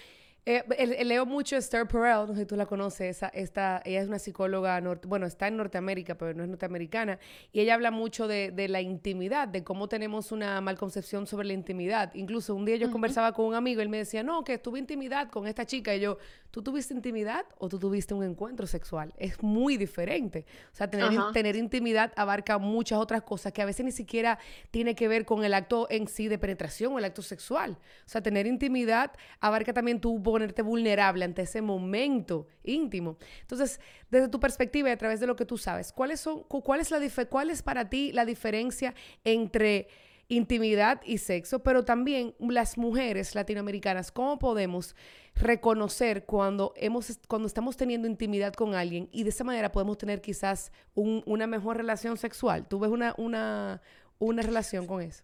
eh, 0.46 1.04
leo 1.04 1.26
mucho 1.26 1.56
Esther 1.56 1.86
Perel, 1.86 2.26
no 2.26 2.34
sé 2.34 2.40
si 2.40 2.46
tú 2.46 2.56
la 2.56 2.66
conoces, 2.66 3.20
esta, 3.32 3.82
ella 3.84 4.02
es 4.02 4.08
una 4.08 4.18
psicóloga, 4.18 4.82
bueno, 5.06 5.26
está 5.26 5.48
en 5.48 5.56
Norteamérica, 5.56 6.16
pero 6.16 6.34
no 6.34 6.42
es 6.42 6.48
norteamericana, 6.48 7.18
y 7.52 7.60
ella 7.60 7.74
habla 7.74 7.90
mucho 7.90 8.28
de, 8.28 8.50
de 8.50 8.68
la 8.68 8.80
intimidad, 8.80 9.48
de 9.48 9.64
cómo 9.64 9.88
tenemos 9.88 10.32
una 10.32 10.60
malconcepción 10.60 11.26
sobre 11.26 11.46
la 11.46 11.54
intimidad. 11.54 12.14
Incluso 12.14 12.54
un 12.54 12.64
día 12.64 12.76
yo 12.76 12.90
conversaba 12.90 13.32
con 13.32 13.46
un 13.46 13.54
amigo, 13.54 13.80
él 13.80 13.88
me 13.88 13.98
decía, 13.98 14.22
no, 14.22 14.44
que 14.44 14.58
tuve 14.58 14.78
intimidad 14.78 15.30
con 15.30 15.46
esta 15.46 15.64
chica, 15.64 15.94
y 15.94 16.00
yo, 16.00 16.18
¿tú 16.50 16.62
tuviste 16.62 16.94
intimidad 16.94 17.44
o 17.58 17.68
tú 17.68 17.78
tuviste 17.78 18.14
un 18.14 18.22
encuentro 18.22 18.66
sexual? 18.66 19.12
Es 19.16 19.42
muy 19.42 19.76
diferente. 19.76 20.46
O 20.72 20.76
sea, 20.76 20.88
tener, 20.88 21.10
tener 21.32 21.56
intimidad 21.56 22.12
abarca 22.16 22.58
muchas 22.58 22.98
otras 22.98 23.22
cosas 23.22 23.52
que 23.52 23.62
a 23.62 23.64
veces 23.64 23.84
ni 23.84 23.92
siquiera 23.92 24.38
tiene 24.70 24.94
que 24.94 25.08
ver 25.08 25.24
con 25.24 25.44
el 25.44 25.52
acto 25.54 25.88
en 25.90 26.06
sí 26.06 26.28
de 26.28 26.38
penetración 26.38 26.92
o 26.92 26.98
el 26.98 27.04
acto 27.04 27.22
sexual. 27.22 27.72
O 27.72 28.08
sea, 28.08 28.22
tener 28.22 28.46
intimidad 28.46 29.12
abarca 29.40 29.72
también 29.72 30.00
tu 30.00 30.18
ponerte 30.34 30.62
vulnerable 30.62 31.24
ante 31.24 31.42
ese 31.42 31.62
momento 31.62 32.48
íntimo. 32.64 33.18
Entonces, 33.42 33.78
desde 34.10 34.26
tu 34.26 34.40
perspectiva 34.40 34.88
y 34.88 34.92
a 34.92 34.98
través 34.98 35.20
de 35.20 35.28
lo 35.28 35.36
que 35.36 35.44
tú 35.44 35.56
sabes, 35.58 35.92
¿cuáles 35.92 36.18
son, 36.18 36.42
cuál 36.42 36.80
es, 36.80 36.90
la 36.90 36.98
cuál 37.26 37.50
es 37.50 37.62
para 37.62 37.88
ti 37.88 38.10
la 38.10 38.24
diferencia 38.24 38.96
entre 39.22 39.86
intimidad 40.26 41.00
y 41.04 41.18
sexo, 41.18 41.62
pero 41.62 41.84
también 41.84 42.34
las 42.40 42.76
mujeres 42.78 43.36
latinoamericanas, 43.36 44.10
¿cómo 44.10 44.40
podemos 44.40 44.96
reconocer 45.36 46.24
cuando, 46.24 46.72
hemos, 46.76 47.20
cuando 47.28 47.46
estamos 47.46 47.76
teniendo 47.76 48.08
intimidad 48.08 48.54
con 48.54 48.74
alguien 48.74 49.08
y 49.12 49.22
de 49.22 49.30
esa 49.30 49.44
manera 49.44 49.70
podemos 49.70 49.98
tener 49.98 50.20
quizás 50.20 50.72
una 50.96 51.46
mejor 51.46 51.76
relación 51.76 52.16
sexual? 52.16 52.66
¿Tú 52.66 52.80
ves 52.80 52.90
una, 52.90 53.14
una, 53.18 53.82
una 54.18 54.42
relación 54.42 54.88
con 54.88 55.00
eso? 55.00 55.22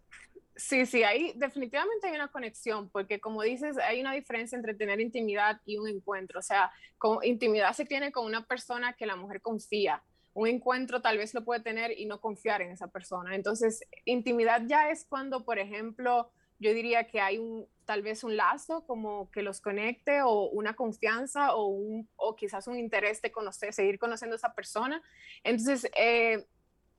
Sí, 0.60 0.84
sí, 0.84 1.02
ahí 1.04 1.32
definitivamente 1.36 2.06
hay 2.06 2.14
una 2.14 2.28
conexión, 2.28 2.90
porque 2.90 3.18
como 3.18 3.40
dices, 3.42 3.78
hay 3.78 4.02
una 4.02 4.12
diferencia 4.12 4.56
entre 4.56 4.74
tener 4.74 5.00
intimidad 5.00 5.58
y 5.64 5.78
un 5.78 5.88
encuentro. 5.88 6.38
O 6.38 6.42
sea, 6.42 6.70
con, 6.98 7.24
intimidad 7.24 7.72
se 7.72 7.86
tiene 7.86 8.12
con 8.12 8.26
una 8.26 8.44
persona 8.46 8.92
que 8.92 9.06
la 9.06 9.16
mujer 9.16 9.40
confía. 9.40 10.02
Un 10.34 10.48
encuentro 10.48 11.00
tal 11.00 11.16
vez 11.16 11.32
lo 11.32 11.46
puede 11.46 11.62
tener 11.62 11.98
y 11.98 12.04
no 12.04 12.20
confiar 12.20 12.60
en 12.60 12.72
esa 12.72 12.88
persona. 12.88 13.34
Entonces, 13.34 13.82
intimidad 14.04 14.62
ya 14.66 14.90
es 14.90 15.06
cuando, 15.06 15.46
por 15.46 15.58
ejemplo, 15.58 16.30
yo 16.58 16.74
diría 16.74 17.06
que 17.06 17.22
hay 17.22 17.38
un 17.38 17.66
tal 17.86 18.02
vez 18.02 18.22
un 18.22 18.36
lazo 18.36 18.86
como 18.86 19.30
que 19.30 19.40
los 19.40 19.62
conecte 19.62 20.20
o 20.20 20.50
una 20.50 20.74
confianza 20.74 21.54
o, 21.54 21.68
un, 21.68 22.06
o 22.16 22.36
quizás 22.36 22.66
un 22.66 22.78
interés 22.78 23.22
de 23.22 23.32
conocer, 23.32 23.72
seguir 23.72 23.98
conociendo 23.98 24.34
a 24.34 24.36
esa 24.36 24.52
persona. 24.52 25.02
Entonces, 25.42 25.90
eh, 25.96 26.46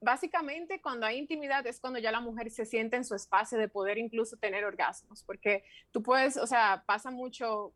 básicamente 0.01 0.81
cuando 0.81 1.05
hay 1.05 1.17
intimidad 1.19 1.65
es 1.67 1.79
cuando 1.79 1.99
ya 1.99 2.11
la 2.11 2.19
mujer 2.19 2.49
se 2.49 2.65
siente 2.65 2.97
en 2.97 3.05
su 3.05 3.15
espacio 3.15 3.57
de 3.57 3.69
poder 3.69 3.99
incluso 3.99 4.35
tener 4.35 4.65
orgasmos, 4.65 5.23
porque 5.23 5.63
tú 5.91 6.01
puedes, 6.01 6.37
o 6.37 6.47
sea, 6.47 6.83
pasa 6.85 7.11
mucho 7.11 7.73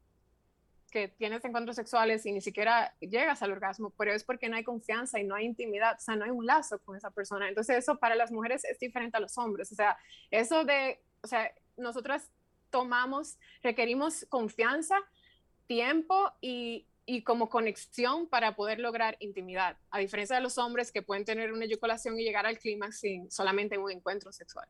que 0.92 1.08
tienes 1.08 1.44
encuentros 1.46 1.76
sexuales 1.76 2.26
y 2.26 2.32
ni 2.32 2.42
siquiera 2.42 2.96
llegas 3.00 3.44
al 3.44 3.52
orgasmo, 3.52 3.92
pero 3.98 4.12
es 4.12 4.24
porque 4.24 4.50
no 4.50 4.56
hay 4.56 4.64
confianza 4.64 5.20
y 5.20 5.24
no 5.24 5.36
hay 5.36 5.46
intimidad, 5.46 5.98
o 5.98 6.00
sea, 6.00 6.16
no 6.16 6.26
hay 6.26 6.32
un 6.32 6.46
lazo 6.46 6.80
con 6.80 6.96
esa 6.96 7.12
persona. 7.12 7.48
Entonces 7.48 7.78
eso 7.78 8.00
para 8.00 8.16
las 8.16 8.32
mujeres 8.32 8.64
es 8.66 8.80
diferente 8.80 9.18
a 9.18 9.20
los 9.20 9.38
hombres, 9.38 9.72
o 9.72 9.76
sea, 9.76 9.98
eso 10.32 10.64
de, 10.64 11.04
o 11.22 11.28
sea, 11.28 11.52
nosotras 11.78 12.32
tomamos, 12.72 13.38
requerimos 13.62 14.26
confianza, 14.30 14.98
tiempo 15.68 16.32
y, 16.42 16.88
y 17.06 17.22
como 17.22 17.50
conexión 17.50 18.28
para 18.28 18.56
poder 18.56 18.80
lograr 18.80 19.18
intimidad, 19.20 19.78
a 19.92 20.00
diferencia 20.00 20.36
de 20.36 20.42
los 20.42 20.58
hombres 20.58 20.92
que 20.92 21.02
pueden 21.02 21.26
tener 21.26 21.54
una 21.54 21.66
eyaculación 21.66 22.20
y 22.20 22.24
llegar 22.24 22.46
al 22.46 22.58
clímax 22.58 23.00
sin 23.00 23.32
solamente 23.32 23.78
un 23.78 23.92
encuentro 23.92 24.32
sexual. 24.32 24.68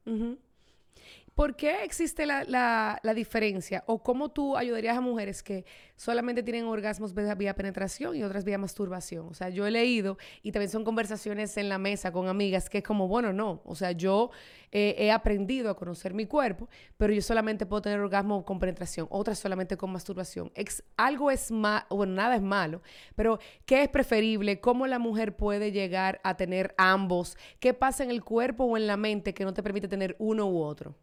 ¿Por 1.35 1.57
qué 1.57 1.83
existe 1.83 2.25
la, 2.25 3.13
diferencia? 3.13 3.83
¿O 3.87 4.01
cómo 4.01 4.29
tú 4.29 4.55
ayudarías 4.55 4.95
a 4.95 5.01
mujeres 5.01 5.43
que 5.43 5.65
solamente 5.97 6.43
tienen 6.43 6.63
orgasmos 6.63 7.13
vía 7.13 7.53
penetración 7.53 8.15
y 8.15 8.23
otras 8.23 8.45
vía 8.45 8.57
masturbación? 8.57 9.27
O 9.27 9.33
sea, 9.33 9.49
yo 9.49 9.67
he 9.67 9.71
leído 9.71 10.17
y 10.43 10.53
también 10.53 10.71
son 10.71 10.85
conversaciones 10.85 11.57
en 11.57 11.67
la 11.67 11.77
mesa 11.77 12.13
con 12.13 12.29
amigas 12.29 12.69
que 12.69 12.77
es 12.77 12.85
como, 12.85 13.09
bueno, 13.09 13.33
no. 13.33 13.61
O 13.65 13.75
sea, 13.75 13.91
yo 13.91 14.31
eh, 14.71 14.95
he 14.97 15.11
aprendido 15.11 15.69
a 15.69 15.75
conocer 15.75 16.13
mi 16.13 16.25
cuerpo, 16.25 16.69
pero 16.95 17.11
yo 17.11 17.21
solamente 17.21 17.65
puedo 17.65 17.81
tener 17.81 17.99
orgasmo 17.99 18.45
con 18.45 18.57
penetración, 18.57 19.05
otras 19.09 19.37
solamente 19.37 19.75
con 19.75 19.91
masturbación. 19.91 20.53
algo 20.95 21.31
es 21.31 21.51
malo, 21.51 21.85
bueno, 21.89 22.13
nada 22.13 22.37
es 22.37 22.41
malo, 22.41 22.81
pero 23.13 23.39
¿qué 23.65 23.83
es 23.83 23.89
preferible? 23.89 24.61
¿Cómo 24.61 24.87
la 24.87 24.99
mujer 24.99 25.35
puede 25.35 25.73
llegar 25.73 26.21
a 26.23 26.37
tener 26.37 26.73
ambos? 26.77 27.37
¿Qué 27.59 27.73
pasa 27.73 28.05
en 28.05 28.09
el 28.09 28.23
cuerpo 28.23 28.63
o 28.63 28.77
en 28.77 28.87
la 28.87 28.95
mente 28.95 29.33
que 29.33 29.43
no 29.43 29.53
te 29.53 29.61
permite 29.61 29.89
tener 29.89 30.15
uno 30.17 30.47
u 30.47 30.61
otro? 30.61 30.95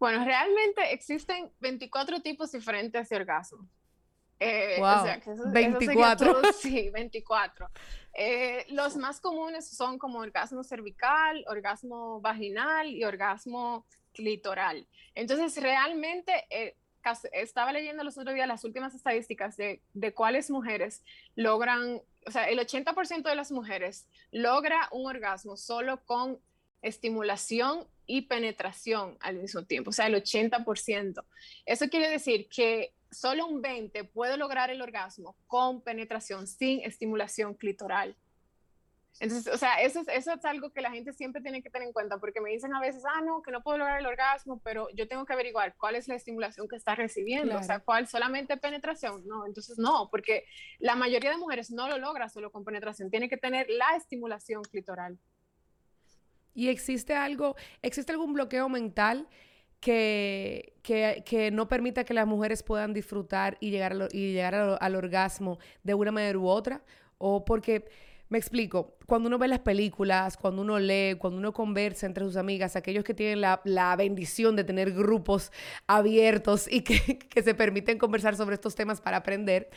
Bueno, 0.00 0.24
realmente 0.24 0.92
existen 0.92 1.52
24 1.60 2.22
tipos 2.22 2.50
diferentes 2.50 3.08
de 3.10 3.16
orgasmo. 3.16 3.68
Eh, 4.40 4.80
o 4.80 5.02
sea, 5.04 5.20
que 5.20 5.30
24. 5.52 6.40
sí, 6.58 6.88
24. 6.88 7.68
Eh, 8.14 8.64
los 8.70 8.96
más 8.96 9.20
comunes 9.20 9.68
son 9.68 9.98
como 9.98 10.20
orgasmo 10.20 10.64
cervical, 10.64 11.44
orgasmo 11.46 12.22
vaginal 12.22 12.88
y 12.88 13.04
orgasmo 13.04 13.84
clitoral. 14.14 14.88
Entonces, 15.14 15.62
realmente 15.62 16.46
eh, 16.48 16.78
estaba 17.32 17.70
leyendo 17.70 18.02
los 18.02 18.16
otros 18.16 18.34
días 18.34 18.48
las 18.48 18.64
últimas 18.64 18.94
estadísticas 18.94 19.58
de, 19.58 19.82
de 19.92 20.14
cuáles 20.14 20.50
mujeres 20.50 21.04
logran, 21.36 22.00
o 22.26 22.30
sea, 22.30 22.48
el 22.48 22.58
80% 22.58 23.22
de 23.22 23.34
las 23.34 23.52
mujeres 23.52 24.08
logra 24.32 24.88
un 24.92 25.06
orgasmo 25.06 25.58
solo 25.58 26.02
con 26.06 26.40
estimulación 26.80 27.86
y 28.10 28.22
penetración 28.22 29.16
al 29.20 29.36
mismo 29.36 29.64
tiempo, 29.64 29.90
o 29.90 29.92
sea, 29.92 30.08
el 30.08 30.16
80%. 30.16 31.24
Eso 31.64 31.88
quiere 31.88 32.08
decir 32.08 32.48
que 32.48 32.92
solo 33.10 33.46
un 33.46 33.62
20 33.62 34.02
puede 34.04 34.36
lograr 34.36 34.68
el 34.70 34.82
orgasmo 34.82 35.36
con 35.46 35.80
penetración 35.80 36.48
sin 36.48 36.80
estimulación 36.80 37.54
clitoral. 37.54 38.16
Entonces, 39.20 39.52
o 39.52 39.58
sea, 39.58 39.74
eso 39.82 40.00
es, 40.00 40.08
eso 40.08 40.32
es 40.32 40.44
algo 40.44 40.72
que 40.72 40.80
la 40.80 40.90
gente 40.90 41.12
siempre 41.12 41.40
tiene 41.40 41.62
que 41.62 41.70
tener 41.70 41.86
en 41.86 41.92
cuenta, 41.92 42.18
porque 42.18 42.40
me 42.40 42.50
dicen 42.50 42.74
a 42.74 42.80
veces, 42.80 43.04
ah, 43.06 43.20
no, 43.20 43.42
que 43.42 43.52
no 43.52 43.62
puedo 43.62 43.78
lograr 43.78 44.00
el 44.00 44.06
orgasmo, 44.06 44.60
pero 44.64 44.88
yo 44.94 45.06
tengo 45.06 45.24
que 45.24 45.32
averiguar 45.32 45.76
cuál 45.76 45.94
es 45.94 46.08
la 46.08 46.14
estimulación 46.16 46.66
que 46.66 46.76
está 46.76 46.96
recibiendo, 46.96 47.58
o 47.58 47.62
sea, 47.62 47.78
cuál 47.80 48.08
solamente 48.08 48.56
penetración. 48.56 49.24
No, 49.28 49.46
entonces 49.46 49.78
no, 49.78 50.08
porque 50.10 50.46
la 50.78 50.96
mayoría 50.96 51.30
de 51.30 51.36
mujeres 51.36 51.70
no 51.70 51.86
lo 51.86 51.98
logra 51.98 52.28
solo 52.28 52.50
con 52.50 52.64
penetración, 52.64 53.08
tiene 53.08 53.28
que 53.28 53.36
tener 53.36 53.68
la 53.68 53.94
estimulación 53.96 54.62
clitoral. 54.62 55.18
Y 56.54 56.68
existe 56.68 57.14
algo, 57.14 57.56
existe 57.82 58.12
algún 58.12 58.32
bloqueo 58.32 58.68
mental 58.68 59.28
que, 59.80 60.74
que, 60.82 61.50
no 61.50 61.68
permita 61.68 62.04
que 62.04 62.14
las 62.14 62.26
mujeres 62.26 62.62
puedan 62.62 62.92
disfrutar 62.92 63.56
y 63.60 63.70
llegar, 63.70 64.08
y 64.12 64.32
llegar 64.32 64.54
al, 64.54 64.94
orgasmo 64.94 65.58
de 65.82 65.94
una 65.94 66.12
manera 66.12 66.38
u 66.38 66.46
otra. 66.46 66.82
O 67.18 67.44
porque, 67.44 67.86
me 68.28 68.38
explico, 68.38 68.96
cuando 69.06 69.28
uno 69.28 69.38
ve 69.38 69.48
las 69.48 69.60
películas, 69.60 70.36
cuando 70.36 70.62
uno 70.62 70.78
lee, 70.78 71.16
cuando 71.18 71.38
uno 71.38 71.52
conversa 71.52 72.06
entre 72.06 72.24
sus 72.24 72.36
amigas, 72.36 72.76
aquellos 72.76 73.04
que 73.04 73.14
tienen 73.14 73.40
la, 73.40 73.60
la 73.64 73.96
bendición 73.96 74.54
de 74.54 74.64
tener 74.64 74.92
grupos 74.92 75.50
abiertos 75.86 76.70
y 76.70 76.82
que, 76.82 77.18
que 77.30 77.42
se 77.42 77.54
permiten 77.54 77.98
conversar 77.98 78.36
sobre 78.36 78.54
estos 78.54 78.74
temas 78.74 79.00
para 79.00 79.18
aprender, 79.18 79.70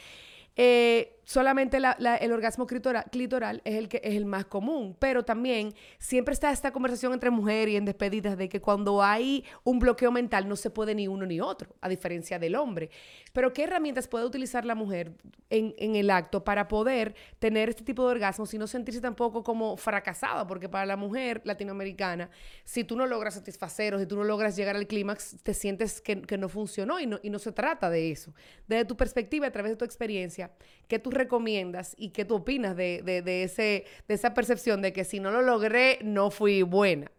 eh, 0.56 1.20
solamente 1.26 1.78
el 1.78 2.32
orgasmo 2.32 2.68
clitoral, 2.68 3.62
es 3.64 3.76
el 3.76 3.88
que 3.88 4.02
es 4.04 4.16
el 4.16 4.26
más 4.26 4.46
común, 4.46 4.96
pero 5.00 5.24
también 5.24 5.74
siempre 5.98 6.34
está 6.34 6.52
esta 6.52 6.72
conversación 6.72 7.14
entre 7.14 7.30
mujeres 7.30 7.74
y 7.74 7.78
en 7.78 7.86
despedidas 7.86 8.38
de 8.38 8.50
que 8.50 8.62
cuando 8.62 9.02
hay 9.02 9.46
un 9.64 9.80
bloqueo 9.80 10.12
mental 10.12 10.48
no 10.48 10.56
se 10.56 10.70
puede 10.70 10.96
ni 10.96 11.08
uno 11.08 11.26
ni 11.26 11.40
otro, 11.40 11.76
a 11.82 11.90
diferencia 11.90 12.40
del 12.40 12.56
hombre. 12.56 12.90
Pero 13.32 13.54
¿qué 13.54 13.64
herramientas 13.64 14.08
puede 14.08 14.26
utilizar 14.26 14.66
la 14.66 14.76
mujer 14.76 15.14
en, 15.50 15.74
en 15.78 15.96
el 15.96 16.10
acto 16.10 16.44
para 16.44 16.68
poder 16.68 17.16
tener 17.40 17.70
este 17.70 17.84
tipo 17.84 18.06
de 18.06 18.12
orgasmos 18.12 18.54
y 18.54 18.58
no 18.58 18.68
sentirse 18.68 19.02
tampoco 19.02 19.44
como 19.44 19.78
fracasada? 19.78 20.46
Porque 20.46 20.70
para 20.70 20.86
la 20.86 20.98
mujer 20.98 21.42
latinoamericana, 21.46 22.30
si 22.64 22.84
tú 22.84 22.96
no 22.96 23.06
logras 23.06 23.36
satisfacer 23.36 23.94
o 23.94 24.00
si 24.00 24.06
tú 24.06 24.16
no 24.16 24.24
logras 24.24 24.56
llegar 24.56 24.76
al 24.76 24.88
clímax, 24.88 25.38
te 25.42 25.54
sientes 25.54 26.02
que, 26.02 26.22
que, 26.22 26.38
no 26.38 26.50
funcionó 26.50 27.00
y 27.00 27.08
no, 27.08 27.20
y 27.24 27.30
no 27.30 27.40
se 27.40 27.52
trata 27.52 27.90
de 27.90 28.12
eso. 28.12 28.34
Desde 28.68 28.86
tu 28.86 28.98
perspectiva, 28.98 29.48
a 29.48 29.52
través 29.52 29.72
de 29.72 29.76
tu 29.78 29.86
experiencia, 29.86 30.52
¿qué 30.88 31.00
tú 31.00 31.12
recomiendas 31.14 31.96
y 31.98 32.10
qué 32.10 32.26
tú 32.26 32.36
opinas 32.36 32.76
de, 32.76 33.02
de, 33.04 33.44
ese, 33.44 33.86
de 34.08 34.14
esa 34.14 34.34
percepción 34.34 34.82
de 34.82 34.94
que 34.94 35.04
si 35.04 35.20
no 35.20 35.32
lo 35.32 35.42
logré, 35.42 36.00
no 36.02 36.32
fui 36.32 36.62
buena? 36.62 37.12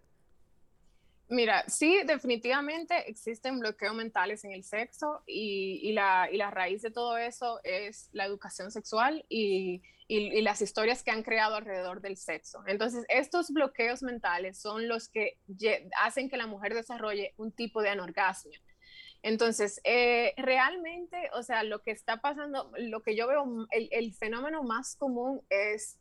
Mira, 1.28 1.64
sí, 1.68 2.00
definitivamente 2.06 3.08
existen 3.08 3.58
bloqueos 3.58 3.94
mentales 3.94 4.44
en 4.44 4.52
el 4.52 4.62
sexo 4.62 5.22
y, 5.26 5.80
y, 5.82 5.92
la, 5.92 6.28
y 6.30 6.36
la, 6.36 6.50
raíz 6.50 6.82
de 6.82 6.90
todo 6.90 7.16
eso 7.16 7.60
es 7.64 8.10
la 8.12 8.26
educación 8.26 8.70
sexual 8.70 9.24
y, 9.28 9.82
y, 10.06 10.42
las 10.42 10.60
historias 10.60 11.02
que 11.02 11.10
han 11.10 11.22
creado 11.22 11.56
alrededor 11.56 12.02
del 12.02 12.16
sexo. 12.16 12.62
Entonces, 12.66 13.06
estos 13.08 13.50
bloqueos 13.50 14.02
mentales 14.02 14.58
son 14.58 14.86
los 14.86 15.08
que 15.08 15.38
hacen 16.02 16.28
que 16.28 16.36
la 16.36 16.46
mujer 16.46 16.74
desarrolle 16.74 17.32
un 17.38 17.52
tipo 17.52 17.80
de 17.80 17.88
anorgasmia. 17.88 18.60
Entonces, 19.24 19.80
eh, 19.84 20.34
realmente, 20.36 21.30
o 21.32 21.42
sea, 21.42 21.62
lo 21.62 21.80
que 21.80 21.92
está 21.92 22.20
pasando, 22.20 22.70
lo 22.76 23.02
que 23.02 23.16
yo 23.16 23.26
veo, 23.26 23.66
el, 23.70 23.88
el, 23.90 24.12
fenómeno 24.12 24.62
más 24.62 24.96
común 24.96 25.40
es 25.48 25.98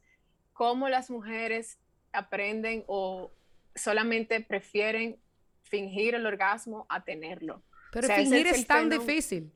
cómo 0.52 0.90
las 0.90 1.10
mujeres 1.10 1.80
aprenden 2.12 2.84
o 2.86 3.32
solamente 3.76 4.42
prefieren 4.42 5.18
fingir 5.62 6.16
el 6.16 6.26
orgasmo 6.26 6.86
a 6.90 7.06
tenerlo. 7.06 7.64
Pero 7.94 8.10
fingir 8.10 8.46
es, 8.46 8.68
tan 8.68 8.90
difícil. 8.90 9.50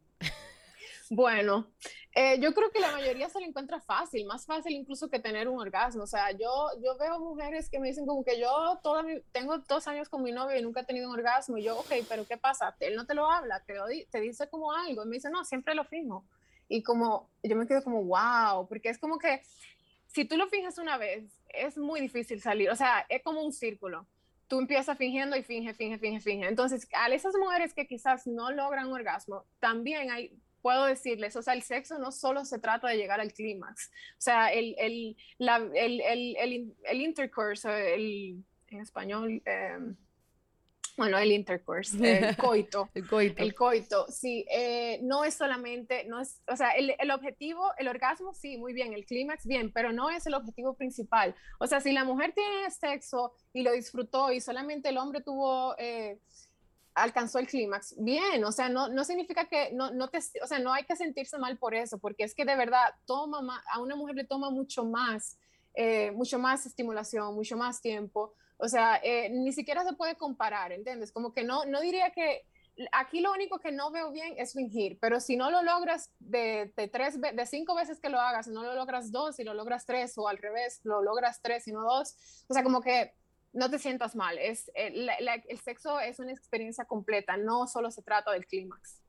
Bueno, 1.10 1.72
eh, 2.14 2.38
yo 2.42 2.54
creo 2.54 2.70
que 2.72 2.80
la 2.80 2.92
mayoría 2.92 3.30
se 3.30 3.40
lo 3.40 3.46
encuentra 3.46 3.80
fácil, 3.80 4.26
más 4.26 4.46
fácil 4.46 4.74
incluso 4.74 5.10
que 5.10 5.20
tener 5.20 5.48
un 5.48 5.60
orgasmo. 5.60 6.04
O 6.04 6.08
sea, 6.08 6.32
yo, 6.32 6.70
yo 6.84 6.98
veo 6.98 7.20
mujeres 7.20 7.70
que 7.70 7.80
me 7.80 7.88
dicen 7.88 8.06
como 8.06 8.26
que 8.26 8.40
yo 8.40 8.50
toda 8.84 9.06
tengo 9.32 9.58
dos 9.60 9.88
años 9.88 10.10
con 10.10 10.24
mi 10.24 10.32
novio 10.32 10.58
y 10.58 10.62
nunca 10.62 10.82
he 10.82 10.86
tenido 10.86 11.08
un 11.08 11.16
orgasmo. 11.16 11.58
Y 11.58 11.64
yo, 11.64 11.78
ok, 11.80 11.92
pero 12.10 12.26
¿qué 12.28 12.38
pasa? 12.38 12.76
Él 12.80 12.96
no 12.96 13.06
te 13.06 13.14
lo 13.14 13.32
habla, 13.32 13.64
te, 13.66 13.76
te 14.10 14.20
dice 14.20 14.50
como 14.50 14.74
algo. 14.74 15.04
Y 15.04 15.08
me 15.08 15.16
dice, 15.16 15.30
no, 15.30 15.46
siempre 15.46 15.76
lo 15.76 15.86
fijo. 15.86 16.26
Y 16.68 16.84
como, 16.84 17.30
yo 17.42 17.56
me 17.56 17.68
quedo 17.68 17.84
como, 17.84 18.04
wow, 18.04 18.68
porque 18.68 18.90
es 18.90 18.98
como 18.98 19.18
que 19.18 19.42
si 20.08 20.26
tú 20.26 20.36
lo 20.36 20.48
finges 20.50 20.78
una 20.78 20.98
vez, 20.98 21.24
es 21.50 21.78
muy 21.78 22.02
difícil 22.02 22.42
salir. 22.42 22.70
O 22.70 22.76
sea, 22.76 23.06
es 23.08 23.24
como 23.24 23.42
un 23.42 23.54
círculo 23.54 24.06
tú 24.48 24.60
empiezas 24.60 24.98
fingiendo 24.98 25.36
y 25.36 25.44
finge, 25.44 25.74
finge, 25.74 25.98
finge, 25.98 26.22
finge. 26.22 26.48
Entonces, 26.48 26.88
a 26.94 27.08
esas 27.10 27.36
mujeres 27.36 27.74
que 27.74 27.86
quizás 27.86 28.26
no 28.28 28.52
logran 28.52 28.92
orgasmo, 28.92 29.44
también 29.60 30.10
hay 30.10 30.32
puedo 30.68 30.84
decirles, 30.84 31.34
o 31.38 31.42
sea, 31.42 31.54
el 31.54 31.64
sexo 31.64 31.98
no 31.98 32.12
solo 32.12 32.44
se 32.44 32.60
trata 32.60 32.90
de 32.90 32.98
llegar 32.98 33.22
al 33.22 33.32
clímax, 33.32 33.88
o 33.88 34.22
sea, 34.22 34.52
el, 34.52 34.76
el, 34.78 35.16
la, 35.38 35.66
el, 35.74 36.02
el, 36.02 36.76
el 36.84 37.02
intercourse, 37.02 37.94
el, 37.94 38.44
en 38.68 38.82
español, 38.82 39.42
em, 39.46 39.96
bueno, 40.98 41.18
el 41.20 41.32
intercourse, 41.32 41.96
el 41.96 42.36
coito. 42.38 42.90
el 42.94 43.08
coito. 43.08 43.42
El 43.42 43.56
coito, 43.56 44.08
sí, 44.10 44.46
eh, 44.52 45.00
no 45.04 45.24
es 45.24 45.36
solamente, 45.36 46.04
no 46.04 46.20
es, 46.20 46.42
o 46.50 46.58
sea, 46.58 46.72
el, 46.72 46.96
el, 47.00 47.12
objetivo, 47.12 47.72
el 47.78 47.88
orgasmo, 47.88 48.34
sí, 48.34 48.58
muy 48.58 48.74
bien, 48.74 48.92
el 48.92 49.06
clímax, 49.06 49.48
bien, 49.48 49.72
pero 49.72 49.94
no 49.94 50.10
es 50.10 50.28
el 50.28 50.34
objetivo 50.34 50.74
principal. 50.74 51.34
O 51.60 51.68
sea, 51.68 51.80
si 51.80 51.94
la 51.94 52.04
mujer 52.04 52.34
tiene 52.34 52.70
sexo 52.72 53.32
y 53.54 53.64
lo 53.64 53.72
disfrutó 53.72 54.34
y 54.34 54.42
solamente 54.42 54.90
el 54.90 54.98
hombre 54.98 55.22
tuvo... 55.22 55.78
Eh, 55.78 56.20
alcanzó 56.98 57.38
el 57.38 57.48
clímax, 57.48 57.96
bien, 58.00 58.44
o 58.44 58.52
sea, 58.52 58.70
no, 58.70 58.90
no 58.90 59.04
significa 59.04 59.46
que, 59.46 59.72
no, 59.72 59.92
no 59.92 60.08
te, 60.08 60.18
o 60.42 60.48
sea, 60.48 60.58
no 60.58 60.74
hay 60.74 60.84
que 60.84 60.96
sentirse 60.96 61.38
mal 61.38 61.58
por 61.58 61.76
eso, 61.76 62.00
porque 62.00 62.24
es 62.24 62.34
que 62.34 62.44
de 62.44 62.56
verdad 62.56 62.94
toma 63.06 63.64
a 63.72 63.80
una 63.80 63.96
mujer 63.96 64.16
le 64.16 64.24
toma 64.24 64.50
mucho 64.50 64.84
más, 64.84 65.38
eh, 65.76 66.12
mucho 66.12 66.40
más 66.40 66.66
estimulación, 66.66 67.36
mucho 67.36 67.56
más 67.56 67.82
tiempo, 67.82 68.34
o 68.58 68.68
sea, 68.68 69.00
eh, 69.04 69.30
ni 69.30 69.54
siquiera 69.54 69.84
se 69.84 69.94
puede 69.94 70.16
comparar, 70.16 70.72
¿entiendes? 70.72 71.12
Como 71.12 71.34
que 71.34 71.44
no, 71.44 71.66
no 71.66 71.82
diría 71.82 72.10
que, 72.10 72.46
aquí 72.92 73.22
lo 73.22 73.32
único 73.32 73.60
que 73.60 73.72
no 73.72 73.92
veo 73.92 74.12
bien 74.12 74.34
es 74.38 74.54
fingir, 74.54 74.98
pero 75.00 75.20
si 75.20 75.38
no 75.38 75.52
lo 75.52 75.62
logras 75.62 76.12
de, 76.20 76.72
tres, 76.92 77.22
de 77.22 77.46
cinco 77.46 77.76
veces 77.76 78.00
que 78.00 78.10
lo 78.10 78.20
hagas, 78.20 78.48
no 78.48 78.64
lo 78.64 78.74
logras 78.74 79.12
dos 79.12 79.40
y 79.40 79.44
lo 79.44 79.54
logras 79.54 79.86
tres, 79.86 80.18
o 80.18 80.28
al 80.28 80.40
revés, 80.40 80.82
lo 80.84 81.04
logras 81.04 81.42
tres 81.44 81.68
y 81.68 81.72
no 81.72 81.84
dos, 81.84 82.16
o 82.48 82.54
sea, 82.56 82.64
como 82.64 82.82
que 82.82 83.14
no 83.58 83.70
te 83.70 83.80
sientas 83.80 84.16
mal. 84.16 84.38
Es, 84.38 84.72
el, 84.76 85.10
eh, 85.10 85.44
el, 85.50 85.60
sexo 85.60 86.00
es 86.00 86.20
una 86.20 86.32
experiencia 86.32 86.86
completa, 86.86 87.36
no 87.38 87.68
solo 87.68 87.90
se 87.92 88.04
trata 88.04 88.32
del 88.32 88.46
clímax. 88.46 89.02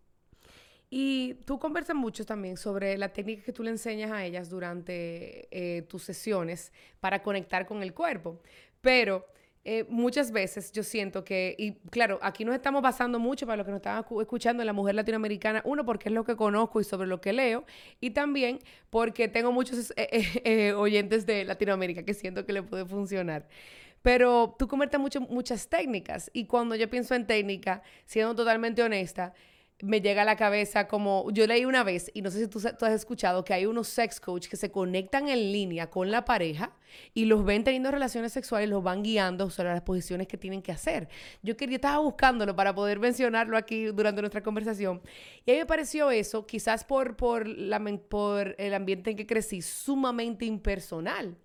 Y 0.91 1.35
tú 1.45 1.59
conversas 1.59 1.95
mucho 1.95 2.25
también 2.25 2.57
sobre 2.57 2.97
la 2.97 3.13
técnica 3.13 3.45
que 3.45 3.53
tú 3.53 3.63
le 3.63 3.71
enseñas 3.71 4.11
a 4.11 4.25
ellas 4.25 4.49
durante 4.49 5.49
eh, 5.51 5.83
tus 5.83 6.03
sesiones 6.03 6.73
para 6.99 7.23
conectar 7.23 7.67
con 7.67 7.83
el 7.83 7.93
cuerpo. 7.93 8.41
Pero 8.81 9.27
eh, 9.65 9.85
muchas 9.91 10.33
veces 10.33 10.73
yo 10.73 10.83
siento 10.83 11.25
que, 11.25 11.55
y 11.59 11.73
claro, 11.91 12.19
aquí 12.23 12.43
nos 12.43 12.55
estamos 12.55 12.81
basando 12.81 13.19
mucho 13.19 13.45
para 13.45 13.59
lo 13.59 13.67
que 13.67 13.71
nos 13.71 13.81
están 13.81 14.03
escuchando 14.19 14.63
en 14.63 14.67
la 14.67 14.73
mujer 14.73 14.95
latinoamericana, 14.95 15.61
uno, 15.67 15.85
porque 15.85 16.09
es 16.09 16.15
lo 16.15 16.25
que 16.25 16.37
conozco 16.37 16.81
y 16.81 16.85
sobre 16.85 17.07
lo 17.07 17.21
que 17.21 17.35
leo, 17.35 17.67
y 18.01 18.11
también 18.11 18.61
porque 18.89 19.29
tengo 19.29 19.53
muchos 19.53 19.93
eh, 19.97 20.73
oyentes 20.73 21.27
de 21.27 21.45
Latinoamérica 21.45 22.03
que 22.03 22.15
siento 22.15 22.47
que 22.47 22.55
le 22.55 22.63
puede 22.63 22.87
funcionar. 22.87 23.47
Pero 24.03 24.55
tú 24.59 24.69
conviertes 24.69 25.01
mucho, 25.01 25.21
muchas 25.21 25.69
técnicas 25.69 26.31
y 26.33 26.47
cuando 26.47 26.75
yo 26.75 26.89
pienso 26.89 27.15
en 27.15 27.27
técnica, 27.27 27.83
siendo 28.07 28.35
totalmente 28.35 28.83
honesta, 28.83 29.35
me 29.83 30.01
llega 30.01 30.23
a 30.23 30.25
la 30.25 30.37
cabeza 30.37 30.89
como 30.89 31.31
yo 31.31 31.47
leí 31.47 31.65
una 31.65 31.85
vez 31.85 32.11
y 32.13 32.23
no 32.23 32.31
sé 32.31 32.41
si 32.41 32.49
tú, 32.49 32.59
has 32.59 32.93
escuchado 32.93 33.45
que 33.45 33.55
hay 33.55 33.65
unos 33.65 33.87
sex 33.87 34.19
coach 34.19 34.49
que 34.49 34.57
se 34.57 34.73
conectan 34.73 35.29
en 35.29 35.53
línea 35.53 35.89
con 35.89 36.11
la 36.11 36.25
pareja 36.25 36.73
y 37.15 37.27
los 37.27 37.45
ven 37.45 37.63
teniendo 37.63 37.91
relaciones 37.93 38.33
sexuales 38.33 38.69
los 38.69 38.83
van 38.83 39.05
guiando 39.05 39.51
sobre 39.51 39.69
las 39.69 39.83
posiciones 39.83 40.27
que 40.27 40.37
tienen 40.37 40.63
que 40.63 40.73
hacer. 40.73 41.09
Yo 41.43 41.57
quería 41.57 41.77
estaba 41.77 41.99
buscándolo 41.99 42.57
para 42.57 42.75
poder 42.75 42.99
mencionarlo 42.99 43.57
aquí 43.57 43.85
durante 43.87 44.21
nuestra 44.21 44.43
conversación 44.43 45.01
y 45.47 45.53
a 45.53 45.55
mí 45.55 45.61
me 45.61 45.67
pareció 45.67 46.11
eso, 46.11 46.45
quizás 46.45 46.83
por 46.83 47.15
el 47.47 48.75
ambiente 48.75 49.11
en 49.11 49.17
que 49.17 49.27
crecí, 49.27 49.63
sumamente 49.63 50.45
impersonal. 50.45 51.37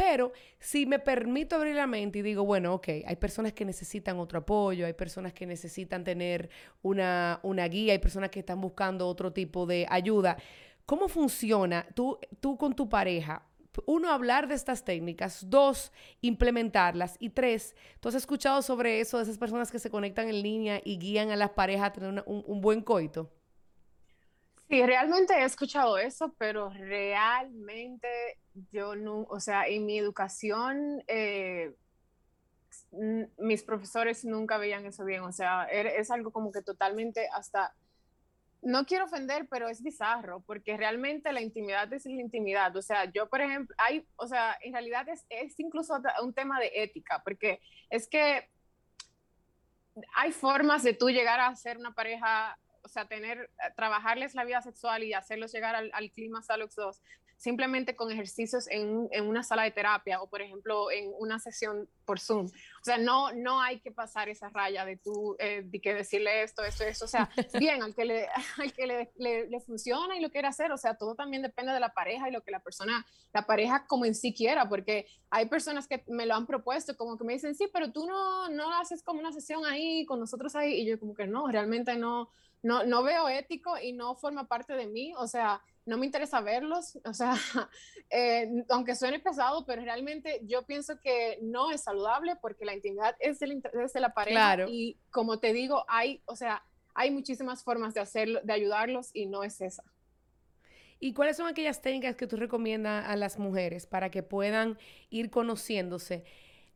Pero 0.00 0.32
si 0.58 0.86
me 0.86 0.98
permito 0.98 1.56
abrir 1.56 1.76
la 1.76 1.86
mente 1.86 2.20
y 2.20 2.22
digo, 2.22 2.42
bueno, 2.42 2.72
ok, 2.72 2.88
hay 3.04 3.16
personas 3.16 3.52
que 3.52 3.66
necesitan 3.66 4.18
otro 4.18 4.38
apoyo, 4.38 4.86
hay 4.86 4.94
personas 4.94 5.34
que 5.34 5.44
necesitan 5.44 6.04
tener 6.04 6.48
una, 6.80 7.38
una 7.42 7.68
guía, 7.68 7.92
hay 7.92 7.98
personas 7.98 8.30
que 8.30 8.40
están 8.40 8.62
buscando 8.62 9.06
otro 9.06 9.30
tipo 9.30 9.66
de 9.66 9.86
ayuda. 9.90 10.38
¿Cómo 10.86 11.06
funciona 11.06 11.86
tú, 11.92 12.18
tú 12.40 12.56
con 12.56 12.74
tu 12.74 12.88
pareja? 12.88 13.42
Uno, 13.84 14.10
hablar 14.10 14.48
de 14.48 14.54
estas 14.54 14.86
técnicas. 14.86 15.44
Dos, 15.50 15.92
implementarlas. 16.22 17.16
Y 17.18 17.28
tres, 17.28 17.76
¿tú 18.00 18.08
has 18.08 18.14
escuchado 18.14 18.62
sobre 18.62 19.00
eso 19.00 19.18
de 19.18 19.24
esas 19.24 19.36
personas 19.36 19.70
que 19.70 19.78
se 19.78 19.90
conectan 19.90 20.30
en 20.30 20.40
línea 20.40 20.80
y 20.82 20.98
guían 20.98 21.30
a 21.30 21.36
las 21.36 21.50
parejas 21.50 21.88
a 21.88 21.92
tener 21.92 22.24
un, 22.24 22.42
un 22.46 22.60
buen 22.62 22.80
coito? 22.80 23.30
Sí, 24.70 24.86
realmente 24.86 25.34
he 25.34 25.42
escuchado 25.42 25.98
eso, 25.98 26.32
pero 26.38 26.70
realmente 26.70 28.08
yo 28.70 28.94
no, 28.94 29.26
o 29.28 29.40
sea, 29.40 29.66
en 29.66 29.84
mi 29.84 29.98
educación, 29.98 31.02
eh, 31.08 31.74
mis 33.36 33.64
profesores 33.64 34.24
nunca 34.24 34.58
veían 34.58 34.86
eso 34.86 35.04
bien, 35.04 35.22
o 35.22 35.32
sea, 35.32 35.64
es 35.64 36.12
algo 36.12 36.30
como 36.30 36.52
que 36.52 36.62
totalmente 36.62 37.28
hasta, 37.34 37.74
no 38.62 38.86
quiero 38.86 39.06
ofender, 39.06 39.48
pero 39.50 39.68
es 39.68 39.82
bizarro, 39.82 40.38
porque 40.46 40.76
realmente 40.76 41.32
la 41.32 41.40
intimidad 41.40 41.92
es 41.92 42.06
la 42.06 42.22
intimidad, 42.22 42.76
o 42.76 42.82
sea, 42.82 43.06
yo, 43.06 43.28
por 43.28 43.40
ejemplo, 43.40 43.74
hay, 43.76 44.06
o 44.14 44.28
sea, 44.28 44.56
en 44.62 44.72
realidad 44.72 45.08
es, 45.08 45.26
es 45.30 45.58
incluso 45.58 46.00
un 46.22 46.32
tema 46.32 46.60
de 46.60 46.70
ética, 46.76 47.22
porque 47.24 47.60
es 47.88 48.06
que 48.06 48.48
hay 50.14 50.30
formas 50.30 50.84
de 50.84 50.94
tú 50.94 51.10
llegar 51.10 51.40
a 51.40 51.56
ser 51.56 51.76
una 51.76 51.92
pareja 51.92 52.56
o 52.82 52.88
sea, 52.88 53.06
tener, 53.06 53.38
eh, 53.38 53.72
trabajarles 53.76 54.34
la 54.34 54.44
vida 54.44 54.62
sexual 54.62 55.02
y 55.02 55.12
hacerlos 55.12 55.52
llegar 55.52 55.74
al, 55.74 55.90
al 55.92 56.10
clima 56.10 56.42
Salox 56.42 56.74
2 56.76 57.00
simplemente 57.40 57.96
con 57.96 58.12
ejercicios 58.12 58.68
en, 58.68 59.08
en, 59.12 59.26
una 59.26 59.42
sala 59.42 59.62
de 59.62 59.70
terapia 59.70 60.20
o, 60.20 60.28
por 60.28 60.42
ejemplo, 60.42 60.90
en 60.90 61.10
una 61.18 61.38
sesión 61.38 61.88
por 62.04 62.20
Zoom. 62.20 62.44
O 62.44 62.84
sea, 62.84 62.98
no, 62.98 63.32
no 63.32 63.62
hay 63.62 63.80
que 63.80 63.90
pasar 63.90 64.28
esa 64.28 64.50
raya 64.50 64.84
de 64.84 64.98
tú, 64.98 65.36
eh, 65.38 65.62
de 65.64 65.80
que 65.80 65.94
decirle 65.94 66.42
esto, 66.42 66.62
esto, 66.62 66.84
esto. 66.84 67.06
O 67.06 67.08
sea, 67.08 67.30
bien, 67.58 67.82
al 67.82 67.94
que, 67.94 68.04
le, 68.04 68.28
al 68.58 68.74
que 68.74 68.86
le, 68.86 69.10
le, 69.16 69.46
le, 69.48 69.60
funciona 69.60 70.18
y 70.18 70.20
lo 70.20 70.30
quiere 70.30 70.48
hacer. 70.48 70.70
O 70.70 70.76
sea, 70.76 70.96
todo 70.98 71.14
también 71.14 71.42
depende 71.42 71.72
de 71.72 71.80
la 71.80 71.94
pareja 71.94 72.28
y 72.28 72.32
lo 72.32 72.42
que 72.42 72.50
la 72.50 72.60
persona, 72.60 73.06
la 73.32 73.46
pareja 73.46 73.86
como 73.86 74.04
en 74.04 74.14
sí 74.14 74.34
quiera, 74.34 74.68
porque 74.68 75.06
hay 75.30 75.46
personas 75.46 75.88
que 75.88 76.04
me 76.08 76.26
lo 76.26 76.34
han 76.34 76.46
propuesto, 76.46 76.94
como 76.94 77.16
que 77.16 77.24
me 77.24 77.32
dicen, 77.32 77.54
sí, 77.54 77.70
pero 77.72 77.90
tú 77.90 78.06
no, 78.06 78.50
no 78.50 78.70
haces 78.78 79.02
como 79.02 79.18
una 79.18 79.32
sesión 79.32 79.64
ahí 79.64 80.04
con 80.04 80.20
nosotros 80.20 80.54
ahí. 80.56 80.82
Y 80.82 80.84
yo 80.84 81.00
como 81.00 81.14
que 81.14 81.26
no, 81.26 81.48
realmente 81.48 81.96
no, 81.96 82.28
no, 82.62 82.84
no 82.84 83.02
veo 83.02 83.28
ético 83.28 83.78
y 83.78 83.92
no 83.92 84.14
forma 84.14 84.48
parte 84.48 84.74
de 84.74 84.86
mí. 84.86 85.12
O 85.16 85.26
sea, 85.26 85.62
no 85.86 85.98
me 85.98 86.06
interesa 86.06 86.40
verlos, 86.40 86.98
o 87.04 87.14
sea, 87.14 87.34
eh, 88.10 88.64
aunque 88.68 88.94
suene 88.94 89.18
pesado, 89.18 89.64
pero 89.66 89.82
realmente 89.82 90.40
yo 90.44 90.62
pienso 90.62 91.00
que 91.00 91.38
no 91.42 91.70
es 91.70 91.82
saludable 91.82 92.36
porque 92.36 92.64
la 92.64 92.74
intimidad 92.74 93.16
es 93.18 93.40
de 93.40 93.60
de 93.72 94.00
la 94.00 94.14
pareja 94.14 94.68
y 94.68 94.98
como 95.10 95.38
te 95.40 95.52
digo, 95.52 95.84
hay, 95.88 96.22
o 96.26 96.36
sea, 96.36 96.62
hay 96.94 97.10
muchísimas 97.10 97.64
formas 97.64 97.94
de 97.94 98.00
hacerlo, 98.00 98.40
de 98.42 98.52
ayudarlos 98.52 99.10
y 99.12 99.26
no 99.26 99.42
es 99.42 99.60
esa. 99.60 99.82
¿Y 101.02 101.14
cuáles 101.14 101.38
son 101.38 101.48
aquellas 101.48 101.80
técnicas 101.80 102.14
que 102.14 102.26
tú 102.26 102.36
recomiendas 102.36 103.08
a 103.08 103.16
las 103.16 103.38
mujeres 103.38 103.86
para 103.86 104.10
que 104.10 104.22
puedan 104.22 104.78
ir 105.08 105.30
conociéndose? 105.30 106.24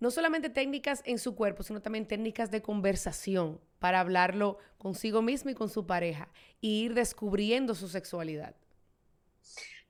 No 0.01 0.11
solamente 0.11 0.51
técnicas 0.51 1.03
en 1.05 1.19
su 1.19 1.35
cuerpo, 1.35 1.63
sino 1.63 1.81
también 1.81 2.07
técnicas 2.07 2.51
de 2.51 2.63
conversación 2.63 3.61
para 3.79 4.01
hablarlo 4.01 4.59
consigo 4.79 5.23
mismo 5.23 5.51
y 5.51 5.55
con 5.55 5.69
su 5.69 5.87
pareja 5.87 6.29
e 6.63 6.67
ir 6.67 6.95
descubriendo 6.95 7.75
su 7.75 7.89
sexualidad. 7.89 8.55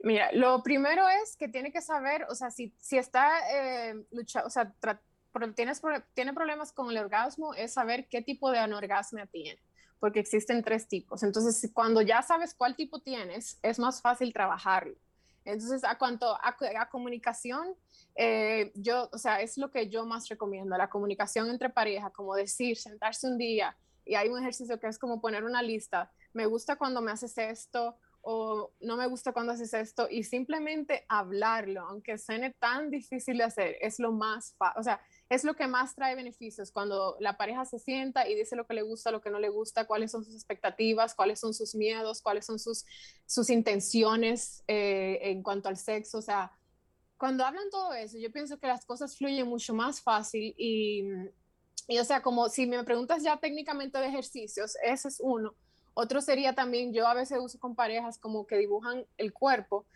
Mira, 0.01 0.31
lo 0.33 0.63
primero 0.63 1.09
es 1.23 1.37
que 1.37 1.49
tiene 1.49 1.73
que 1.73 1.81
saber, 1.81 2.27
o 2.29 2.35
sea, 2.35 2.51
si, 2.51 2.75
si 2.79 2.99
está 2.99 3.31
eh, 3.51 3.95
luchando, 4.11 4.49
o 4.49 4.51
sea, 4.51 4.75
tienes, 5.55 5.81
tiene 6.13 6.35
problemas 6.35 6.73
con 6.73 6.91
el 6.91 6.99
orgasmo, 6.99 7.55
es 7.55 7.73
saber 7.73 8.07
qué 8.09 8.21
tipo 8.21 8.51
de 8.51 8.59
anorgasmia 8.59 9.27
tiene, 9.27 9.59
porque 9.99 10.21
existen 10.21 10.63
tres 10.63 10.89
tipos. 10.89 11.23
Entonces, 11.23 11.71
cuando 11.73 12.03
ya 12.03 12.21
sabes 12.21 12.55
cuál 12.55 12.77
tipo 12.77 13.01
tienes, 13.01 13.59
es 13.63 13.79
más 13.79 14.03
fácil 14.03 14.33
trabajarlo. 14.33 14.95
Entonces, 15.45 15.85
a 15.85 15.97
cuanto 15.99 16.35
a, 16.35 16.57
a 16.79 16.89
comunicación, 16.89 17.75
eh, 18.17 18.73
yo, 18.75 19.09
o 19.13 19.19
sea, 19.19 19.41
es 19.41 19.59
lo 19.59 19.71
que 19.71 19.89
yo 19.89 20.07
más 20.07 20.29
recomiendo, 20.29 20.77
la 20.77 20.89
comunicación 20.89 21.51
entre 21.51 21.71
pareja, 21.71 22.11
como 22.11 22.35
decir, 22.35 22.77
sentarse 22.77 23.27
un 23.27 23.39
día 23.39 23.77
y 24.05 24.15
hay 24.15 24.29
un 24.29 24.39
ejercicio 24.41 24.79
que 24.79 24.87
es 24.87 24.99
como 24.99 25.21
poner 25.21 25.45
una 25.45 25.63
lista. 25.63 26.11
Me 26.33 26.47
gusta 26.47 26.77
cuando 26.77 27.01
me 27.01 27.11
haces 27.11 27.37
esto, 27.39 27.97
o 28.27 28.73
no 28.81 28.97
me 28.97 29.07
gusta 29.07 29.33
cuando 29.33 29.53
haces 29.53 29.75
esto 29.75 30.09
y 30.11 30.25
simplemente 30.25 31.05
hablarlo, 31.09 31.83
aunque 31.83 32.17
suene 32.17 32.53
tan 32.53 32.91
difícil 32.91 33.37
de 33.37 33.45
hacer, 33.45 33.77
es 33.83 33.99
lo 33.99 34.13
más, 34.13 34.57
o 34.77 34.83
sea, 34.83 35.01
es 35.29 35.45
lo 35.45 35.55
que 35.55 35.67
más 35.67 35.95
trae 35.95 36.15
beneficios 36.15 36.71
cuando 36.71 37.17
la 37.19 37.37
pareja 37.37 37.65
se 37.65 37.79
sienta 37.79 38.29
y 38.29 38.35
dice 38.35 38.57
lo 38.57 38.67
que 38.67 38.75
le 38.75 38.83
gusta, 38.83 39.11
lo 39.11 39.21
que 39.21 39.31
no 39.31 39.39
le 39.39 39.49
gusta, 39.49 39.87
cuáles 39.87 40.11
son 40.11 40.25
sus 40.25 40.35
expectativas, 40.35 41.15
cuáles 41.15 41.41
son 41.41 41.55
sus 41.55 41.75
miedos, 41.75 42.21
cuáles 42.21 42.47
son 42.47 42.59
sus, 42.59 42.85
sus 43.27 43.51
intenciones 43.51 44.63
eh, 44.69 45.19
en 45.23 45.43
cuanto 45.43 45.69
al 45.69 45.77
sexo, 45.77 46.19
o 46.19 46.23
sea, 46.23 46.53
cuando 47.17 47.45
hablan 47.45 47.71
todo 47.71 47.95
eso, 47.95 48.19
yo 48.19 48.31
pienso 48.31 48.59
que 48.59 48.67
las 48.67 48.85
cosas 48.85 49.17
fluyen 49.17 49.47
mucho 49.47 49.73
más 49.73 50.03
fácil 50.03 50.55
y, 50.59 51.05
y 51.89 51.99
o 51.99 52.05
sea, 52.05 52.23
como 52.23 52.49
si 52.49 52.67
me 52.67 52.83
preguntas 52.85 53.23
ya 53.23 53.39
técnicamente 53.39 53.99
de 53.99 54.09
ejercicios, 54.09 54.77
ese 54.83 55.09
es 55.09 55.21
uno. 55.21 55.55
Otro 55.95 56.21
sería 56.21 56.55
también, 56.55 56.93
yo 56.93 57.07
a 57.07 57.15
veces 57.15 57.39
uso 57.41 57.59
con 57.59 57.77
parejas 57.77 58.19
como 58.19 58.47
que 58.47 58.59
dibujan 58.59 59.07
el 59.17 59.33
cuerpo 59.33 59.87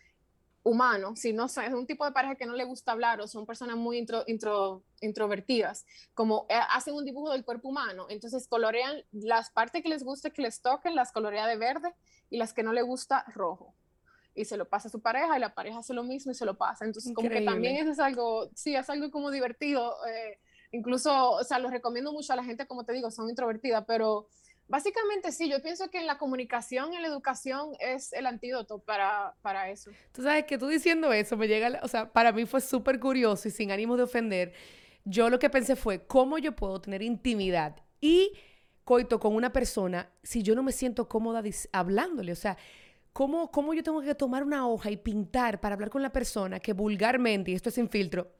humano, 0.63 1.15
si 1.15 1.33
no 1.33 1.45
es 1.45 1.57
un 1.73 1.87
tipo 1.87 2.05
de 2.05 2.11
pareja 2.11 2.35
que 2.35 2.45
no 2.45 2.53
le 2.53 2.65
gusta 2.65 2.91
hablar 2.91 3.21
o 3.21 3.27
son 3.27 3.45
personas 3.45 3.77
muy 3.77 3.97
intro, 3.97 4.23
intro, 4.27 4.83
introvertidas, 5.01 5.85
como 6.13 6.45
eh, 6.49 6.59
hacen 6.71 6.93
un 6.93 7.05
dibujo 7.05 7.31
del 7.31 7.45
cuerpo 7.45 7.69
humano, 7.69 8.07
entonces 8.09 8.47
colorean 8.47 9.03
las 9.11 9.49
partes 9.51 9.81
que 9.81 9.89
les 9.89 10.03
guste 10.03 10.31
que 10.31 10.41
les 10.41 10.61
toquen, 10.61 10.95
las 10.95 11.11
colorea 11.11 11.47
de 11.47 11.57
verde 11.57 11.93
y 12.29 12.37
las 12.37 12.53
que 12.53 12.63
no 12.63 12.73
le 12.73 12.81
gusta 12.81 13.23
rojo. 13.33 13.73
Y 14.35 14.45
se 14.45 14.57
lo 14.57 14.69
pasa 14.69 14.87
a 14.87 14.91
su 14.91 15.01
pareja 15.01 15.37
y 15.37 15.39
la 15.39 15.53
pareja 15.53 15.79
hace 15.79 15.93
lo 15.93 16.03
mismo 16.03 16.31
y 16.31 16.35
se 16.35 16.45
lo 16.45 16.57
pasa. 16.57 16.85
Entonces, 16.85 17.13
como 17.13 17.29
que 17.29 17.41
también 17.41 17.77
eso 17.77 17.91
es 17.91 17.99
algo, 17.99 18.49
sí, 18.55 18.75
es 18.75 18.89
algo 18.89 19.11
como 19.11 19.31
divertido. 19.31 19.95
Eh, 20.07 20.39
incluso, 20.71 21.31
o 21.31 21.43
sea, 21.43 21.59
lo 21.59 21.69
recomiendo 21.69 22.13
mucho 22.13 22.31
a 22.31 22.35
la 22.35 22.43
gente, 22.43 22.67
como 22.67 22.85
te 22.85 22.93
digo, 22.93 23.11
son 23.11 23.29
introvertidas, 23.29 23.83
pero 23.85 24.27
Básicamente 24.69 25.31
sí, 25.31 25.49
yo 25.49 25.63
pienso 25.63 25.89
que 25.89 25.99
la 26.03 26.19
comunicación, 26.19 26.93
en 26.93 27.01
la 27.01 27.07
educación 27.07 27.71
es 27.79 28.13
el 28.13 28.27
antídoto 28.27 28.77
para, 28.77 29.35
para 29.41 29.71
eso. 29.71 29.89
Tú 30.11 30.21
sabes 30.21 30.45
que 30.45 30.59
tú 30.59 30.67
diciendo 30.67 31.11
eso 31.11 31.35
me 31.35 31.47
llega, 31.47 31.79
o 31.81 31.87
sea, 31.87 32.13
para 32.13 32.31
mí 32.31 32.45
fue 32.45 32.61
súper 32.61 32.99
curioso 32.99 33.47
y 33.47 33.51
sin 33.51 33.71
ánimo 33.71 33.97
de 33.97 34.03
ofender. 34.03 34.53
Yo 35.05 35.31
lo 35.31 35.39
que 35.39 35.49
pensé 35.49 35.75
fue, 35.75 36.05
¿cómo 36.05 36.37
yo 36.37 36.55
puedo 36.55 36.79
tener 36.79 37.01
intimidad 37.01 37.77
y 37.99 38.31
coito 38.83 39.19
con 39.19 39.33
una 39.33 39.51
persona 39.51 40.11
si 40.21 40.43
yo 40.43 40.53
no 40.53 40.61
me 40.61 40.71
siento 40.71 41.09
cómoda 41.09 41.41
hablándole? 41.71 42.31
O 42.31 42.35
sea, 42.35 42.55
¿cómo, 43.11 43.49
¿cómo 43.49 43.73
yo 43.73 43.81
tengo 43.81 44.03
que 44.03 44.13
tomar 44.13 44.43
una 44.43 44.67
hoja 44.67 44.91
y 44.91 44.97
pintar 44.97 45.59
para 45.59 45.73
hablar 45.73 45.89
con 45.89 46.03
la 46.03 46.11
persona 46.11 46.59
que 46.59 46.73
vulgarmente, 46.73 47.49
y 47.49 47.55
esto 47.55 47.69
es 47.69 47.75
sin 47.75 47.89
filtro, 47.89 48.38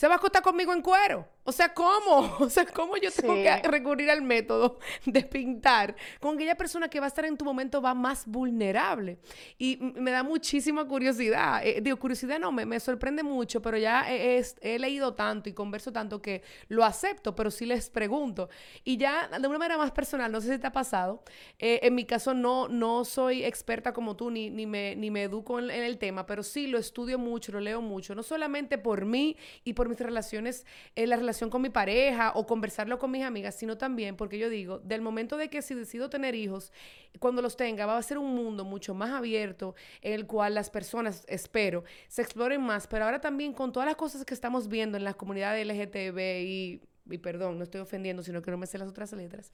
se 0.00 0.08
va 0.08 0.14
a 0.14 0.16
acostar 0.16 0.40
conmigo 0.42 0.72
en 0.72 0.80
cuero. 0.80 1.28
O 1.44 1.52
sea, 1.52 1.74
¿cómo? 1.74 2.36
O 2.40 2.48
sea, 2.48 2.64
¿cómo 2.64 2.96
yo 2.96 3.10
tengo 3.10 3.34
que 3.34 3.60
recurrir 3.68 4.10
al 4.10 4.22
método 4.22 4.78
de 5.04 5.22
pintar 5.22 5.94
con 6.18 6.36
aquella 6.36 6.54
persona 6.54 6.88
que 6.88 7.00
va 7.00 7.06
a 7.06 7.08
estar 7.08 7.26
en 7.26 7.36
tu 7.36 7.44
momento 7.44 7.82
va 7.82 7.92
más 7.92 8.26
vulnerable? 8.26 9.18
Y 9.58 9.76
me 9.78 10.10
da 10.10 10.22
muchísima 10.22 10.86
curiosidad. 10.86 11.60
Eh, 11.66 11.80
digo, 11.82 11.98
curiosidad 11.98 12.38
no, 12.38 12.50
me, 12.50 12.64
me, 12.64 12.80
sorprende 12.80 13.22
mucho, 13.22 13.60
pero 13.60 13.76
ya 13.76 14.10
he, 14.10 14.42
he, 14.62 14.78
leído 14.78 15.12
tanto 15.12 15.50
y 15.50 15.52
converso 15.52 15.92
tanto 15.92 16.22
que 16.22 16.42
lo 16.68 16.82
acepto, 16.82 17.34
pero 17.34 17.50
sí 17.50 17.66
les 17.66 17.90
pregunto. 17.90 18.48
Y 18.84 18.96
ya 18.96 19.28
de 19.28 19.46
una 19.46 19.58
manera 19.58 19.76
más 19.76 19.90
personal, 19.90 20.32
no 20.32 20.40
sé 20.40 20.54
si 20.54 20.58
te 20.58 20.66
ha 20.66 20.72
pasado. 20.72 21.22
Eh, 21.58 21.80
en 21.82 21.94
mi 21.94 22.06
caso, 22.06 22.32
no, 22.32 22.68
no 22.68 23.04
soy 23.04 23.44
experta 23.44 23.92
como 23.92 24.16
tú, 24.16 24.30
ni, 24.30 24.48
ni, 24.48 24.64
me, 24.64 24.96
ni 24.96 25.10
me 25.10 25.24
educo 25.24 25.58
en, 25.58 25.70
en 25.70 25.84
el 25.84 25.98
tema, 25.98 26.24
pero 26.24 26.42
sí 26.42 26.68
lo 26.68 26.78
estudio 26.78 27.18
mucho, 27.18 27.52
lo 27.52 27.60
leo 27.60 27.82
mucho, 27.82 28.14
no 28.14 28.22
solamente 28.22 28.78
por 28.78 29.04
mí 29.04 29.36
y 29.62 29.74
por 29.74 29.89
mis 29.90 30.00
relaciones, 30.00 30.64
eh, 30.96 31.06
la 31.06 31.16
relación 31.16 31.50
con 31.50 31.62
mi 31.62 31.70
pareja 31.70 32.32
o 32.34 32.46
conversarlo 32.46 32.98
con 32.98 33.10
mis 33.10 33.24
amigas, 33.24 33.54
sino 33.54 33.76
también 33.76 34.16
porque 34.16 34.38
yo 34.38 34.48
digo, 34.48 34.78
del 34.78 35.02
momento 35.02 35.36
de 35.36 35.50
que 35.50 35.62
si 35.62 35.74
decido 35.74 36.08
tener 36.08 36.34
hijos, 36.34 36.72
cuando 37.18 37.42
los 37.42 37.56
tenga, 37.56 37.86
va 37.86 37.98
a 37.98 38.02
ser 38.02 38.18
un 38.18 38.34
mundo 38.34 38.64
mucho 38.64 38.94
más 38.94 39.10
abierto 39.10 39.74
en 40.00 40.14
el 40.14 40.26
cual 40.26 40.54
las 40.54 40.70
personas, 40.70 41.24
espero, 41.28 41.84
se 42.08 42.22
exploren 42.22 42.62
más, 42.62 42.86
pero 42.86 43.04
ahora 43.04 43.20
también 43.20 43.52
con 43.52 43.72
todas 43.72 43.86
las 43.86 43.96
cosas 43.96 44.24
que 44.24 44.34
estamos 44.34 44.68
viendo 44.68 44.96
en 44.96 45.04
la 45.04 45.14
comunidad 45.14 45.60
LGTB 45.60 46.18
y, 46.42 46.80
y 47.10 47.18
perdón, 47.18 47.58
no 47.58 47.64
estoy 47.64 47.80
ofendiendo, 47.80 48.22
sino 48.22 48.42
que 48.42 48.50
no 48.50 48.56
me 48.56 48.66
sé 48.66 48.78
las 48.78 48.88
otras 48.88 49.12
letras. 49.12 49.50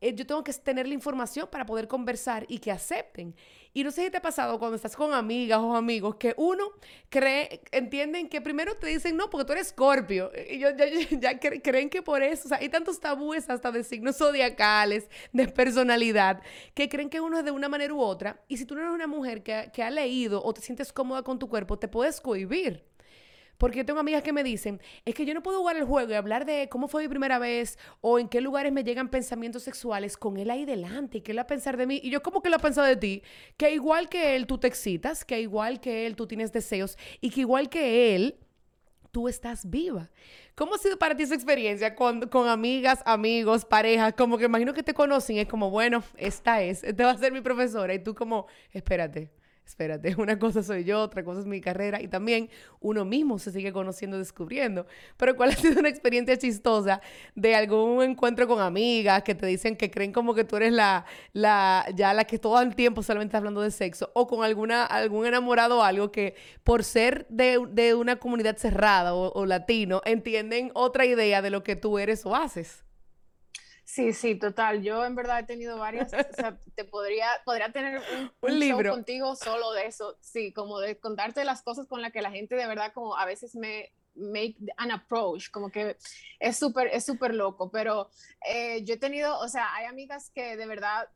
Eh, 0.00 0.14
yo 0.14 0.26
tengo 0.26 0.44
que 0.44 0.52
tener 0.52 0.86
la 0.86 0.94
información 0.94 1.48
para 1.50 1.64
poder 1.64 1.88
conversar 1.88 2.44
y 2.48 2.58
que 2.58 2.70
acepten. 2.70 3.34
Y 3.72 3.84
no 3.84 3.90
sé 3.90 4.04
si 4.04 4.10
te 4.10 4.18
ha 4.18 4.22
pasado 4.22 4.58
cuando 4.58 4.76
estás 4.76 4.96
con 4.96 5.12
amigas 5.12 5.58
o 5.58 5.74
amigos 5.74 6.16
que 6.16 6.34
uno 6.36 6.64
cree, 7.08 7.62
entienden 7.72 8.28
que 8.28 8.40
primero 8.40 8.74
te 8.76 8.86
dicen, 8.86 9.16
no, 9.16 9.30
porque 9.30 9.44
tú 9.46 9.52
eres 9.52 9.68
escorpio. 9.68 10.30
Y 10.50 10.58
yo, 10.58 10.68
ya, 10.76 10.86
ya, 11.10 11.38
creen 11.38 11.90
que 11.90 12.02
por 12.02 12.22
eso, 12.22 12.46
o 12.46 12.48
sea, 12.48 12.58
hay 12.58 12.68
tantos 12.68 13.00
tabúes 13.00 13.48
hasta 13.48 13.72
de 13.72 13.84
signos 13.84 14.16
zodiacales, 14.16 15.08
de 15.32 15.48
personalidad, 15.48 16.42
que 16.74 16.88
creen 16.88 17.10
que 17.10 17.20
uno 17.20 17.38
es 17.38 17.44
de 17.44 17.50
una 17.50 17.68
manera 17.68 17.92
u 17.92 18.00
otra. 18.00 18.42
Y 18.48 18.56
si 18.58 18.64
tú 18.64 18.74
no 18.74 18.82
eres 18.82 18.94
una 18.94 19.06
mujer 19.06 19.42
que, 19.42 19.70
que 19.72 19.82
ha 19.82 19.90
leído 19.90 20.42
o 20.42 20.52
te 20.54 20.60
sientes 20.60 20.92
cómoda 20.92 21.22
con 21.22 21.38
tu 21.38 21.48
cuerpo, 21.48 21.78
te 21.78 21.88
puedes 21.88 22.20
cohibir. 22.20 22.84
Porque 23.58 23.84
tengo 23.84 24.00
amigas 24.00 24.22
que 24.22 24.32
me 24.32 24.42
dicen, 24.42 24.80
es 25.04 25.14
que 25.14 25.24
yo 25.24 25.34
no 25.34 25.42
puedo 25.42 25.58
jugar 25.58 25.76
el 25.76 25.84
juego 25.84 26.10
y 26.10 26.14
hablar 26.14 26.44
de 26.44 26.68
cómo 26.68 26.88
fue 26.88 27.02
mi 27.02 27.08
primera 27.08 27.38
vez 27.38 27.78
o 28.00 28.18
en 28.18 28.28
qué 28.28 28.40
lugares 28.40 28.72
me 28.72 28.84
llegan 28.84 29.08
pensamientos 29.08 29.62
sexuales 29.62 30.16
con 30.16 30.36
él 30.36 30.50
ahí 30.50 30.64
delante 30.64 31.18
y 31.18 31.20
qué 31.22 31.32
él 31.32 31.38
va 31.38 31.42
a 31.42 31.46
pensar 31.46 31.76
de 31.76 31.86
mí. 31.86 32.00
Y 32.02 32.10
yo 32.10 32.22
como 32.22 32.42
que 32.42 32.50
lo 32.50 32.56
he 32.56 32.60
pensado 32.60 32.86
de 32.86 32.96
ti, 32.96 33.22
que 33.56 33.72
igual 33.72 34.08
que 34.08 34.36
él 34.36 34.46
tú 34.46 34.58
te 34.58 34.66
excitas, 34.66 35.24
que 35.24 35.40
igual 35.40 35.80
que 35.80 36.06
él 36.06 36.16
tú 36.16 36.26
tienes 36.26 36.52
deseos 36.52 36.98
y 37.20 37.30
que 37.30 37.40
igual 37.40 37.68
que 37.68 38.14
él 38.14 38.38
tú 39.10 39.28
estás 39.28 39.70
viva. 39.70 40.10
¿Cómo 40.54 40.74
ha 40.74 40.78
sido 40.78 40.98
para 40.98 41.16
ti 41.16 41.22
esa 41.22 41.34
experiencia 41.34 41.94
con, 41.94 42.28
con 42.28 42.48
amigas, 42.48 43.00
amigos, 43.06 43.64
parejas? 43.64 44.12
Como 44.12 44.36
que 44.36 44.44
imagino 44.44 44.74
que 44.74 44.82
te 44.82 44.92
conocen, 44.92 45.38
es 45.38 45.48
como, 45.48 45.70
bueno, 45.70 46.02
esta 46.18 46.62
es, 46.62 46.84
esta 46.84 47.06
va 47.06 47.12
a 47.12 47.18
ser 47.18 47.32
mi 47.32 47.40
profesora 47.40 47.94
y 47.94 47.98
tú 47.98 48.14
como, 48.14 48.46
espérate 48.72 49.30
espérate, 49.66 50.14
una 50.18 50.38
cosa 50.38 50.62
soy 50.62 50.84
yo, 50.84 51.00
otra 51.00 51.24
cosa 51.24 51.40
es 51.40 51.46
mi 51.46 51.60
carrera 51.60 52.00
y 52.00 52.08
también 52.08 52.48
uno 52.80 53.04
mismo 53.04 53.38
se 53.38 53.50
sigue 53.50 53.72
conociendo, 53.72 54.18
descubriendo. 54.18 54.86
Pero 55.16 55.36
¿cuál 55.36 55.50
ha 55.52 55.56
sido 55.56 55.80
una 55.80 55.88
experiencia 55.88 56.36
chistosa 56.38 57.00
de 57.34 57.54
algún 57.54 58.02
encuentro 58.02 58.46
con 58.46 58.60
amigas 58.60 59.22
que 59.22 59.34
te 59.34 59.46
dicen 59.46 59.76
que 59.76 59.90
creen 59.90 60.12
como 60.12 60.34
que 60.34 60.44
tú 60.44 60.56
eres 60.56 60.72
la, 60.72 61.04
la 61.32 61.84
ya 61.94 62.14
la 62.14 62.24
que 62.24 62.38
todo 62.38 62.60
el 62.60 62.74
tiempo 62.74 63.02
solamente 63.02 63.30
está 63.30 63.38
hablando 63.38 63.60
de 63.60 63.70
sexo 63.70 64.10
o 64.14 64.26
con 64.26 64.44
alguna, 64.44 64.84
algún 64.84 65.26
enamorado 65.26 65.78
o 65.78 65.82
algo 65.82 66.12
que 66.12 66.36
por 66.64 66.84
ser 66.84 67.26
de, 67.28 67.94
una 67.94 68.16
comunidad 68.16 68.56
cerrada 68.56 69.14
o 69.14 69.46
latino 69.46 70.02
entienden 70.04 70.70
otra 70.74 71.04
idea 71.04 71.42
de 71.42 71.50
lo 71.50 71.62
que 71.62 71.76
tú 71.76 71.98
eres 71.98 72.24
o 72.26 72.34
haces? 72.34 72.85
Sí, 73.86 74.12
sí, 74.12 74.34
total. 74.34 74.82
Yo 74.82 75.04
en 75.04 75.14
verdad 75.14 75.38
he 75.38 75.44
tenido 75.44 75.78
varias, 75.78 76.12
o 76.12 76.34
sea, 76.34 76.58
te 76.74 76.84
podría, 76.84 77.28
podría 77.44 77.70
tener 77.70 78.02
un, 78.42 78.58
libro 78.58 78.90
contigo 78.90 79.36
solo 79.36 79.72
de 79.72 79.86
eso, 79.86 80.18
sí, 80.20 80.52
como 80.52 80.80
de 80.80 80.98
contarte 80.98 81.44
las 81.44 81.62
cosas 81.62 81.86
con 81.86 82.02
las 82.02 82.12
que 82.12 82.20
la 82.20 82.32
gente 82.32 82.56
de 82.56 82.66
verdad 82.66 82.92
como 82.92 83.16
a 83.16 83.24
veces 83.24 83.54
me 83.54 83.92
make 84.16 84.56
an 84.76 84.90
approach, 84.90 85.50
como 85.52 85.70
que 85.70 85.96
es 86.40 86.56
súper, 86.56 86.88
es 86.88 87.04
súper 87.04 87.32
loco, 87.32 87.70
pero 87.70 88.10
eh, 88.44 88.82
yo 88.82 88.94
he 88.94 88.98
tenido, 88.98 89.38
o 89.38 89.48
sea, 89.48 89.72
hay 89.76 89.86
amigas 89.86 90.30
que 90.30 90.56
de 90.56 90.66
verdad, 90.66 91.08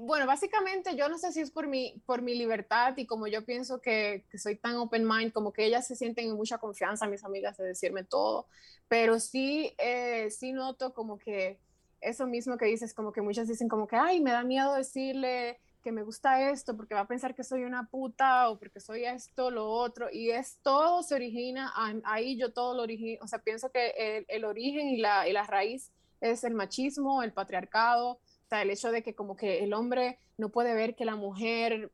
bueno, 0.00 0.26
básicamente 0.26 0.96
yo 0.96 1.08
no 1.08 1.18
sé 1.18 1.32
si 1.32 1.40
es 1.40 1.52
por 1.52 1.68
mi, 1.68 2.02
por 2.04 2.22
mi 2.22 2.34
libertad 2.34 2.96
y 2.96 3.06
como 3.06 3.28
yo 3.28 3.44
pienso 3.44 3.80
que, 3.80 4.24
que 4.28 4.38
soy 4.38 4.56
tan 4.56 4.74
open 4.74 5.06
mind, 5.06 5.32
como 5.32 5.52
que 5.52 5.64
ellas 5.64 5.86
se 5.86 5.94
sienten 5.94 6.30
en 6.30 6.34
mucha 6.34 6.58
confianza, 6.58 7.06
mis 7.06 7.24
amigas, 7.24 7.56
de 7.58 7.64
decirme 7.64 8.02
todo, 8.02 8.48
pero 8.88 9.20
sí, 9.20 9.72
eh, 9.78 10.32
sí 10.32 10.52
noto 10.52 10.92
como 10.92 11.16
que 11.16 11.60
eso 12.00 12.26
mismo 12.26 12.56
que 12.56 12.66
dices, 12.66 12.94
como 12.94 13.12
que 13.12 13.22
muchas 13.22 13.48
dicen 13.48 13.68
como 13.68 13.86
que, 13.86 13.96
ay, 13.96 14.20
me 14.20 14.30
da 14.30 14.42
miedo 14.42 14.74
decirle 14.74 15.58
que 15.82 15.92
me 15.92 16.02
gusta 16.02 16.50
esto 16.50 16.76
porque 16.76 16.94
va 16.94 17.00
a 17.00 17.08
pensar 17.08 17.34
que 17.34 17.44
soy 17.44 17.64
una 17.64 17.88
puta 17.88 18.50
o 18.50 18.58
porque 18.58 18.80
soy 18.80 19.04
esto, 19.04 19.50
lo 19.50 19.68
otro, 19.68 20.08
y 20.12 20.30
es 20.30 20.58
todo 20.62 21.02
se 21.02 21.14
origina, 21.14 21.72
ahí 22.04 22.36
yo 22.36 22.52
todo 22.52 22.74
lo 22.74 22.82
origino, 22.82 23.24
o 23.24 23.28
sea, 23.28 23.38
pienso 23.40 23.70
que 23.70 23.94
el, 23.96 24.24
el 24.28 24.44
origen 24.44 24.88
y 24.88 24.98
la, 24.98 25.28
y 25.28 25.32
la, 25.32 25.44
raíz 25.44 25.92
es 26.20 26.44
el 26.44 26.54
machismo, 26.54 27.22
el 27.22 27.32
patriarcado, 27.32 28.12
o 28.12 28.48
sea, 28.48 28.62
el 28.62 28.70
hecho 28.70 28.90
de 28.90 29.02
que 29.02 29.14
como 29.14 29.36
que 29.36 29.62
el 29.62 29.72
hombre 29.72 30.18
no 30.36 30.48
puede 30.48 30.74
ver 30.74 30.94
que 30.96 31.04
la 31.04 31.16
mujer 31.16 31.92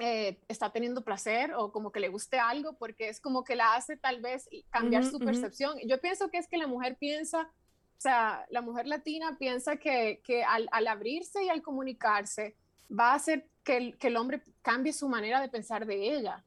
eh, 0.00 0.38
está 0.46 0.70
teniendo 0.70 1.02
placer 1.02 1.54
o 1.54 1.72
como 1.72 1.90
que 1.90 1.98
le 1.98 2.08
guste 2.08 2.38
algo 2.38 2.74
porque 2.74 3.08
es 3.08 3.20
como 3.20 3.42
que 3.42 3.56
la 3.56 3.74
hace 3.74 3.96
tal 3.96 4.20
vez 4.20 4.48
cambiar 4.70 5.04
su 5.04 5.18
percepción. 5.18 5.76
Yo 5.86 6.00
pienso 6.00 6.30
que 6.30 6.38
es 6.38 6.46
que 6.46 6.56
la 6.56 6.68
mujer 6.68 6.96
piensa 6.98 7.50
o 7.98 8.00
sea, 8.00 8.46
la 8.50 8.62
mujer 8.62 8.86
latina 8.86 9.36
piensa 9.40 9.76
que, 9.76 10.20
que 10.22 10.44
al, 10.44 10.68
abrirse 10.86 11.42
y 11.42 11.48
al 11.48 11.62
comunicarse 11.62 12.54
va 12.88 13.10
a 13.10 13.16
hacer 13.16 13.48
que 13.64 13.76
el, 13.76 13.98
que 13.98 14.06
el, 14.06 14.16
hombre 14.16 14.44
cambie 14.62 14.92
su 14.92 15.08
manera 15.08 15.40
de 15.40 15.48
pensar 15.48 15.84
de 15.84 16.14
ella. 16.14 16.44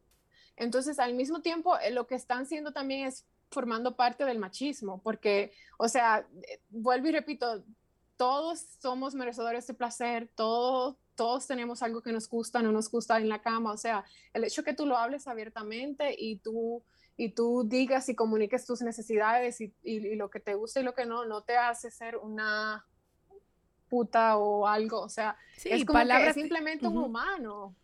Entonces, 0.56 0.98
al 0.98 1.14
mismo 1.14 1.42
tiempo, 1.42 1.78
eh, 1.80 1.92
lo 1.92 2.08
que 2.08 2.16
están 2.16 2.44
haciendo 2.44 2.72
también 2.72 3.06
es 3.06 3.26
formando 3.50 3.98
parte 3.98 4.24
del 4.24 4.40
machismo, 4.40 5.02
porque, 5.04 5.52
o 5.78 5.90
sea, 5.90 6.26
eh, 6.48 6.62
vuelvo 6.70 7.10
y 7.10 7.12
repito, 7.12 7.66
todos 8.16 8.62
somos 8.80 9.14
merecedores 9.14 9.68
de 9.68 9.74
placer, 9.74 10.30
todos, 10.36 10.96
todos 11.16 11.48
tenemos 11.48 11.84
algo 11.84 12.02
que 12.02 12.14
nos 12.14 12.30
gusta, 12.30 12.62
no 12.62 12.72
nos 12.72 12.90
gusta 12.90 13.18
en 13.18 13.28
la 13.28 13.42
cama, 13.42 13.74
o 13.74 13.78
sea, 13.78 14.06
el 14.34 14.46
hecho 14.46 14.64
que 14.64 14.74
tú 14.74 14.86
lo 14.86 14.96
hables 14.96 15.28
abiertamente 15.28 16.16
y 16.18 16.38
tú 16.38 16.82
y 17.22 17.30
tú 17.30 17.64
digas 17.68 18.10
y 18.10 18.16
comuniques 18.16 18.66
tus 18.66 18.82
necesidades 18.82 19.62
y, 19.62 19.72
y, 19.84 20.16
lo 20.16 20.32
que 20.32 20.40
te 20.40 20.56
gusta 20.56 20.80
y 20.80 20.84
lo 20.84 20.96
que 20.96 21.06
no, 21.06 21.24
no 21.24 21.44
te 21.44 21.56
hace 21.56 21.92
ser 21.92 22.18
una 22.18 22.84
puta 23.90 24.38
o 24.38 24.66
algo. 24.66 25.02
O 25.02 25.10
sea, 25.10 25.38
es 25.64 25.86
como 25.86 26.00
palabras, 26.00 26.34
simplemente 26.34 26.88
un 26.88 26.98
humano. 26.98 27.76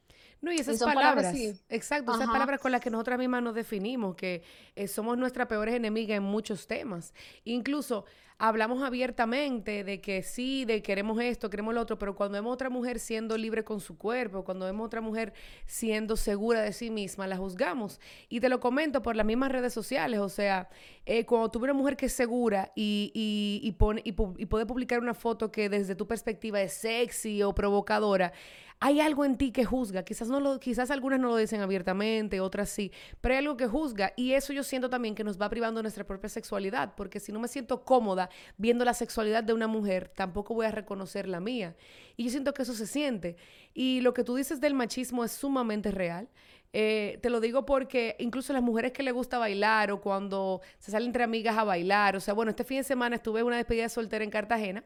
No, 0.41 0.51
y 0.51 0.55
esas 0.55 0.79
palabras, 0.79 1.35
exacto, 1.69 2.15
esas 2.15 2.25
palabras 2.25 2.59
con 2.59 2.71
las 2.71 2.81
que 2.81 2.89
nosotras 2.89 3.19
mismas 3.19 3.43
nos 3.43 3.53
definimos, 3.53 4.15
que 4.15 4.41
eh, 4.75 4.87
somos 4.87 5.19
nuestras 5.19 5.47
peores 5.47 5.75
enemigas 5.75 6.17
en 6.17 6.23
muchos 6.23 6.65
temas. 6.65 7.13
Incluso 7.43 8.05
hablamos 8.39 8.83
abiertamente 8.83 9.83
de 9.83 9.99
que 9.99 10.21
sí, 10.21 10.65
de 10.65 10.81
queremos 10.81 11.19
esto, 11.19 11.49
queremos 11.49 11.73
lo 11.73 11.81
otro, 11.81 11.97
pero 11.97 12.15
cuando 12.15 12.37
vemos 12.37 12.53
otra 12.53 12.69
mujer 12.69 12.99
siendo 12.99 13.37
libre 13.37 13.63
con 13.63 13.79
su 13.79 13.97
cuerpo, 13.97 14.43
cuando 14.43 14.65
vemos 14.65 14.85
otra 14.85 15.01
mujer 15.01 15.33
siendo 15.65 16.15
segura 16.15 16.61
de 16.61 16.73
sí 16.73 16.89
misma, 16.89 17.25
la 17.27 17.37
juzgamos. 17.37 17.99
Y 18.29 18.39
te 18.39 18.49
lo 18.49 18.59
comento 18.59 19.01
por 19.01 19.15
las 19.15 19.25
mismas 19.25 19.51
redes 19.51 19.73
sociales, 19.73 20.19
o 20.19 20.29
sea, 20.29 20.69
eh, 21.05 21.25
cuando 21.25 21.49
tuve 21.49 21.65
una 21.65 21.73
mujer 21.73 21.97
que 21.97 22.07
es 22.07 22.13
segura 22.13 22.71
y, 22.75 23.11
y, 23.13 23.67
y, 23.67 23.71
pone, 23.73 24.01
y, 24.05 24.09
y 24.37 24.45
puede 24.45 24.65
publicar 24.65 24.99
una 24.99 25.13
foto 25.13 25.51
que 25.51 25.69
desde 25.69 25.95
tu 25.95 26.07
perspectiva 26.07 26.61
es 26.61 26.73
sexy 26.73 27.41
o 27.41 27.55
provocadora, 27.55 28.33
hay 28.79 28.99
algo 28.99 29.25
en 29.25 29.37
ti 29.37 29.51
que 29.51 29.65
juzga. 29.65 30.03
Quizás, 30.03 30.29
no 30.29 30.39
lo, 30.39 30.59
quizás 30.59 30.91
algunas 30.91 31.19
no 31.19 31.29
lo 31.29 31.37
dicen 31.37 31.61
abiertamente, 31.61 32.39
otras 32.39 32.69
sí, 32.69 32.91
pero 33.21 33.33
hay 33.33 33.39
algo 33.39 33.57
que 33.57 33.67
juzga 33.67 34.13
y 34.15 34.33
eso 34.33 34.53
yo 34.53 34.63
siento 34.63 34.89
también 34.89 35.15
que 35.15 35.23
nos 35.23 35.39
va 35.41 35.49
privando 35.49 35.81
nuestra 35.81 36.03
propia 36.03 36.29
sexualidad, 36.29 36.93
porque 36.95 37.19
si 37.19 37.31
no 37.31 37.39
me 37.39 37.47
siento 37.47 37.83
cómoda 37.83 38.26
viendo 38.57 38.85
la 38.85 38.93
sexualidad 38.93 39.43
de 39.43 39.53
una 39.53 39.67
mujer, 39.67 40.09
tampoco 40.15 40.53
voy 40.53 40.65
a 40.65 40.71
reconocer 40.71 41.27
la 41.27 41.39
mía. 41.39 41.75
Y 42.15 42.23
yo 42.25 42.29
siento 42.29 42.53
que 42.53 42.63
eso 42.63 42.73
se 42.73 42.87
siente. 42.87 43.35
Y 43.73 44.01
lo 44.01 44.13
que 44.13 44.23
tú 44.23 44.35
dices 44.35 44.59
del 44.59 44.73
machismo 44.73 45.23
es 45.23 45.31
sumamente 45.31 45.91
real. 45.91 46.27
Eh, 46.73 47.17
te 47.21 47.29
lo 47.29 47.39
digo 47.39 47.65
porque 47.65 48.15
incluso 48.19 48.51
las 48.51 48.61
mujeres 48.61 48.91
que 48.91 49.01
les 49.01 49.13
gusta 49.13 49.37
bailar 49.37 49.89
o 49.91 50.01
cuando 50.01 50.61
se 50.79 50.91
salen 50.91 51.07
entre 51.07 51.23
amigas 51.23 51.57
a 51.57 51.63
bailar, 51.63 52.15
o 52.15 52.19
sea, 52.19 52.33
bueno, 52.33 52.49
este 52.49 52.65
fin 52.65 52.77
de 52.77 52.83
semana 52.83 53.15
estuve 53.15 53.39
en 53.39 53.45
una 53.45 53.55
despedida 53.55 53.83
de 53.83 53.89
soltera 53.89 54.23
en 54.23 54.29
Cartagena 54.29 54.83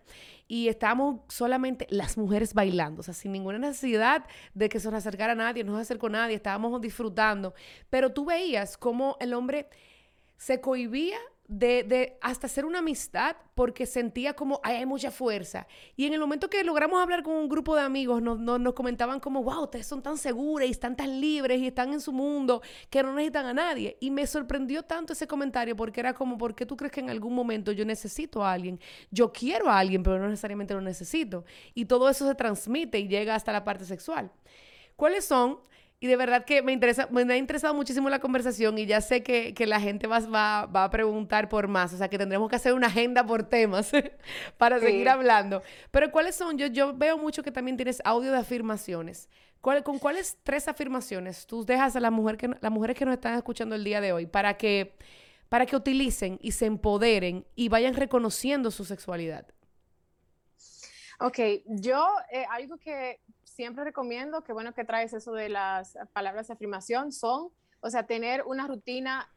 y 0.48 0.68
estábamos 0.68 1.22
solamente 1.28 1.88
las 1.90 2.18
mujeres 2.18 2.54
bailando, 2.54 3.02
o 3.02 3.04
sea, 3.04 3.16
sin 3.16 3.32
ninguna 3.32 3.58
necesidad 3.58 4.26
de 4.54 4.70
que 4.70 4.80
se 4.80 4.92
nos 4.92 5.00
acercara 5.00 5.34
nadie, 5.34 5.64
no 5.64 5.76
se 5.76 5.82
acercó 5.82 6.08
nadie, 6.08 6.36
estábamos 6.36 6.80
disfrutando, 6.80 7.56
pero 7.90 8.12
tú 8.12 8.26
veías 8.26 8.78
cómo 8.78 9.18
el 9.20 9.34
hombre 9.34 9.68
se 10.38 10.62
cohibía 10.62 11.18
de, 11.52 12.18
hasta 12.22 12.48
hacer 12.48 12.64
una 12.64 12.80
amistad 12.80 13.36
porque 13.56 13.86
sentía 13.86 14.34
como 14.34 14.62
hay 14.64 14.86
mucha 14.86 15.12
fuerza. 15.12 15.68
Y 15.98 16.06
en 16.06 16.14
el 16.14 16.20
momento 16.20 16.50
que 16.50 16.64
logramos 16.64 17.02
hablar 17.02 17.24
con 17.24 17.34
un 17.34 17.50
grupo 17.50 17.76
de 17.76 17.82
amigos, 17.82 18.22
nos, 18.22 18.40
nos, 18.40 18.74
comentaban 18.74 19.20
como, 19.20 19.44
wow, 19.44 19.64
ustedes 19.64 19.86
son 19.86 20.02
tan 20.02 20.18
seguras 20.18 20.70
y 20.70 20.72
están 20.72 20.96
tan 20.96 21.20
libres 21.20 21.60
y 21.60 21.68
están 21.68 21.92
en 21.92 22.00
su 22.00 22.14
mundo 22.14 22.62
que 22.90 23.04
no 23.04 23.14
necesitan 23.14 23.48
a 23.48 23.54
nadie. 23.54 23.98
Y 24.00 24.12
me 24.12 24.26
sorprendió 24.28 24.84
tanto 24.84 25.12
ese 25.12 25.28
comentario 25.28 25.76
porque 25.76 26.00
era 26.00 26.14
como, 26.14 26.38
¿por 26.38 26.56
qué 26.56 26.66
tú 26.66 26.78
crees 26.78 26.94
que 26.94 27.02
en 27.02 27.10
algún 27.10 27.36
momento 27.36 27.74
yo 27.74 27.84
necesito 27.84 28.46
a 28.46 28.54
alguien? 28.54 28.80
Yo 29.10 29.34
quiero 29.34 29.70
a 29.70 29.78
alguien, 29.78 30.04
pero 30.04 30.20
no 30.20 30.30
necesariamente 30.30 30.74
lo 30.74 30.82
necesito. 30.82 31.44
Y 31.74 31.84
todo 31.84 32.08
eso 32.08 32.26
se 32.26 32.36
transmite 32.36 32.98
y 32.98 33.10
llega 33.10 33.36
hasta 33.36 33.52
la 33.52 33.66
parte 33.66 33.84
sexual. 33.84 34.32
¿Cuáles 34.96 35.26
son 35.26 35.60
y 36.04 36.08
de 36.08 36.16
verdad 36.16 36.46
que 36.46 36.64
me, 36.64 36.72
interesa, 36.72 37.08
me 37.12 37.32
ha 37.32 37.38
interesado 37.38 37.76
muchísimo 37.76 38.10
la 38.10 38.18
conversación 38.18 38.76
y 38.80 38.88
ya 38.88 39.02
sé 39.02 39.22
que, 39.22 39.54
la 39.68 39.80
gente 39.80 40.08
va, 40.08 40.20
va, 40.66 40.84
a 40.84 40.90
preguntar 40.90 41.48
por 41.48 41.68
más. 41.68 41.94
O 41.94 41.98
sea, 41.98 42.10
que 42.10 42.18
tendremos 42.18 42.50
que 42.50 42.56
hacer 42.56 42.74
una 42.74 42.88
agenda 42.88 43.24
por 43.24 43.44
temas 43.44 43.92
para 44.58 44.80
seguir 44.80 45.08
hablando. 45.08 45.62
Pero 45.92 46.12
¿cuáles 46.12 46.34
son? 46.34 46.58
Yo, 46.58 46.66
yo 46.66 46.98
veo 46.98 47.20
mucho 47.20 47.44
que 47.44 47.52
también 47.52 47.78
tienes 47.78 48.02
audio 48.04 48.32
de 48.32 48.40
afirmaciones. 48.40 49.30
¿Con 49.62 50.00
cuáles 50.00 50.40
tres 50.42 50.68
afirmaciones 50.68 51.46
tú 51.46 51.64
dejas 51.64 51.96
a 51.96 52.00
la 52.00 52.10
mujer 52.10 52.36
que, 52.36 52.50
las 52.60 52.72
mujeres 52.72 52.98
que 52.98 53.06
nos 53.06 53.14
están 53.14 53.38
escuchando 53.38 53.76
el 53.76 53.84
día 53.84 54.02
de 54.02 54.12
hoy 54.12 54.26
para 54.26 54.58
que, 54.58 54.96
para 55.50 55.68
que 55.68 55.76
utilicen 55.76 56.40
y 56.42 56.54
se 56.54 56.66
empoderen 56.66 57.46
y 57.54 57.70
vayan 57.70 57.94
reconociendo 57.94 58.72
su 58.72 58.86
sexualidad? 58.86 59.46
Ok, 61.20 61.38
yo 61.68 62.04
eh, 62.32 62.44
algo 62.50 62.78
que 62.78 63.20
siempre 63.52 63.84
recomiendo, 63.84 64.44
que 64.44 64.54
bueno 64.54 64.74
que 64.74 64.86
traes 64.86 65.14
eso 65.14 65.34
de 65.34 65.50
las 65.50 65.98
palabras 66.14 66.48
de 66.48 66.54
afirmación, 66.54 67.12
son, 67.12 67.50
o 67.82 67.90
sea, 67.90 68.08
tener 68.08 68.44
una 68.46 68.68
rutina, 68.68 69.30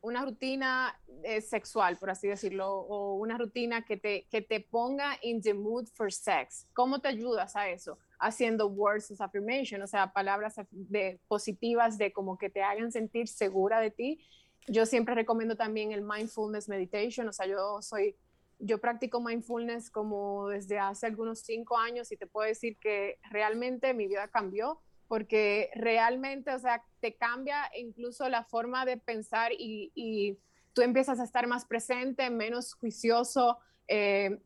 una 0.00 0.24
rutina 0.24 0.98
eh, 1.22 1.40
sexual, 1.40 1.96
por 1.96 2.10
así 2.10 2.28
decirlo, 2.28 2.70
o 2.70 3.14
una 3.14 3.38
rutina 3.38 3.84
que 3.84 3.96
te, 3.96 4.26
que 4.30 4.42
te 4.42 4.60
ponga 4.60 5.16
in 5.22 5.40
the 5.40 5.54
mood 5.54 5.86
for 5.94 6.12
sex. 6.12 6.66
¿Cómo 6.74 7.00
te 7.00 7.08
ayudas 7.08 7.56
a 7.56 7.68
eso? 7.68 7.98
Haciendo 8.18 8.68
words 8.68 9.10
of 9.10 9.20
affirmation, 9.20 9.82
o 9.82 9.86
sea, 9.86 10.12
palabras 10.12 10.56
de, 10.70 11.20
positivas 11.28 11.98
de 11.98 12.12
como 12.12 12.36
que 12.36 12.50
te 12.50 12.62
hagan 12.62 12.92
sentir 12.92 13.28
segura 13.28 13.80
de 13.80 13.90
ti. 13.90 14.24
Yo 14.68 14.86
siempre 14.86 15.14
recomiendo 15.14 15.56
también 15.56 15.92
el 15.92 16.02
mindfulness 16.02 16.68
meditation, 16.68 17.28
o 17.28 17.32
sea, 17.32 17.46
yo 17.46 17.80
soy 17.82 18.16
yo 18.64 18.78
practico 18.78 19.20
mindfulness 19.20 19.90
como 19.90 20.48
desde 20.48 20.78
hace 20.78 21.06
algunos 21.06 21.40
cinco 21.40 21.76
años 21.76 22.12
y 22.12 22.16
te 22.16 22.26
puedo 22.26 22.46
decir 22.46 22.78
que 22.78 23.18
realmente 23.30 23.92
mi 23.92 24.06
vida 24.06 24.28
cambió 24.28 24.80
porque 25.08 25.68
realmente, 25.74 26.54
o 26.54 26.58
sea, 26.58 26.82
te 27.00 27.16
cambia 27.16 27.70
incluso 27.76 28.26
la 28.30 28.44
forma 28.44 28.86
de 28.86 28.96
pensar 28.96 29.52
y, 29.52 30.38
tú 30.72 30.80
empiezas 30.80 31.20
a 31.20 31.24
estar 31.24 31.46
más 31.46 31.66
presente, 31.66 32.30
menos 32.30 32.72
juicioso. 32.72 33.58
Eh, 33.88 34.40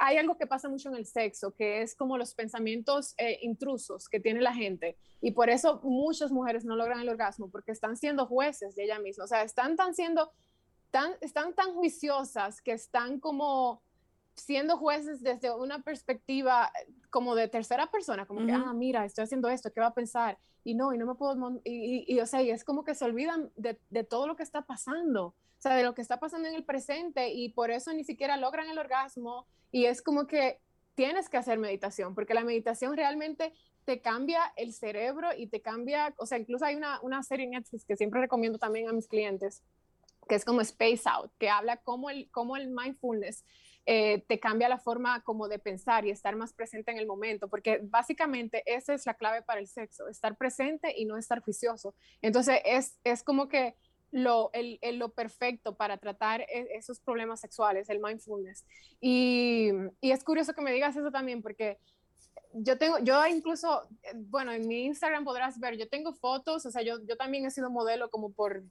hay 0.00 0.16
algo 0.16 0.36
que 0.36 0.48
pasa 0.48 0.68
mucho 0.68 0.88
en 0.88 0.96
el 0.96 1.06
sexo, 1.06 1.54
que 1.54 1.82
es 1.82 1.94
como 1.94 2.18
los 2.18 2.34
pensamientos 2.34 3.14
eh, 3.18 3.38
intrusos 3.42 4.08
que 4.08 4.18
tiene 4.18 4.40
la 4.40 4.52
gente. 4.52 4.98
Y 5.20 5.30
por 5.30 5.48
eso 5.48 5.80
muchas 5.84 6.32
mujeres 6.32 6.64
no 6.64 6.74
logran 6.74 6.98
el 6.98 7.08
orgasmo, 7.08 7.48
porque 7.48 7.70
están 7.70 7.96
siendo 7.96 8.26
jueces 8.26 8.74
de 8.74 8.82
ella 8.82 8.98
misma. 8.98 9.26
O 9.26 9.28
sea, 9.28 9.44
están 9.44 9.76
tan 9.76 9.94
siendo 9.94 10.32
están 11.20 11.54
tan 11.54 11.74
juiciosas 11.74 12.60
que 12.60 12.72
están 12.72 13.20
como 13.20 13.82
siendo 14.34 14.76
jueces 14.76 15.22
desde 15.22 15.54
una 15.54 15.82
perspectiva 15.82 16.70
eh, 16.80 16.92
como 17.10 17.34
de 17.34 17.48
tercera 17.48 17.90
persona, 17.90 18.26
como 18.26 18.44
que, 18.44 18.52
ah, 18.52 18.72
mira, 18.74 19.04
estoy 19.04 19.24
haciendo 19.24 19.48
esto, 19.48 19.72
¿qué 19.72 19.80
va 19.80 19.88
a 19.88 19.94
pensar? 19.94 20.38
Y 20.64 20.74
no, 20.74 20.92
y 20.92 20.98
no 20.98 21.06
me 21.06 21.14
puedo, 21.14 21.60
y, 21.64 22.04
y, 22.12 22.20
o 22.20 22.26
sea, 22.26 22.42
y 22.42 22.50
es 22.50 22.64
como 22.64 22.84
que 22.84 22.94
se 22.94 23.04
olvidan 23.04 23.50
de, 23.56 23.78
de, 23.90 24.02
todo 24.02 24.26
lo 24.26 24.34
que 24.34 24.42
está 24.42 24.62
pasando, 24.62 25.26
o 25.26 25.34
sea, 25.58 25.76
de 25.76 25.84
lo 25.84 25.94
que 25.94 26.02
está 26.02 26.18
pasando 26.18 26.48
en 26.48 26.54
el 26.54 26.64
presente 26.64 27.32
y 27.32 27.50
por 27.50 27.70
eso 27.70 27.92
ni 27.92 28.02
siquiera 28.02 28.36
logran 28.36 28.68
el 28.68 28.78
orgasmo 28.78 29.46
y 29.70 29.84
es 29.84 30.02
como 30.02 30.26
que 30.26 30.60
tienes 30.94 31.28
que 31.28 31.36
hacer 31.36 31.58
meditación, 31.58 32.14
porque 32.14 32.34
la 32.34 32.44
meditación 32.44 32.96
realmente 32.96 33.52
te 33.84 34.00
cambia 34.00 34.40
el 34.56 34.72
cerebro 34.72 35.28
y 35.36 35.46
te 35.46 35.60
cambia, 35.60 36.14
o 36.16 36.26
sea, 36.26 36.38
incluso 36.38 36.64
hay 36.64 36.74
una, 36.74 37.00
una 37.02 37.22
serie 37.22 37.44
en 37.44 37.52
Netflix 37.52 37.84
que 37.84 37.96
siempre 37.96 38.20
recomiendo 38.20 38.58
también 38.58 38.88
a 38.88 38.92
mis 38.92 39.06
clientes, 39.06 39.62
que 40.28 40.34
es 40.34 40.44
como 40.44 40.60
Space 40.60 41.02
Out, 41.06 41.32
que 41.38 41.48
habla 41.48 41.76
cómo 41.78 42.10
el, 42.10 42.30
cómo 42.30 42.56
el 42.56 42.68
mindfulness 42.68 43.44
eh, 43.86 44.24
te 44.28 44.40
cambia 44.40 44.68
la 44.68 44.78
forma 44.78 45.22
como 45.24 45.46
de 45.46 45.58
pensar 45.58 46.06
y 46.06 46.10
estar 46.10 46.36
más 46.36 46.54
presente 46.54 46.90
en 46.90 46.98
el 46.98 47.06
momento, 47.06 47.48
porque 47.48 47.80
básicamente 47.82 48.62
esa 48.66 48.94
es 48.94 49.04
la 49.04 49.14
clave 49.14 49.42
para 49.42 49.60
el 49.60 49.68
sexo, 49.68 50.08
estar 50.08 50.36
presente 50.36 50.94
y 50.96 51.04
no 51.04 51.18
estar 51.18 51.40
juicioso. 51.40 51.94
Entonces 52.22 52.60
es, 52.64 52.98
es 53.04 53.22
como 53.22 53.48
que 53.48 53.74
lo, 54.10 54.50
el, 54.52 54.78
lo 54.98 55.10
perfecto 55.10 55.76
para 55.76 55.98
tratar 55.98 56.42
e, 56.42 56.68
esos 56.76 57.00
problemas 57.00 57.40
sexuales, 57.40 57.90
el 57.90 58.00
mindfulness. 58.00 58.64
Y, 59.00 59.70
y, 60.00 60.12
es 60.12 60.24
curioso 60.24 60.54
que 60.54 60.62
me 60.62 60.72
digas 60.72 60.96
eso 60.96 61.10
también, 61.10 61.42
porque 61.42 61.78
yo 62.54 62.78
tengo, 62.78 63.00
yo 63.00 63.26
incluso, 63.26 63.88
eh, 64.02 64.12
bueno, 64.14 64.52
en 64.52 64.66
mi 64.66 64.84
Instagram 64.84 65.24
podrás 65.24 65.58
ver, 65.58 65.76
yo 65.76 65.88
tengo 65.88 66.14
fotos, 66.14 66.64
o 66.64 66.70
sea, 66.70 66.82
yo, 66.82 67.04
yo 67.06 67.16
también 67.16 67.44
he 67.44 67.50
sido 67.50 67.70
modelo 67.70 68.08
como 68.08 68.32
por 68.32 68.62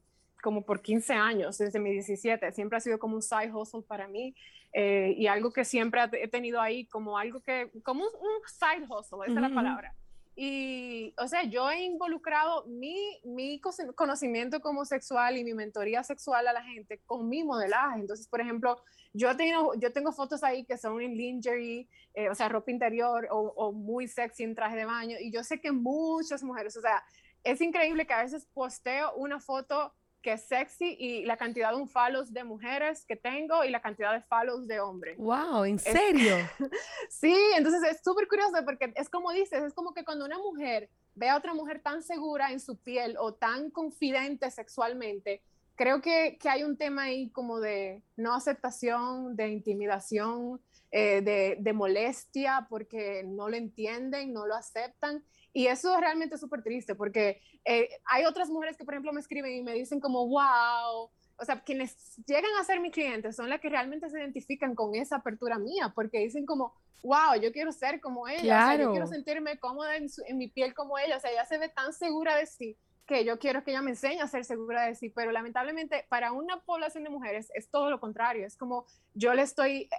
como 0.43 0.65
por 0.65 0.81
15 0.81 1.13
años, 1.13 1.57
desde 1.57 1.79
mi 1.79 1.91
17. 1.91 2.51
Siempre 2.51 2.77
ha 2.77 2.81
sido 2.81 2.99
como 2.99 3.15
un 3.15 3.21
side 3.21 3.51
hustle 3.51 3.81
para 3.81 4.09
mí 4.09 4.35
eh, 4.73 5.15
y 5.17 5.27
algo 5.27 5.53
que 5.53 5.63
siempre 5.63 6.01
he 6.11 6.27
tenido 6.27 6.59
ahí 6.59 6.85
como 6.85 7.17
algo 7.17 7.39
que, 7.39 7.71
como 7.81 8.03
un, 8.03 8.11
side 8.45 8.85
hustle, 8.89 9.19
esa 9.25 9.35
es 9.35 9.41
la 9.41 9.55
palabra. 9.55 9.95
Y, 10.35 11.13
o 11.17 11.27
sea, 11.27 11.43
yo 11.43 11.69
he 11.71 11.83
involucrado 11.83 12.65
mi, 12.65 13.21
mi 13.23 13.61
conocimiento 13.95 14.59
como 14.59 14.83
sexual 14.83 15.37
y 15.37 15.43
mi 15.45 15.53
mentoría 15.53 16.03
sexual 16.03 16.47
a 16.47 16.53
la 16.53 16.63
gente 16.63 16.99
con 17.05 17.29
mi 17.29 17.43
modelaje. 17.43 17.99
Entonces, 17.99 18.27
por 18.27 18.41
ejemplo, 18.41 18.75
yo 19.13 19.37
tengo, 19.37 19.75
yo 19.75 19.93
tengo 19.93 20.11
fotos 20.11 20.43
ahí 20.43 20.65
que 20.65 20.77
son 20.77 20.99
en 21.01 21.15
lingerie, 21.15 21.87
eh, 22.15 22.29
o 22.29 22.35
sea, 22.35 22.49
ropa 22.49 22.71
interior 22.71 23.27
o, 23.31 23.53
o, 23.55 23.71
muy 23.71 24.07
sexy 24.07 24.43
en 24.43 24.55
traje 24.55 24.75
de 24.75 24.85
baño. 24.85 25.17
Y 25.21 25.31
yo 25.31 25.43
sé 25.43 25.61
que 25.61 25.71
muchas 25.71 26.43
mujeres, 26.43 26.75
o 26.75 26.81
sea, 26.81 27.01
es 27.43 27.61
increíble 27.61 28.05
que 28.07 28.13
a 28.13 28.23
veces 28.23 28.45
posteo 28.53 29.13
una 29.15 29.39
foto 29.39 29.93
que 30.23 30.33
es 30.33 30.47
sexy 30.47 30.95
y 30.97 31.25
la 31.25 31.37
cantidad 31.37 31.69
de 31.69 31.75
unfalos 31.75 32.33
de 32.33 32.43
mujeres 32.43 33.05
que 33.05 33.15
tengo 33.15 33.63
y 33.63 33.69
la 33.69 33.81
cantidad 33.81 34.13
de 34.13 34.21
falos 34.21 34.67
de 34.67 34.79
hombres. 34.79 35.17
¡Wow! 35.17 35.65
¿En 35.65 35.77
serio? 35.77 36.37
sí, 37.09 37.35
entonces 37.55 37.83
es 37.91 38.01
súper 38.03 38.27
curioso 38.27 38.53
porque 38.65 38.91
es 38.95 39.09
como 39.09 39.31
dices, 39.31 39.61
es 39.61 39.73
como 39.73 39.93
que 39.93 40.03
cuando 40.03 40.25
una 40.25 40.39
mujer 40.39 40.89
ve 41.13 41.29
a 41.29 41.37
otra 41.37 41.53
mujer 41.53 41.81
tan 41.83 42.01
segura 42.01 42.51
en 42.51 42.59
su 42.59 42.77
piel 42.77 43.15
o 43.19 43.33
tan 43.33 43.69
confidente 43.69 44.49
sexualmente, 44.49 45.43
creo 45.75 46.01
que, 46.01 46.37
que 46.39 46.49
hay 46.49 46.63
un 46.63 46.77
tema 46.77 47.03
ahí 47.03 47.29
como 47.29 47.59
de 47.59 48.01
no 48.15 48.33
aceptación, 48.33 49.35
de 49.35 49.49
intimidación, 49.49 50.61
eh, 50.91 51.21
de, 51.21 51.57
de 51.59 51.73
molestia 51.73 52.67
porque 52.69 53.23
no 53.25 53.49
lo 53.49 53.57
entienden, 53.57 54.33
no 54.33 54.45
lo 54.45 54.55
aceptan. 54.55 55.23
Y 55.53 55.67
eso 55.67 55.99
realmente 55.99 56.35
es 56.35 56.41
súper 56.41 56.63
triste 56.63 56.95
porque 56.95 57.39
eh, 57.63 57.87
hay 58.05 58.25
otras 58.25 58.49
mujeres 58.49 58.75
que, 58.75 58.83
por 58.83 58.95
ejemplo, 58.95 59.13
me 59.13 59.21
escriben 59.21 59.53
y 59.53 59.61
me 59.61 59.73
dicen 59.73 59.99
como, 59.99 60.27
wow, 60.27 61.09
o 61.37 61.45
sea, 61.45 61.61
quienes 61.61 62.17
llegan 62.25 62.51
a 62.59 62.63
ser 62.63 62.79
mis 62.79 62.91
clientes 62.91 63.35
son 63.35 63.49
las 63.49 63.59
que 63.59 63.69
realmente 63.69 64.09
se 64.09 64.19
identifican 64.19 64.75
con 64.75 64.95
esa 64.95 65.17
apertura 65.17 65.59
mía, 65.59 65.91
porque 65.93 66.19
dicen 66.19 66.45
como, 66.45 66.73
wow, 67.03 67.39
yo 67.41 67.51
quiero 67.51 67.71
ser 67.71 67.99
como 67.99 68.27
ella, 68.27 68.75
yo 68.77 68.91
quiero 68.91 69.07
sentirme 69.07 69.59
cómoda 69.59 69.95
en, 69.95 70.09
mi 70.37 70.47
piel 70.47 70.73
como 70.73 70.97
ella, 70.97 71.17
o 71.17 71.19
sea, 71.19 71.31
ella 71.31 71.45
se 71.45 71.57
ve 71.57 71.69
tan 71.69 71.93
segura 71.93 72.35
de 72.35 72.45
sí 72.45 72.77
que 73.05 73.25
yo 73.25 73.37
quiero 73.37 73.65
que 73.65 73.71
ella 73.71 73.81
me 73.81 73.91
enseñe 73.91 74.21
a 74.21 74.27
ser 74.27 74.45
segura 74.45 74.85
de 74.85 74.95
sí, 74.95 75.09
pero 75.09 75.33
lamentablemente 75.33 76.05
para 76.07 76.31
una 76.31 76.61
población 76.61 77.03
de 77.03 77.09
mujeres 77.09 77.51
es 77.53 77.69
todo 77.69 77.89
lo 77.89 77.99
contrario, 77.99 78.47
es 78.47 78.55
como 78.55 78.85
yo 79.13 79.33
le 79.33 79.41
estoy 79.41 79.89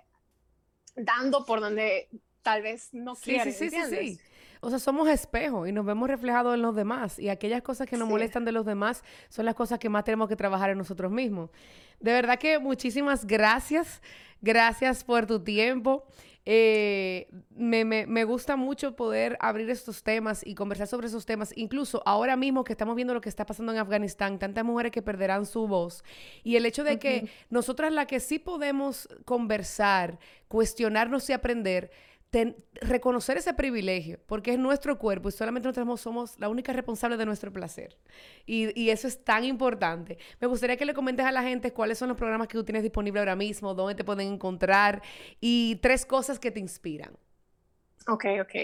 dando 0.97 1.45
por 1.45 1.61
donde 1.61 2.09
tal 2.43 2.63
vez 2.63 2.95
no 2.95 3.15
sí, 3.15 3.33
quiere, 3.33 3.53
sí, 3.53 3.69
sí, 3.69 3.77
sí, 3.91 4.21
o 4.65 4.71
sea, 4.71 4.79
somos 4.79 5.09
espejos 5.09 5.69
y 5.69 5.73
nos 5.73 5.85
vemos 5.85 6.09
reflejados 6.09 6.55
en 6.55 6.63
los 6.63 6.75
demás. 6.75 7.19
Y 7.19 7.29
aquellas 7.29 7.63
cosas 7.63 7.87
que 7.87 7.99
nos 7.99 8.09
molestan 8.09 8.45
de 8.45 8.53
los 8.53 8.65
demás 8.65 9.05
son 9.29 9.45
las 9.45 9.55
cosas 9.55 9.79
que 9.79 9.91
más 9.91 10.05
tenemos 10.05 10.29
que 10.29 10.37
trabajar 10.37 10.71
en 10.71 10.79
nosotros 10.79 11.13
mismos. 11.13 11.51
De 12.01 12.13
verdad 12.13 12.39
que 12.39 12.59
muchísimas 12.59 13.27
gracias. 13.27 14.01
Gracias 14.41 15.05
por 15.05 15.27
tu 15.27 15.41
tiempo. 15.41 16.07
Eh, 16.47 17.29
me, 17.57 17.85
me, 17.85 18.07
me, 18.07 18.25
gusta 18.25 18.57
mucho 18.57 18.97
poder 18.97 19.39
abrir 19.41 19.71
estos 19.71 20.03
temas 20.03 20.47
y 20.47 20.55
conversar 20.55 20.87
sobre 20.87 21.07
esos 21.07 21.25
temas, 21.25 21.55
incluso 21.57 22.03
ahora 22.05 22.37
mismo 22.37 22.65
que 22.65 22.75
estamos 22.75 22.97
viendo 22.97 23.15
lo 23.15 23.23
que 23.23 23.31
está 23.31 23.47
pasando 23.47 23.73
en 23.73 23.79
Afganistán, 23.79 24.39
tantas 24.39 24.63
mujeres 24.63 24.93
que 24.93 25.01
perderán 25.01 25.47
su 25.47 25.67
voz 25.67 26.05
y 26.43 26.57
el 26.57 26.67
hecho 26.67 26.85
de 26.85 26.99
que 26.99 27.31
nosotras 27.49 27.95
la 27.95 28.07
que 28.07 28.21
sí 28.21 28.39
podemos 28.39 29.09
conversar, 29.25 30.19
cuestionarnos 30.49 31.31
y 31.31 31.33
aprender, 31.33 31.91
reconocer 32.81 33.37
ese 33.37 33.55
privilegio, 33.55 34.19
porque 34.27 34.53
es 34.53 34.59
nuestro 34.59 34.99
cuerpo 34.99 35.29
y 35.29 35.33
solamente 35.33 35.69
nosotros 35.69 36.01
somos 36.01 36.39
la 36.39 36.49
única 36.49 36.73
responsable 36.73 37.17
de 37.17 37.27
nuestro 37.27 37.53
placer. 37.53 37.97
Y, 38.47 38.79
y, 38.79 38.91
eso 38.91 39.09
es 39.09 39.25
tan 39.25 39.45
importante. 39.45 40.19
Me 40.41 40.47
gustaría 40.47 40.77
que 40.77 40.85
le 40.85 40.95
comentes 40.95 41.25
a 41.25 41.33
la 41.33 41.43
gente 41.43 41.73
cuáles 41.73 41.99
son 41.99 42.09
los 42.09 42.19
programas 42.19 42.49
que 42.49 42.59
tú 42.59 42.65
tienes 42.65 42.83
disponibles 42.83 43.21
ahora 43.21 43.37
mismo, 43.37 43.75
dónde 43.75 43.95
te 43.95 44.05
pueden 44.05 44.35
encontrar 44.35 45.03
y 45.41 45.77
tres 45.77 46.05
cosas 46.05 46.39
que 46.39 46.51
te 46.51 46.61
inspiran. 46.61 47.13
Ok, 48.07 48.27
ok. 48.43 48.55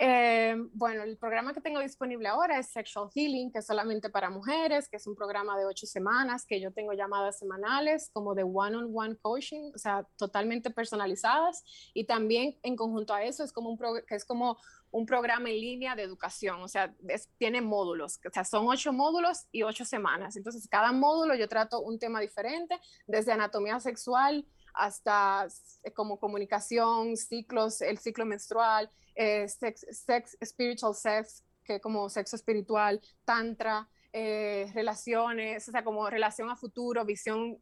Eh, 0.00 0.56
bueno, 0.72 1.02
el 1.02 1.18
programa 1.18 1.52
que 1.52 1.60
tengo 1.60 1.78
disponible 1.80 2.26
ahora 2.28 2.58
es 2.58 2.68
Sexual 2.68 3.10
Healing, 3.14 3.52
que 3.52 3.58
es 3.58 3.66
solamente 3.66 4.08
para 4.08 4.30
mujeres, 4.30 4.88
que 4.88 4.96
es 4.96 5.06
un 5.06 5.14
programa 5.14 5.58
de 5.58 5.66
ocho 5.66 5.86
semanas, 5.86 6.46
que 6.46 6.58
yo 6.58 6.72
tengo 6.72 6.94
llamadas 6.94 7.38
semanales 7.38 8.08
como 8.14 8.34
de 8.34 8.44
one-on-one 8.44 9.16
coaching, 9.16 9.72
o 9.74 9.78
sea, 9.78 10.06
totalmente 10.16 10.70
personalizadas. 10.70 11.62
Y 11.92 12.04
también 12.04 12.58
en 12.62 12.76
conjunto 12.76 13.12
a 13.12 13.22
eso 13.24 13.44
es 13.44 13.52
como 13.52 13.68
un, 13.68 13.78
que 14.06 14.14
es 14.14 14.24
como 14.24 14.56
un 14.90 15.04
programa 15.04 15.50
en 15.50 15.56
línea 15.56 15.94
de 15.94 16.02
educación, 16.02 16.62
o 16.62 16.68
sea, 16.68 16.94
tiene 17.36 17.60
módulos, 17.60 18.18
o 18.26 18.32
sea, 18.32 18.44
son 18.44 18.66
ocho 18.68 18.90
módulos 18.92 19.46
y 19.52 19.64
ocho 19.64 19.84
semanas. 19.84 20.36
Entonces, 20.36 20.66
cada 20.66 20.92
módulo 20.92 21.34
yo 21.34 21.46
trato 21.46 21.80
un 21.80 21.98
tema 21.98 22.20
diferente, 22.20 22.78
desde 23.06 23.32
anatomía 23.32 23.80
sexual, 23.80 24.46
hasta 24.78 25.46
eh, 25.82 25.92
como 25.92 26.18
comunicación, 26.18 27.16
ciclos, 27.16 27.82
el 27.82 27.98
ciclo 27.98 28.24
menstrual, 28.24 28.90
eh, 29.14 29.48
sex, 29.48 29.86
sex, 29.90 30.36
spiritual 30.42 30.94
sex, 30.94 31.44
que 31.64 31.80
como 31.80 32.08
sexo 32.08 32.36
espiritual, 32.36 33.00
tantra, 33.24 33.88
eh, 34.12 34.70
relaciones, 34.72 35.68
o 35.68 35.72
sea, 35.72 35.84
como 35.84 36.08
relación 36.08 36.48
a 36.48 36.56
futuro, 36.56 37.04
visión 37.04 37.58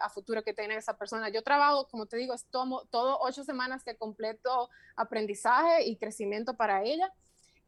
a 0.00 0.08
futuro 0.08 0.42
que 0.42 0.54
tiene 0.54 0.76
esa 0.76 0.96
persona. 0.96 1.28
Yo 1.28 1.42
trabajo, 1.42 1.86
como 1.88 2.06
te 2.06 2.16
digo, 2.16 2.32
es 2.32 2.46
todo, 2.46 2.88
todo 2.90 3.18
ocho 3.20 3.44
semanas 3.44 3.84
de 3.84 3.96
completo 3.96 4.70
aprendizaje 4.96 5.84
y 5.84 5.96
crecimiento 5.96 6.56
para 6.56 6.82
ella. 6.82 7.12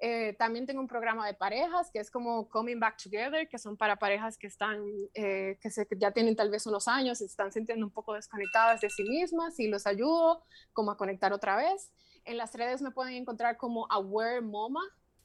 Eh, 0.06 0.34
también 0.34 0.66
tengo 0.66 0.82
un 0.82 0.86
programa 0.86 1.26
de 1.26 1.32
parejas 1.32 1.90
que 1.90 1.98
es 1.98 2.10
como 2.10 2.46
Coming 2.50 2.78
Back 2.78 3.02
Together, 3.02 3.48
que 3.48 3.58
son 3.58 3.74
para 3.74 3.96
parejas 3.96 4.36
que 4.36 4.46
están, 4.46 4.84
eh, 5.14 5.56
que, 5.62 5.70
se, 5.70 5.88
ya 5.96 6.10
tienen 6.10 6.36
tal 6.36 6.50
vez 6.50 6.66
unos 6.66 6.88
años 6.88 7.22
y 7.22 7.24
se 7.24 7.30
están 7.30 7.50
sintiendo 7.50 7.86
un 7.86 7.90
poco 7.90 8.12
desconectadas 8.12 8.82
de 8.82 8.90
sí 8.90 9.02
mismas 9.04 9.58
y 9.58 9.66
los 9.66 9.86
ayudo 9.86 10.44
como 10.74 10.90
a 10.90 10.98
conectar 10.98 11.32
otra 11.32 11.56
vez. 11.56 11.90
En 12.26 12.36
las 12.36 12.52
redes 12.52 12.82
me 12.82 12.90
pueden 12.90 13.14
encontrar 13.14 13.56
como 13.56 13.90
Aware 13.90 14.42
Moma, 14.42 14.82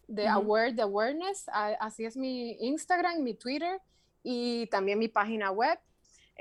de 0.07 0.29
Aware 0.29 0.71
de 0.71 0.83
Awareness, 0.83 1.47
así 1.51 2.05
es 2.05 2.15
mi 2.15 2.51
Instagram, 2.61 3.21
mi 3.21 3.33
Twitter 3.33 3.81
y 4.23 4.67
también 4.67 4.97
mi 4.97 5.09
página 5.09 5.51
web. 5.51 5.77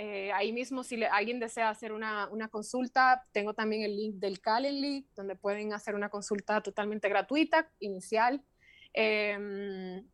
Eh, 0.01 0.31
ahí 0.33 0.53
mismo, 0.53 0.85
si 0.85 1.03
alguien 1.03 1.41
desea 1.41 1.71
hacer 1.71 1.91
una, 1.93 2.29
una, 2.29 2.47
consulta, 2.47 3.27
tengo 3.33 3.53
también 3.53 3.83
el 3.83 3.97
link 3.97 4.15
del 4.15 4.41
Calendly, 4.41 5.09
donde 5.17 5.35
pueden 5.35 5.73
hacer 5.73 5.97
una 5.97 6.09
consulta 6.09 6.63
totalmente 6.63 7.09
gratuita, 7.09 7.69
inicial. 7.81 8.41
Em, 8.93 10.07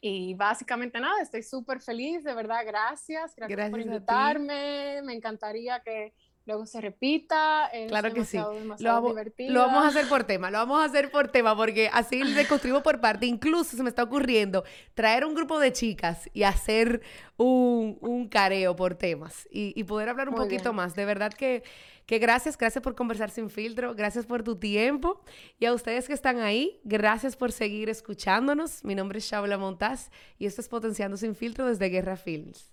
y 0.00 0.34
básicamente 0.34 0.98
nada, 0.98 1.22
estoy 1.22 1.44
súper 1.44 1.80
feliz, 1.80 2.24
de 2.24 2.34
verdad, 2.34 2.64
gracias. 2.66 3.36
Gracias, 3.36 3.48
gracias 3.48 3.70
por 3.70 3.80
invitarme. 3.80 5.02
Me 5.04 5.14
encantaría 5.14 5.78
que 5.84 6.12
luego 6.44 6.66
se 6.66 6.80
repita. 6.80 7.66
Es 7.66 7.88
claro 7.88 8.12
que 8.12 8.24
sí. 8.24 8.36
Lo 8.78 8.92
vamos, 8.92 9.84
a 9.84 9.88
hacer 9.88 10.08
por 10.08 10.24
tema, 10.24 10.50
lo 10.50 10.58
vamos 10.58 10.80
a 10.80 10.84
hacer 10.84 11.10
por 11.10 11.28
tema, 11.28 11.56
porque 11.56 11.88
así 11.92 12.22
le 12.22 12.46
construimos 12.46 12.82
por 12.82 13.00
parte. 13.00 13.26
Incluso 13.26 13.76
se 13.76 13.82
me 13.82 13.88
está 13.88 14.02
ocurriendo 14.02 14.64
traer 14.94 15.24
un 15.24 15.34
grupo 15.34 15.58
de 15.58 15.72
chicas 15.72 16.28
y 16.32 16.42
hacer 16.42 17.02
un, 17.36 17.98
un 18.00 18.28
careo 18.28 18.74
por 18.76 18.94
temas 18.94 19.48
y, 19.50 19.72
y 19.78 19.84
poder 19.84 20.08
hablar 20.08 20.28
un 20.28 20.34
poquito 20.34 20.72
más. 20.72 20.94
De 20.94 21.04
verdad 21.04 21.32
que, 21.32 21.62
que 22.06 22.18
gracias, 22.18 22.56
gracias 22.58 22.82
por 22.82 22.94
conversar 22.94 23.30
sin 23.30 23.50
filtro, 23.50 23.94
gracias 23.94 24.26
por 24.26 24.42
tu 24.42 24.56
tiempo 24.56 25.20
y 25.58 25.66
a 25.66 25.72
ustedes 25.72 26.06
que 26.06 26.14
están 26.14 26.40
ahí, 26.40 26.80
gracias 26.84 27.36
por 27.36 27.52
seguir 27.52 27.88
escuchándonos. 27.88 28.84
Mi 28.84 28.94
nombre 28.94 29.18
es 29.18 29.30
Shaula 29.30 29.58
Montaz 29.58 30.10
y 30.38 30.46
esto 30.46 30.60
es 30.60 30.68
Potenciando 30.68 31.16
sin 31.16 31.34
filtro 31.34 31.66
desde 31.66 31.88
Guerra 31.88 32.16
Films. 32.16 32.72